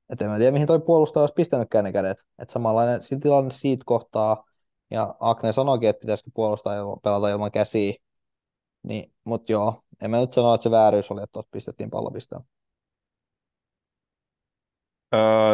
[0.09, 2.19] Et en mä tiedä, mihin toi puolustaja olisi pistänytkään ne kädet.
[2.39, 4.45] Että samanlainen tilanne siitä kohtaa,
[4.91, 7.95] ja Akne sanoikin, että pitäisikö puolustaa pelata ilman käsiä.
[8.83, 12.43] Niin, mutta joo, en mä nyt sano, että se vääryys oli, että tuossa pistettiin pallopisteen.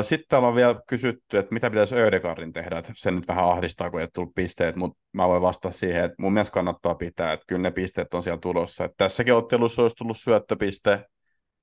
[0.03, 3.91] Sitten täällä on vielä kysytty, että mitä pitäisi Ödegardin tehdä, että se nyt vähän ahdistaa,
[3.91, 7.45] kun ei tullut pisteet, mutta mä voin vastata siihen, että mun mielestä kannattaa pitää, että
[7.47, 8.85] kyllä ne pisteet on siellä tulossa.
[8.85, 11.07] Että tässäkin ottelussa olisi tullut syöttöpiste,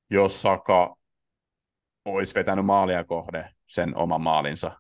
[0.10, 0.96] jos Saka
[2.06, 4.72] olisi vetänyt maalia kohde sen oman maalinsa,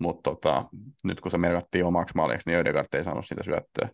[0.00, 0.64] mutta tota,
[1.04, 3.88] nyt kun se merkattiin omaksi maaliksi, niin Ödegard ei saanut sitä syöttöä.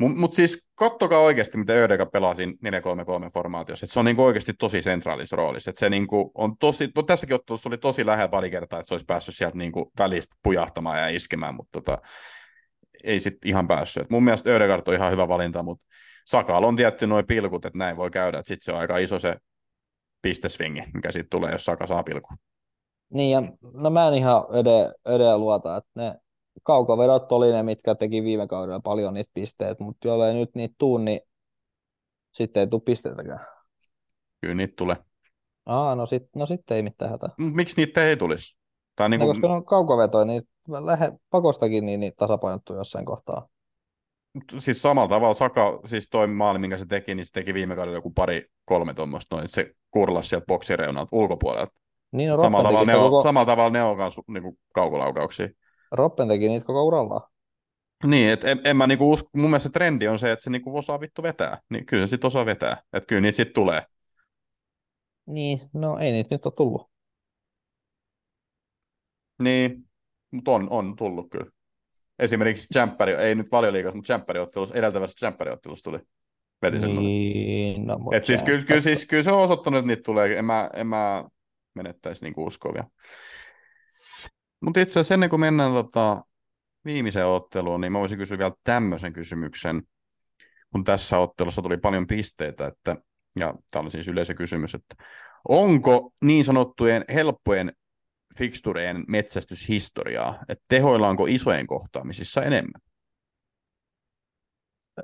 [0.00, 3.84] Mutta mut siis kattokaa oikeasti, miten Ödegard pelaa siinä 4-3-3 formaatiossa.
[3.84, 5.72] Et se on niinku oikeasti tosi sentraalissa roolissa.
[5.74, 9.06] Se niinku on tosi, to, tässäkin ottelussa oli tosi lähellä pari kertaa, että se olisi
[9.06, 11.98] päässyt sieltä niinku välistä pujahtamaan ja iskemään, mutta tota,
[13.04, 14.02] ei sitten ihan päässyt.
[14.02, 15.84] Et mun mielestä Ödegard on ihan hyvä valinta, mutta
[16.26, 18.38] Sakal on tietty noin pilkut, että näin voi käydä.
[18.38, 19.36] Sitten se on aika iso se
[20.22, 22.28] pistesvingi, mikä siitä tulee, jos Saka saa pilku.
[23.14, 23.42] Niin, ja
[23.74, 24.44] no mä en ihan
[25.06, 26.14] edelleen luota, että ne
[26.62, 30.98] kaukovedot oli ne, mitkä teki viime kaudella paljon niitä pisteitä, mutta jollei nyt niitä tuu,
[30.98, 31.20] niin
[32.32, 33.46] sitten ei tule pisteitäkään.
[34.40, 34.96] Kyllä niitä tulee.
[35.66, 37.28] Aa, no sitten no sit ei mitään hätää.
[37.38, 38.56] Miksi niitä ei tulisi?
[38.96, 39.28] Tai niin kuin...
[39.28, 43.48] no, koska ne on kaukavetoja, niin lähe, pakostakin niin, niin tasapainottuu jossain kohtaa.
[44.58, 47.98] Siis samalla tavalla Saka, siis toi maali, minkä se teki, niin se teki viime kaudella
[47.98, 51.72] joku pari, kolme tuommoista, noin, se kurlasi sieltä boksireunalta ulkopuolelta.
[52.12, 53.22] Niin, no, samalla, tavalla ne on, koko...
[53.22, 55.48] samalla tavalla ne on myös niin kaukolaukauksia.
[55.92, 57.30] Roppen teki niitä koko uralla.
[58.04, 60.76] Niin, että en, en mä niinku usko, mun mielestä trendi on se, että se niinku
[60.76, 61.58] osaa vittu vetää.
[61.70, 62.82] Niin kyllä se sitten osaa vetää.
[62.92, 63.82] Että kyllä niitä sitten tulee.
[65.26, 66.90] Niin, no ei niitä nyt ole tullut.
[69.42, 69.84] Niin,
[70.30, 71.50] mutta on, on tullut kyllä.
[72.18, 75.98] Esimerkiksi Champion, ei nyt valioliikassa, mutta Champion-ottelussa, edeltävässä Champion-ottelussa tuli
[76.62, 80.38] veti Niin, no, Et siis, kyllä, kyllä, siis, kyllä se on osoittanut, että niitä tulee.
[80.38, 81.24] En mä, en mä
[81.74, 82.88] menettäisi niin uskoa vielä.
[84.60, 86.22] Mutta itse asiassa ennen kuin mennään tota,
[86.84, 89.82] viimeiseen otteluun, niin mä voisin kysyä vielä tämmöisen kysymyksen,
[90.72, 92.96] kun tässä ottelussa tuli paljon pisteitä, että,
[93.36, 95.04] ja tämä on siis yleisökysymys, että
[95.48, 97.72] onko niin sanottujen helppojen
[98.38, 102.80] fikstureen metsästyshistoriaa, että tehoillaanko isojen kohtaamisissa enemmän?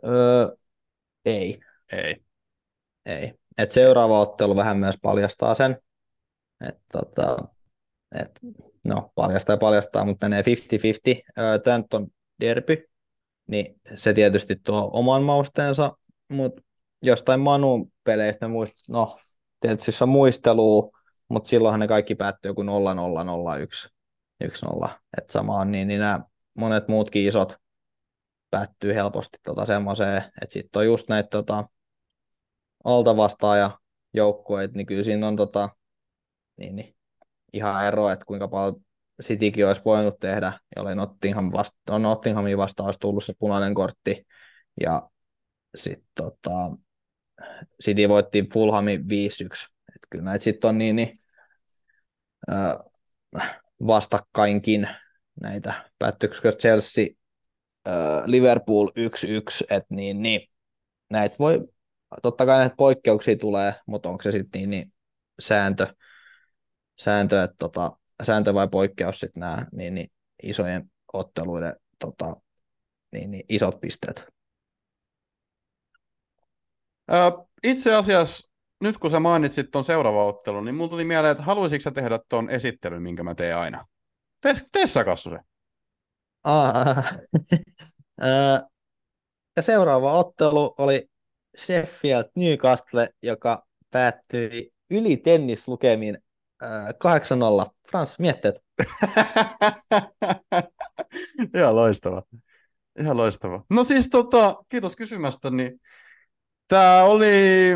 [0.05, 0.57] Öö,
[1.25, 1.61] ei.
[1.93, 2.17] Ei.
[3.07, 3.35] Ei.
[3.59, 5.77] Et seuraava ottelu vähän myös paljastaa sen.
[6.69, 7.37] Et tota,
[8.21, 8.41] et,
[8.85, 11.61] no, paljastaa ja paljastaa, mutta menee 50-50.
[11.63, 12.09] Tämä on
[12.41, 12.89] derby,
[13.47, 15.97] niin se tietysti tuo oman mausteensa,
[16.33, 16.63] mutta
[17.03, 19.17] jostain Manun peleistä muist, no
[19.61, 20.91] tietysti se on muistelua,
[21.29, 23.89] mutta silloinhan ne kaikki päättyy joku 0 0 0 1
[24.41, 24.89] 1 0
[25.19, 26.21] että samaan, niin, niin nämä
[26.59, 27.57] monet muutkin isot
[28.51, 31.65] päättyy helposti tota semmoiseen, että sitten on just näitä tota,
[32.85, 33.71] altavastaaja
[34.15, 35.69] joukkueet, niin kyllä siinä on tota,
[36.57, 36.97] niin, niin,
[37.53, 38.85] ihan ero, että kuinka paljon
[39.23, 44.27] Citykin olisi voinut tehdä, jolle Nottingham vasta, no Nottinghamin vastaan olisi tullut se punainen kortti,
[44.81, 45.09] ja
[45.75, 46.77] sitten tota,
[47.83, 49.05] City voitti Fulhamin 5-1,
[49.95, 51.13] että kyllä näitä sitten on niin, niin
[52.53, 52.77] äh,
[53.87, 54.89] vastakkainkin
[55.41, 57.07] näitä, päättyykö Chelsea
[57.89, 60.41] äh, Liverpool 1-1, että niin, niin.
[61.11, 61.61] Näitä voi,
[62.23, 64.93] totta kai näitä poikkeuksia tulee, mutta onko se sitten niin, niin
[65.41, 65.95] sääntö,
[66.99, 67.93] sääntö, että tota,
[68.23, 70.11] sääntö vai poikkeus sitten nämä niin, niin
[70.43, 72.37] isojen otteluiden tota,
[73.13, 74.35] niin, niin isot pisteet?
[77.63, 78.51] itse asiassa
[78.81, 82.51] nyt kun sä mainitsit tuon seuraava ottelun, niin mulla tuli mieleen, että haluaisitko tehdä tuon
[82.51, 83.87] esittelyn, minkä mä teen aina?
[84.87, 85.39] Sä Kassu se.
[89.57, 91.11] ja seuraava ottelu oli
[91.59, 96.19] Sheffield Newcastle, joka päättyi yli tennislukemin
[97.65, 97.71] 8-0.
[97.91, 98.55] Frans, mietteet.
[101.57, 102.23] Ihan loistava.
[103.01, 103.65] Ihan loistava.
[103.71, 105.51] No siis tota, kiitos kysymästä.
[105.51, 105.81] Niin
[106.69, 107.75] tämä oli,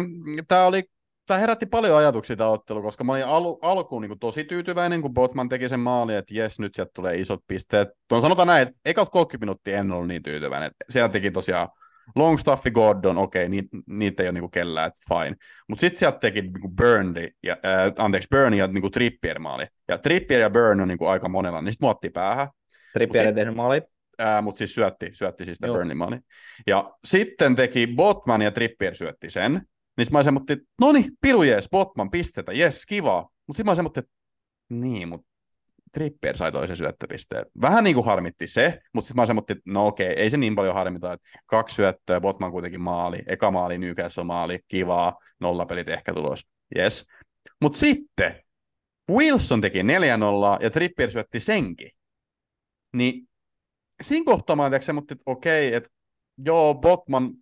[0.49, 0.83] tämä oli
[1.29, 5.15] tämä herätti paljon ajatuksia tämä ottelu, koska mä olin al- alkuun niin tosi tyytyväinen, kun
[5.15, 7.89] Botman teki sen maali, että jes, nyt sieltä tulee isot pisteet.
[8.09, 10.71] Tuon sanotaan näin, että ekat 30 minuuttia en ollut niin tyytyväinen.
[10.89, 11.69] Siellä teki tosiaan
[12.17, 15.37] Longstaffi, Gordon, okei, okay, niitä, niitä ei ole niinku kellään, että fine.
[15.69, 19.67] Mutta sitten sieltä teki niinku Burnley, ja, äh, anteeksi, Burn ja niinku Trippier maali.
[19.89, 22.49] Ja Trippier ja Burn on niinku aika monella, niin sitten muotti päähän.
[22.93, 23.83] Trippier ei tehnyt maali.
[24.23, 26.19] Äh, mutta siis syötti, syötti siis sitä Burnley maali.
[26.67, 29.53] Ja sitten teki Botman ja Trippier syötti sen.
[29.53, 33.23] Niin sitten mä semmoittiin, no niin, piru jees, Botman, pistetä, jes, kiva.
[33.47, 34.05] Mutta sitten mä semmoittiin,
[34.69, 35.28] niin, mutta
[35.93, 37.47] Trippier sai toisen syöttöpisteen.
[37.63, 40.55] Vähän niin kuin harmitti se, mutta sitten mä semmoittiin, että no okei, ei se niin
[40.55, 46.15] paljon harmita, että kaksi syöttöä, Botman kuitenkin maali, eka maali, Newcastle maali, kivaa, nollapelit ehkä
[46.15, 46.47] tulos,
[46.79, 47.07] yes.
[47.63, 48.43] Mutta sitten
[49.11, 49.85] Wilson teki 4-0
[50.61, 51.91] ja Trippier syötti senkin.
[52.97, 53.29] Niin
[54.03, 55.89] siinä kohtaa mä ajattelin, että okei, että
[56.47, 57.33] joo, Botman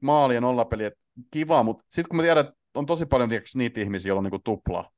[0.00, 1.00] maali ja nollapeli, että
[1.30, 4.24] kiva, mutta sitten kun mä tiedän, että on tosi paljon tiiäks, niitä ihmisiä, joilla on
[4.24, 4.90] niin kuin tupla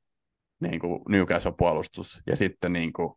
[0.59, 3.13] niin kuin Newcastle-puolustus, ja sitten niin kuin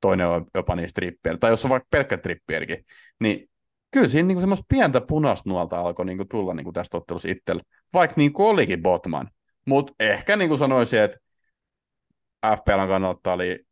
[0.00, 2.84] toinen on jopa niin trippier, tai jos on vaikka pelkkä trippierikin,
[3.20, 3.48] niin
[3.90, 7.28] kyllä siinä niin semmoista pientä punaista nuolta alkoi niin kuin tulla niin kuin tästä ottelussa
[7.28, 7.62] itsellä,
[7.94, 9.30] vaikka niin kuin olikin Botman.
[9.66, 11.18] Mutta ehkä niin kuin sanoisin, että
[12.46, 13.64] FPLn kannalta oli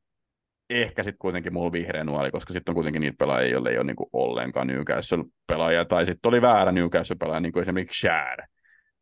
[0.71, 3.85] ehkä sitten kuitenkin mulla vihreä nuoli, koska sitten on kuitenkin niitä pelaajia, joille ei ole
[3.85, 8.47] niin kuin ollenkaan Newcastle-pelaajia, tai sitten oli väärä Newcastle-pelaaja, niin kuin esimerkiksi Share.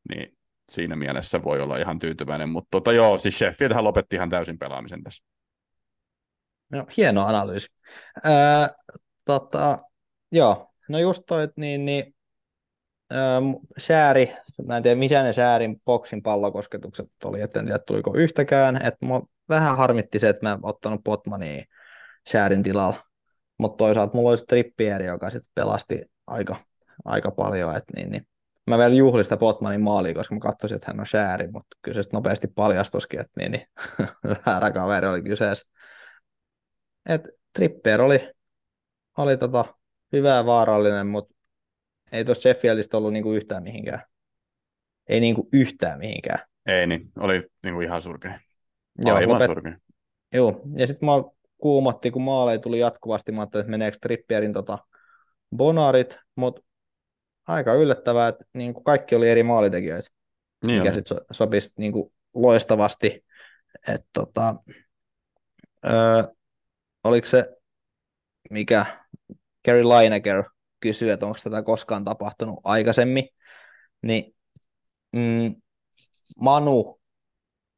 [0.08, 0.36] Niin
[0.70, 5.02] siinä mielessä voi olla ihan tyytyväinen, mutta tota, joo, siis Sheffieldhän lopetti ihan täysin pelaamisen
[5.02, 5.24] tässä.
[6.70, 7.68] No, hieno analyysi.
[8.26, 8.32] Öö,
[9.24, 9.78] tota,
[10.32, 12.14] joo, no just toi, niin, niin
[13.12, 13.18] öö,
[13.78, 14.34] Sääri,
[14.66, 19.06] mä en tiedä missä ne Säärin boksin pallokosketukset oli, että en tiedä tuliko yhtäkään, että
[19.06, 21.64] mua vähän harmitti se, että mä en ottanut Potmania
[22.28, 22.96] Säärin tilalla,
[23.58, 26.56] mutta toisaalta mulla olisi Trippieri, joka sitten pelasti aika,
[27.04, 28.26] aika paljon, että niin, niin
[28.70, 32.02] mä vielä juhlin sitä Botmanin maalia, koska mä katsoisin, että hän on sääri, mutta kyllä
[32.02, 33.66] se nopeasti paljastuskin, että niin, niin
[34.46, 35.68] väärä kaveri oli kyseessä.
[37.08, 38.30] Et Trippier oli,
[39.18, 39.64] oli tota,
[40.12, 41.34] hyvä ja vaarallinen, mutta
[42.12, 44.02] ei tuossa Sheffieldistä ollut niinku yhtään mihinkään.
[45.08, 46.38] Ei niinku yhtään mihinkään.
[46.66, 48.38] Ei niin, oli niinku ihan surkea.
[49.04, 49.50] Joo, Aivan lopet...
[49.50, 49.76] surkea.
[50.32, 51.12] Joo, ja sitten mä
[51.58, 54.78] kuumotti, kun maaleja tuli jatkuvasti, mä ajattelin, että meneekö Trippierin tota
[55.56, 56.62] bonarit, mutta
[57.48, 60.08] aika yllättävää, että niin kuin kaikki oli eri maalitekijöitä,
[60.66, 63.24] niin mikä sitten so, sopisi niin kuin loistavasti.
[63.88, 64.54] Et, tota,
[65.84, 66.22] öö,
[67.04, 67.44] oliko se,
[68.50, 68.86] mikä
[69.64, 70.44] Gary Lineker
[70.80, 73.28] kysyi, että onko tätä koskaan tapahtunut aikaisemmin,
[74.02, 74.34] niin
[75.12, 75.54] mm,
[76.40, 77.00] Manu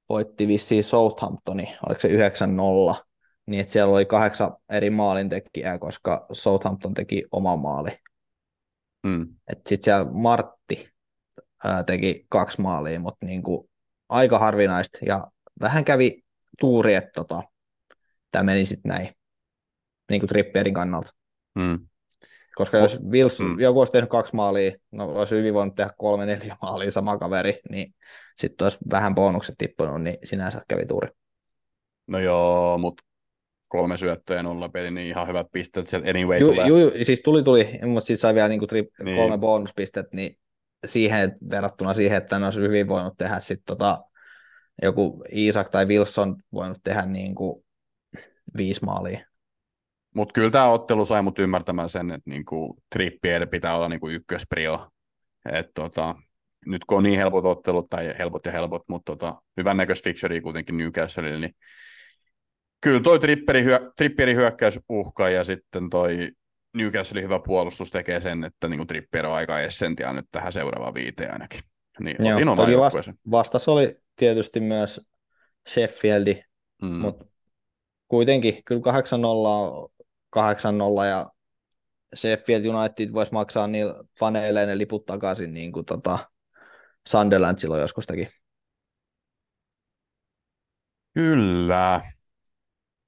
[0.08, 3.04] voitti vissiin Southamptoni, oliko se 9-0,
[3.46, 7.90] niin että siellä oli kahdeksan eri maalintekijää, koska Southampton teki oma maali.
[9.04, 9.26] Mm.
[9.66, 10.88] Sitten siellä Martti
[11.64, 13.70] ää, teki kaksi maalia, mutta niinku
[14.08, 16.22] aika harvinaista ja vähän kävi
[16.60, 17.42] tuuri, että tota,
[18.30, 19.08] tämä meni sitten näin
[20.10, 21.10] niin kuin Trippierin kannalta.
[21.54, 21.88] Mm.
[22.54, 23.60] Koska jos Wills, mm.
[23.60, 27.60] joku olisi tehnyt kaksi maalia, no olisi hyvin voinut tehdä kolme, neljä maalia sama kaveri,
[27.70, 27.94] niin
[28.36, 31.08] sitten olisi vähän bonukset tippunut, niin sinänsä kävi tuuri.
[32.06, 33.02] No joo, mutta
[33.74, 36.66] kolme syöttöä ja nolla peli, niin ihan hyvät pisteet sieltä anyway ju, tulee.
[36.66, 39.16] Ju, ju, siis tuli tuli, mutta sitten sai vielä niinku tri, niin.
[39.16, 40.38] kolme bonuspistet, niin
[40.84, 44.04] siihen verrattuna siihen, että ne olisi hyvin voinut tehdä sitten tota,
[44.82, 47.64] joku Isak tai Wilson voinut tehdä niinku
[48.56, 49.26] viisi maalia.
[50.14, 54.86] Mutta kyllä tämä ottelu sai mut ymmärtämään sen, että niinku Trippier pitää olla niinku ykkösprio.
[55.52, 56.14] Et tota,
[56.66, 60.42] nyt kun on niin helpot ottelut, tai helpot ja helpot, mutta tota, hyvän näköistä fixuria
[60.42, 61.54] kuitenkin Newcastle, niin
[62.84, 66.30] kyllä toi Tripperi, hyö, Tripperi hyökkäys uhka ja sitten toi
[66.76, 71.32] Newcastle hyvä puolustus tekee sen, että niin Trippier on aika essentiaa nyt tähän seuraavaan viiteen
[71.32, 71.60] ainakin.
[72.00, 72.96] Niin, Joo, toki vast,
[73.30, 75.00] vastas oli tietysti myös
[75.68, 76.42] Sheffieldi,
[76.82, 76.88] mm.
[76.88, 77.24] mutta
[78.08, 79.90] kuitenkin kyllä 8-0,
[80.36, 81.26] 8-0 ja
[82.16, 86.18] Sheffield United voisi maksaa niillä faneille ne liput takaisin, niin kuin tota
[87.08, 88.28] Sunderland silloin joskus teki.
[91.14, 92.00] Kyllä.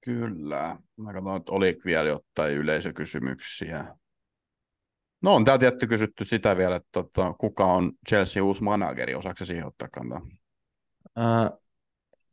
[0.06, 0.76] Kyllä.
[0.96, 3.96] Mä katson, että oliko vielä jotain yleisökysymyksiä.
[5.22, 9.44] No on täällä tietty kysytty sitä vielä, että tota, kuka on Chelsea uusi manageri, osaako
[9.44, 10.20] siihen ottaa kantaa?
[11.18, 11.60] Uh,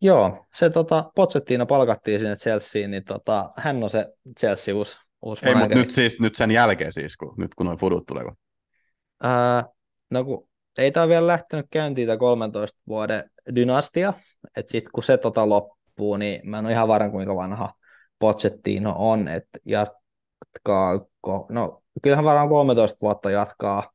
[0.01, 4.07] joo, se tota, Pochettino palkattiin sinne Chelseain, niin tota, hän on se
[4.39, 7.77] Chelsea uusi, uusi Ei, mutta nyt, siis, nyt sen jälkeen siis, kun, nyt kun noin
[7.77, 8.23] fudut tulee.
[8.23, 9.73] Uh,
[10.11, 14.13] no kun ei tämä vielä lähtenyt käyntiin tämä 13 vuoden dynastia,
[14.57, 15.82] että sitten kun se tota loppuu,
[16.19, 17.73] niin mä en ole ihan varma kuinka vanha
[18.19, 23.91] Pochettino on, että jatkaako, no kyllähän varmaan 13 vuotta jatkaa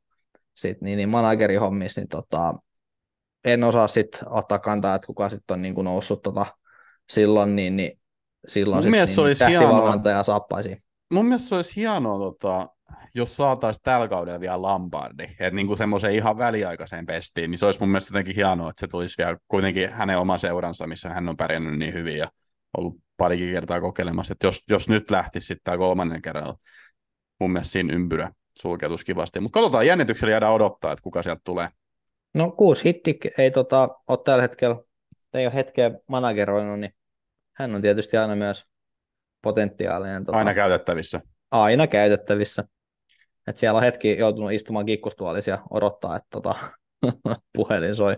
[0.57, 2.55] sit, niin, niin managerihommissa, niin tota,
[3.45, 6.47] en osaa sitten ottaa kantaa, että kuka sitten on niin kuin noussut tota,
[7.11, 8.01] silloin, niin, niin
[8.49, 10.83] silloin sitten niin, olisi tähtivalmentaja saappaisiin.
[11.13, 12.69] Mun mielestä se olisi hienoa, tota,
[13.15, 17.67] jos saataisiin tällä kaudella vielä Lampardi, että niin kuin semmoiseen ihan väliaikaiseen pestiin, niin se
[17.67, 21.29] olisi mun mielestä jotenkin hienoa, että se tulisi vielä kuitenkin hänen oma seuransa, missä hän
[21.29, 22.29] on pärjännyt niin hyvin ja
[22.77, 26.59] ollut parikin kertaa kokeilemassa, että jos, jos nyt lähtisi sitten tämä kolmannen kerralla,
[27.41, 29.41] mun mielestä siinä ympyrä sulkeutuisi kivasti.
[29.41, 31.69] Mutta katsotaan, jännityksellä jäädään odottaa, että kuka sieltä tulee.
[32.35, 34.77] No kuusi hitti ei tota, ole tällä hetkellä,
[35.35, 36.95] ei ole hetkeä manageroinut, niin
[37.53, 38.67] hän on tietysti aina myös
[39.43, 40.25] potentiaalinen.
[40.25, 41.21] Tota, aina käytettävissä.
[41.51, 42.65] Aina käytettävissä.
[43.49, 46.55] Et siellä on hetki joutunut istumaan kikkustuolisia ja odottaa, että tota,
[47.57, 48.17] puhelin soi.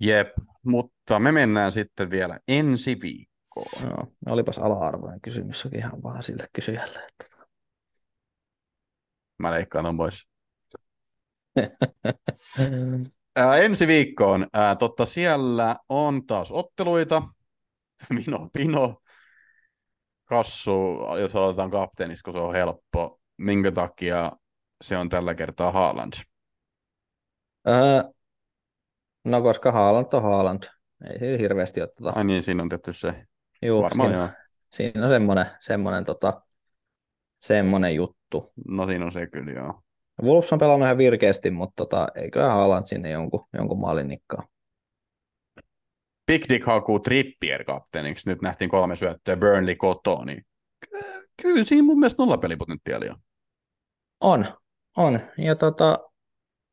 [0.00, 0.28] Jep,
[0.62, 3.90] mutta me mennään sitten vielä ensi viikkoon.
[3.90, 6.98] No, olipas ala-arvoinen kysymys ihan vaan sille kysyjälle.
[6.98, 7.24] Että...
[7.30, 7.48] Tota.
[9.38, 10.28] Mä leikkaan on pois.
[13.36, 14.46] ää, ensi viikkoon.
[14.52, 17.22] Ää, totta, siellä on taas otteluita.
[18.14, 19.02] Mino Pino.
[20.28, 23.20] Kassu, jos aloitetaan kapteenista, kun se on helppo.
[23.36, 24.32] Minkä takia
[24.84, 26.12] se on tällä kertaa Haaland?
[27.66, 28.04] Ää,
[29.24, 30.62] no koska Haaland on Haaland.
[31.10, 32.12] Ei siinä hirveästi ole tota...
[32.16, 33.26] Ai niin, siinä on tietty se.
[33.62, 34.30] Juu, Varmaan siinä, joo.
[34.72, 36.42] siinä on semmoinen, semmoinen, tota,
[37.40, 38.52] semmoinen juttu.
[38.68, 39.82] No siinä on se kyllä, joo.
[40.22, 44.42] Wolves on pelannut ihan virkeästi, mutta tota, eiköhän Haaland sinne jonkun, jonkun maalin nikkaa.
[46.28, 48.28] Dick hakuu Trippier kapteeniksi.
[48.28, 50.46] Nyt nähtiin kolme syöttöä Burnley kotoa, niin
[51.42, 53.16] kyllä siinä mun mielestä nollapelipotentiaalia.
[54.20, 54.46] On,
[54.96, 55.20] on.
[55.38, 55.98] Ja tota,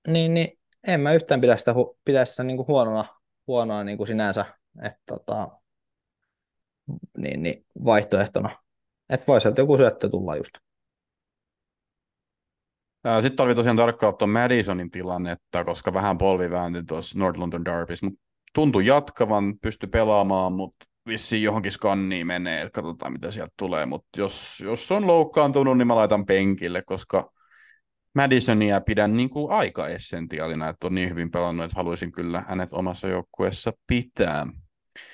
[0.07, 1.75] niin, niin en mä yhtään pidä sitä,
[2.05, 3.05] pidä sitä niin kuin huonona,
[3.47, 4.45] huonona niin kuin sinänsä,
[4.83, 5.49] että tota,
[7.17, 8.49] niin, niin vaihtoehtona.
[9.09, 10.51] Että voi sieltä joku syöttö tulla just.
[13.21, 18.03] Sitten tarvii tosiaan tarkkaan ottaa Madisonin tilannetta, koska vähän polvi väänti tuossa North London Derbys,
[18.03, 18.24] mutta
[18.55, 24.63] tuntui jatkavan, pysty pelaamaan, mutta vissiin johonkin skanniin menee, katsotaan mitä sieltä tulee, mutta jos,
[24.65, 27.31] jos on loukkaantunut, niin mä laitan penkille, koska
[28.13, 32.69] Madisonia pidän niin kuin aika essentiaalina, että on niin hyvin pelannut, että haluaisin kyllä hänet
[32.71, 34.47] omassa joukkueessa pitää.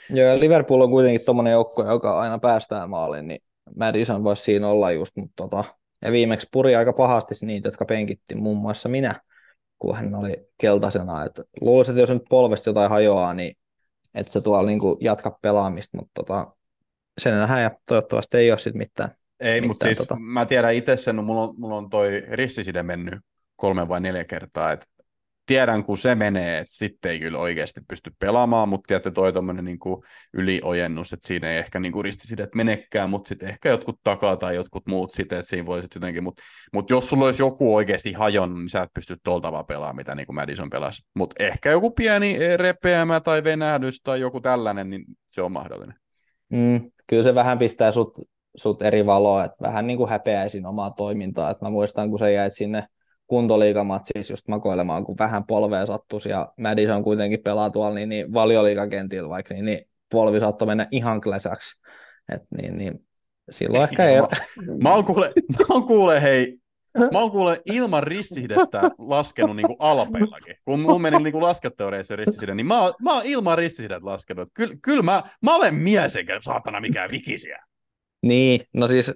[0.10, 3.40] Joo, ja Liverpool on kuitenkin tuommoinen joukkue, joka aina päästään maaliin, niin
[3.80, 5.64] Madison voisi siinä olla just, mutta tota,
[6.02, 9.22] ja viimeksi puri aika pahasti niitä, jotka penkitti, muun muassa minä,
[9.82, 11.26] kun hän oli keltaisena.
[11.26, 13.56] Et luulisin, että jos nyt polvesta jotain hajoaa, niin
[14.16, 16.56] että se tuolla niin jatka pelaamista, mutta tota,
[17.18, 19.10] sen nähdään ja toivottavasti ei ole sitten mitään.
[19.40, 20.20] Ei, mutta siis tota...
[20.20, 23.20] mä tiedän itse sen, no mulla on, mulla on toi ristiside mennyt
[23.56, 24.86] kolme vai neljä kertaa, että
[25.46, 29.66] tiedän, kun se menee, että sitten ei kyllä oikeasti pysty pelaamaan, mutta tiedätte, toi tommonen
[29.66, 29.80] niin
[30.34, 34.56] yliojennus, että siinä ei ehkä niin kuin ristisidet menekään, mutta sitten ehkä jotkut takaa tai
[34.56, 36.44] jotkut muut sitten, että siinä voisi jotenkin, mutta
[36.74, 40.16] mut jos sulla olisi joku oikeasti hajonnut, niin sä et pysty tuolta vaan pelaamaan, mitä
[40.16, 41.02] niin kuin Madison pelasi.
[41.16, 45.96] Mutta ehkä joku pieni repeämä tai venähdys tai joku tällainen, niin se on mahdollinen.
[46.50, 48.20] Mm, kyllä se vähän pistää sut,
[48.56, 52.30] sut eri valoa, että vähän niin kuin häpeäisin omaa toimintaa, että mä muistan, kun sä
[52.30, 52.88] jäit sinne
[53.32, 59.30] kuntoliigamatsissa just makoilemaan, kun vähän polvea sattuisi ja Madison kuitenkin pelaa tuolla niin, niin valioliigakentillä
[59.30, 59.80] vaikka, niin, niin
[60.12, 61.82] polvi saattoi mennä ihan kläsäksi.
[62.34, 63.06] Et niin, niin,
[63.50, 64.22] silloin ehkä ei...
[64.22, 64.28] Mä,
[64.84, 66.58] mä oon kuule, mä oon kuule hei,
[67.12, 70.56] Mä oon kuule ilman ristisidettä laskenut niinku alpeillakin.
[70.66, 74.50] Kun mun meni niinku lasketteoreissa ristiside, niin mä oon, mä oon ilman ristisidettä laskenut.
[74.54, 77.66] Kyllä kyl mä, mä olen mies eikä saatana mikään vikisiä.
[78.24, 79.14] Niin, no siis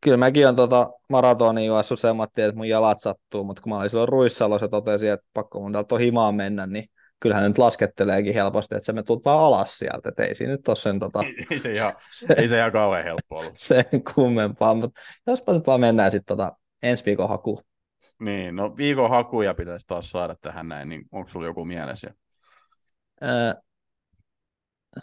[0.00, 3.90] kyllä mäkin on tota maratonin juossut semmoinen, että mun jalat sattuu, mutta kun mä olin
[3.90, 8.74] silloin Ruissalossa ja totesin, että pakko mun täältä himaan mennä, niin kyllähän nyt lasketteleekin helposti,
[8.74, 11.20] että se me tulet vaan alas sieltä, että ei siinä nyt ole sen tota...
[11.50, 13.54] Ei se ihan, se, ei se ihan kauhean helppo ollut.
[13.56, 13.84] Sen
[14.14, 17.62] kummempaa, mutta jospa nyt vaan mennään sitten tota ensi viikon hakuun.
[18.20, 22.14] Niin, no viikon hakuja pitäisi taas saada tähän näin, niin onko sulla joku mielessä?
[23.22, 23.54] Öö,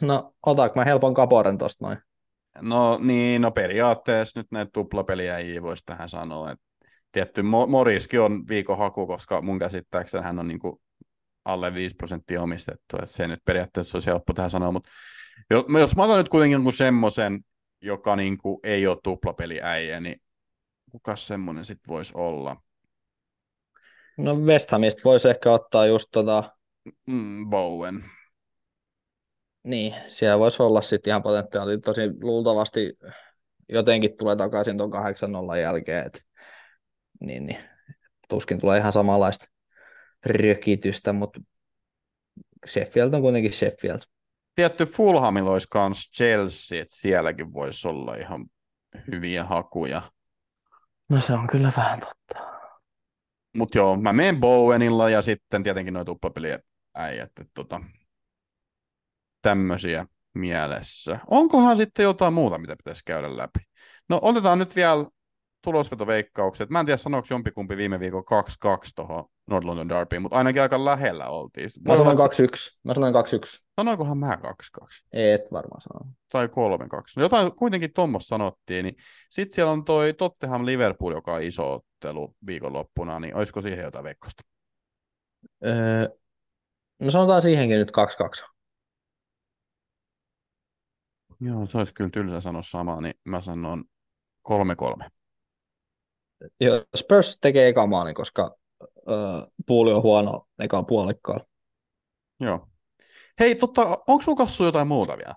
[0.01, 1.97] no, otaanko mä helpon kaporen tosta noin?
[2.61, 6.51] No niin, no periaatteessa nyt näitä tuplapeliä ei voisi tähän sanoa.
[6.51, 6.65] että
[7.11, 10.81] tietty Moriski on viikon haku, koska mun käsittääkseni hän on niinku
[11.45, 14.89] alle 5 prosenttia omistettu, että se nyt periaatteessa olisi helppo tähän sanoa, mutta
[15.79, 17.39] jos, mä otan nyt kuitenkin niinku semmoisen,
[17.81, 20.21] joka niinku ei ole tuplapeliäijä, niin
[20.91, 22.61] kuka semmoinen sitten voisi olla?
[24.17, 26.43] No West Hamista voisi ehkä ottaa just tota...
[27.07, 28.05] Mm, Bowen.
[29.65, 31.77] Niin, siellä voisi olla sitten ihan potentiaali.
[31.77, 32.97] Tosi luultavasti
[33.69, 36.05] jotenkin tulee takaisin tuon 8-0 jälkeen.
[36.05, 36.25] Et,
[37.19, 37.57] niin, niin,
[38.29, 39.45] tuskin tulee ihan samanlaista
[40.25, 41.41] rökitystä, mutta
[42.67, 43.99] Sheffield on kuitenkin Sheffield.
[44.55, 48.45] Tietty Fulhamilla olisi myös Chelsea, että sielläkin voisi olla ihan
[49.11, 50.01] hyviä hakuja.
[51.09, 52.55] No se on kyllä vähän totta.
[53.57, 56.59] Mutta joo, mä menen Bowenilla ja sitten tietenkin noin tuppapeliä
[56.95, 57.29] äijät.
[57.39, 57.81] Että tota,
[59.45, 61.19] tämmöisiä mielessä.
[61.27, 63.59] Onkohan sitten jotain muuta, mitä pitäisi käydä läpi?
[64.09, 65.05] No otetaan nyt vielä
[65.63, 66.69] tulosvetoveikkaukset.
[66.69, 68.23] Mä en tiedä, sanoiko jompikumpi viime viikon
[68.65, 71.69] 2-2 tuohon North London Derbyin, mutta ainakin aika lähellä oltiin.
[71.87, 72.21] Mä sanoin 2-1.
[72.83, 73.17] Mä sanoin 2-1.
[73.75, 74.39] Sanoinkohan mä 2-2?
[75.13, 76.11] Et varmaan sano.
[76.29, 76.49] Tai 3-2.
[77.17, 78.83] No jotain kuitenkin tuommoista sanottiin.
[78.83, 78.95] Niin
[79.29, 84.03] sitten siellä on toi Tottenham Liverpool, joka on iso ottelu viikonloppuna, niin olisiko siihen jotain
[84.03, 84.43] veikkosta?
[85.65, 86.09] Öö,
[87.01, 87.91] no sanotaan siihenkin nyt
[88.41, 88.54] 2-2.
[91.41, 93.83] Joo, se olisi kyllä tylsä sanoa samaa, niin mä sanon
[94.49, 95.09] 3-3.
[96.61, 101.45] Joo, Spurs tekee eka maali, koska äh, puuli on huono eka puolikkaalla.
[102.39, 102.67] Joo.
[103.39, 105.35] Hei, tota, onko sulla kassu jotain muuta vielä?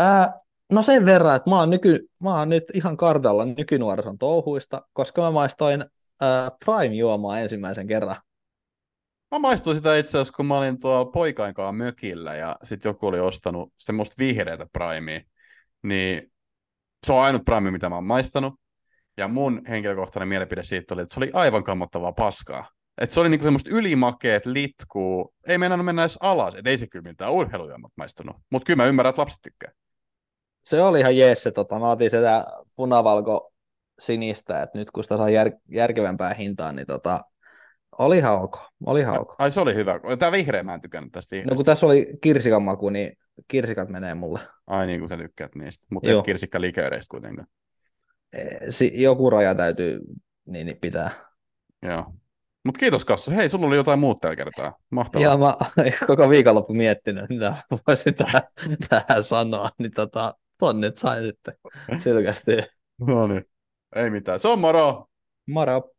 [0.00, 0.28] Äh,
[0.72, 5.22] no sen verran, että mä oon, nyky, mä oon nyt ihan kartalla nykynuorison touhuista, koska
[5.22, 5.80] mä maistoin
[6.22, 8.16] äh, Prime-juomaa ensimmäisen kerran.
[9.32, 13.20] Mä maistuin sitä itse asiassa, kun mä olin tuolla poikainkaan mökillä ja sitten joku oli
[13.20, 15.20] ostanut semmoista vihreätä primea,
[15.82, 16.32] niin
[17.06, 18.54] se on ainut prime, mitä mä oon maistanut.
[19.16, 22.68] Ja mun henkilökohtainen mielipide siitä oli, että se oli aivan kammottavaa paskaa.
[22.98, 26.86] Että se oli niinku semmoista ylimakeet, litkuu, ei mennä mennä edes alas, et ei se
[26.86, 28.36] kyllä mitään urheilujuomat maistunut.
[28.50, 29.72] Mutta kyllä mä ymmärrän, että lapset tykkää.
[30.64, 32.44] Se oli ihan jees se, tota, mä otin sitä
[32.76, 33.52] punavalko
[34.00, 37.20] sinistä, että nyt kun sitä saa jär, järkevämpää hintaa, niin tota,
[37.98, 38.58] oli ok.
[38.86, 39.34] Oli ihan ok.
[39.38, 40.00] Ai se oli hyvä.
[40.18, 41.54] Tämä vihreä mä en tykännyt tästä vihreästä.
[41.54, 44.40] No kun tässä oli kirsikan maku, niin kirsikat menee mulle.
[44.66, 47.48] Ai niin kuin sä tykkäät niistä, mutta et kirsikka likööreistä kuitenkaan.
[48.70, 50.00] Si- joku raja täytyy
[50.46, 51.10] niin, niin pitää.
[51.82, 52.14] Joo.
[52.64, 53.32] Mutta kiitos Kassa.
[53.32, 54.76] Hei, sulla oli jotain muuta tällä kertaa.
[54.90, 55.24] Mahtavaa.
[55.24, 55.56] Joo, mä
[56.06, 57.56] koko viikonloppu miettinyt, mitä
[57.86, 58.42] voisin tähän,
[58.88, 61.54] tähän sanoa, niin tota, ton nyt sain sitten
[62.02, 62.64] sylkästyä.
[63.00, 63.44] no niin,
[63.96, 64.38] ei mitään.
[64.38, 65.06] Se on moro!
[65.50, 65.91] Moro!